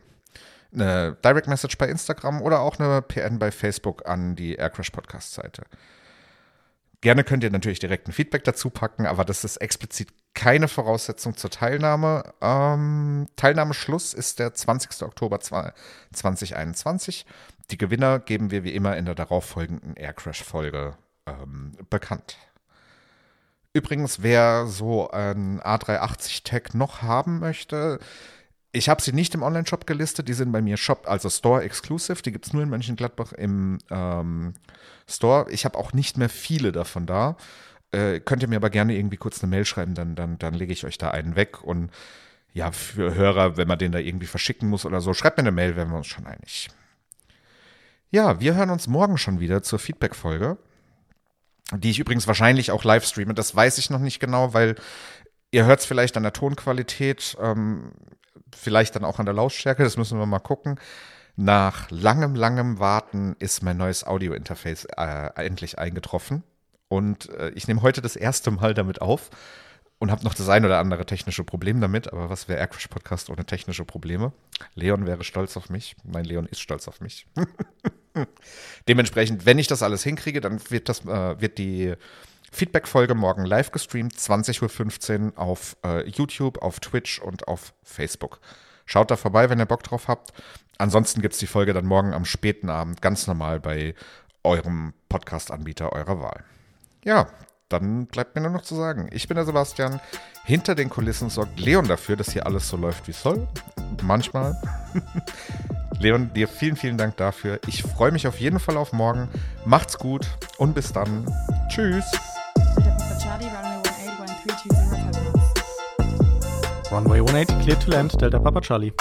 eine 0.75 1.17
Direct 1.25 1.49
Message 1.49 1.77
bei 1.79 1.89
Instagram 1.89 2.41
oder 2.41 2.61
auch 2.61 2.79
eine 2.79 3.03
PN 3.03 3.39
bei 3.39 3.51
Facebook 3.51 4.09
an 4.09 4.37
die 4.37 4.55
Aircrash 4.55 4.91
Podcast 4.91 5.35
Seite. 5.35 5.65
Gerne 7.03 7.25
könnt 7.25 7.43
ihr 7.43 7.51
natürlich 7.51 7.81
direkt 7.81 8.09
ein 8.09 8.13
Feedback 8.13 8.45
dazu 8.45 8.71
packen, 8.71 9.07
aber 9.07 9.25
das 9.25 9.43
ist 9.43 9.57
explizit 9.57 10.09
keine 10.35 10.69
Voraussetzung 10.69 11.37
zur 11.37 11.51
Teilnahme. 11.51 12.33
Ähm, 12.41 13.27
Teilnahmeschluss 13.35 14.15
ist 14.15 14.39
der 14.39 14.55
20. 14.55 15.03
Oktober 15.03 15.41
2021. 15.41 17.27
Die 17.73 17.77
Gewinner 17.77 18.21
geben 18.21 18.53
wir 18.53 18.63
wie 18.63 18.73
immer 18.73 18.97
in 18.97 19.05
der 19.05 19.17
darauffolgenden 19.17 19.97
Aircrash-Folge 19.97 20.97
ähm, 21.27 21.73
bekannt. 21.91 22.37
Übrigens, 23.73 24.23
wer 24.23 24.67
so 24.69 25.11
ein 25.11 25.61
A380-Tag 25.61 26.75
noch 26.75 27.03
haben 27.03 27.41
möchte, 27.41 27.99
ich 28.73 28.89
habe 28.89 29.03
sie 29.03 29.12
nicht 29.12 29.35
im 29.35 29.43
Online-Shop 29.43 29.87
gelistet, 29.87 30.29
die 30.29 30.33
sind 30.33 30.51
bei 30.51 30.62
mir 30.62 30.79
Shop, 30.79 31.05
also 31.07 31.29
Store 31.29 31.62
Exclusive, 31.62 32.23
die 32.23 32.33
gibt 32.33 32.47
es 32.47 32.53
nur 32.55 32.62
in 32.62 32.70
Mönchengladbach 32.70 33.33
im 33.33 33.79
ähm, 33.91 34.55
Store. 35.07 35.51
Ich 35.51 35.66
habe 35.66 35.79
auch 35.79 35.93
nicht 35.93 36.16
mehr 36.16 36.31
viele 36.31 36.73
davon 36.73 37.05
da. 37.05 37.37
Äh, 37.93 38.20
könnt 38.20 38.43
ihr 38.43 38.49
mir 38.49 38.57
aber 38.57 38.70
gerne 38.70 38.97
irgendwie 38.97 39.18
kurz 39.18 39.43
eine 39.43 39.51
Mail 39.51 39.66
schreiben, 39.66 39.95
dann, 39.95 40.14
dann, 40.14 40.39
dann 40.39 40.55
lege 40.55 40.73
ich 40.73 40.87
euch 40.87 40.97
da 40.97 41.11
einen 41.11 41.37
weg. 41.37 41.62
Und 41.62 41.91
ja, 42.55 42.73
für 42.73 43.14
Hörer, 43.14 43.59
wenn 43.59 43.68
man 43.68 43.79
den 43.79 43.93
da 43.93 43.99
irgendwie 43.99 44.27
verschicken 44.27 44.70
muss 44.70 44.87
oder 44.87 45.03
so, 45.03 45.12
schreibt 45.12 45.37
mir 45.37 45.43
eine 45.43 45.53
Mail, 45.53 45.77
werden 45.77 45.91
wir 45.91 45.99
uns 45.99 46.07
schon 46.07 46.27
einig. 46.27 46.70
Ja, 48.11 48.41
wir 48.41 48.55
hören 48.55 48.70
uns 48.70 48.87
morgen 48.87 49.18
schon 49.18 49.41
wieder 49.41 49.62
zur 49.62 49.79
Feedback-Folge, 49.79 50.57
die 51.75 51.91
ich 51.91 51.99
übrigens 51.99 52.27
wahrscheinlich 52.27 52.70
auch 52.70 52.85
live 52.85 53.05
streame. 53.05 53.35
Das 53.35 53.55
weiß 53.55 53.77
ich 53.77 53.91
noch 53.91 54.01
nicht 54.01 54.18
genau, 54.18 54.55
weil 54.55 54.77
ihr 55.51 55.66
hört 55.66 55.81
es 55.81 55.87
vielleicht 55.87 56.16
an 56.16 56.23
der 56.23 56.33
Tonqualität. 56.33 57.37
Ähm, 57.41 57.93
vielleicht 58.57 58.97
dann 58.97 59.05
auch 59.05 59.19
an 59.19 59.27
der 59.27 59.35
Lautstärke, 59.35 59.83
das 59.83 59.97
müssen 59.97 60.19
wir 60.19 60.27
mal 60.27 60.39
gucken. 60.39 60.79
Nach 61.37 61.91
langem, 61.91 62.35
langem 62.35 62.79
Warten 62.79 63.37
ist 63.39 63.63
mein 63.63 63.79
neues 63.79 64.05
Audio-Interface 64.07 64.87
äh, 64.97 65.31
endlich 65.37 65.79
eingetroffen. 65.79 66.43
Und 66.89 67.31
äh, 67.31 67.51
ich 67.51 67.67
nehme 67.69 67.81
heute 67.81 68.03
das 68.03 68.17
erste 68.17 68.51
Mal 68.51 68.75
damit 68.75 69.01
auf. 69.01 69.31
und 69.99 70.11
habe 70.11 70.25
noch 70.25 70.35
das 70.35 70.49
ein 70.49 70.65
oder 70.65 70.79
andere 70.79 71.07
technische 71.07 71.45
Problem 71.45 71.81
damit. 71.81 72.13
Aber 72.13 72.29
was 72.29 72.49
wäre 72.49 72.59
Aircrash 72.59 72.89
Podcast 72.89 73.31
ohne 73.31 73.47
technische 73.47 73.85
Probleme? 73.85 74.33
Leon 74.75 75.07
wäre 75.07 75.25
stolz 75.25 75.57
auf 75.57 75.71
mich. 75.71 75.97
Nein, 76.03 76.25
Leon 76.25 76.47
ist 76.47 76.61
stolz 76.61 76.89
auf 76.89 77.01
mich. 77.01 77.27
Dementsprechend, 78.89 79.47
wenn 79.47 79.59
ich 79.59 79.69
das 79.69 79.83
alles 79.83 80.03
hinkriege, 80.03 80.41
dann 80.41 80.61
wird, 80.71 80.89
das, 80.89 81.05
äh, 81.07 81.41
wird 81.41 81.57
die 81.57 81.95
Feedback-Folge 82.53 83.15
morgen 83.15 83.45
live 83.45 83.73
gestreamt, 83.73 84.15
20.15 84.15 85.33
Uhr 85.33 85.39
auf 85.39 85.77
äh, 85.85 86.07
YouTube, 86.09 86.63
auf 86.63 86.81
Twitch 86.81 87.19
und 87.19 87.49
auf 87.49 87.73
Facebook. 87.83 88.41
Schaut 88.85 89.11
da 89.11 89.17
vorbei, 89.17 89.49
wenn 89.49 89.59
ihr 89.59 89.67
Bock 89.67 89.83
drauf 89.83 90.07
habt. 90.07 90.33
Ansonsten 90.79 91.23
gibt 91.23 91.35
es 91.35 91.41
die 91.41 91.47
Folge 91.47 91.73
dann 91.73 91.87
morgen 91.87 92.13
am 92.13 92.27
späten 92.27 92.69
Abend 92.69 93.01
ganz 93.01 93.27
normal 93.27 93.59
bei 93.59 93.95
eurem 94.45 94.93
Podcast-Anbieter 95.09 95.93
eurer 95.93 96.21
Wahl. 96.21 96.45
Ja, 97.05 97.29
dann 97.69 98.07
bleibt 98.07 98.35
mir 98.35 98.43
nur 98.43 98.51
noch 98.51 98.63
zu 98.63 98.75
sagen, 98.75 99.09
ich 99.13 99.29
bin 99.29 99.37
der 99.37 99.47
Sebastian. 99.47 100.01
Hinter 100.45 100.75
den 100.75 100.91
Kulissen 100.91 101.31
sorgt 101.31 101.59
Leon 101.59 101.89
dafür, 101.89 102.17
dass 102.17 102.33
hier 102.33 102.45
alles 102.45 102.69
so 102.69 102.77
läuft, 102.77 103.07
wie 103.07 103.13
es 103.13 103.23
soll. 103.23 103.49
Manchmal. 104.03 104.61
Leon, 105.99 106.35
dir 106.35 106.49
vielen, 106.49 106.77
vielen 106.77 106.99
Dank 106.99 107.17
dafür. 107.17 107.61
Ich 107.67 107.83
freue 107.83 108.13
mich 108.13 108.27
auf 108.27 108.41
jeden 108.41 108.59
Fall 108.59 108.77
auf 108.77 108.93
morgen. 108.93 109.29
Macht's 109.65 109.97
gut 109.97 110.27
und 110.59 110.75
bis 110.75 110.93
dann. 110.93 111.25
Tschüss. 111.69 112.05
Daddy 113.33 113.47
Runway 113.47 113.80
18 113.80 114.12
1320 116.91 116.93
Runway 116.93 117.20
cleared 117.62 117.80
to 117.80 117.91
land, 117.91 118.11
Delta 118.18 118.39
Papa 118.39 118.61
Charlie. 118.61 118.93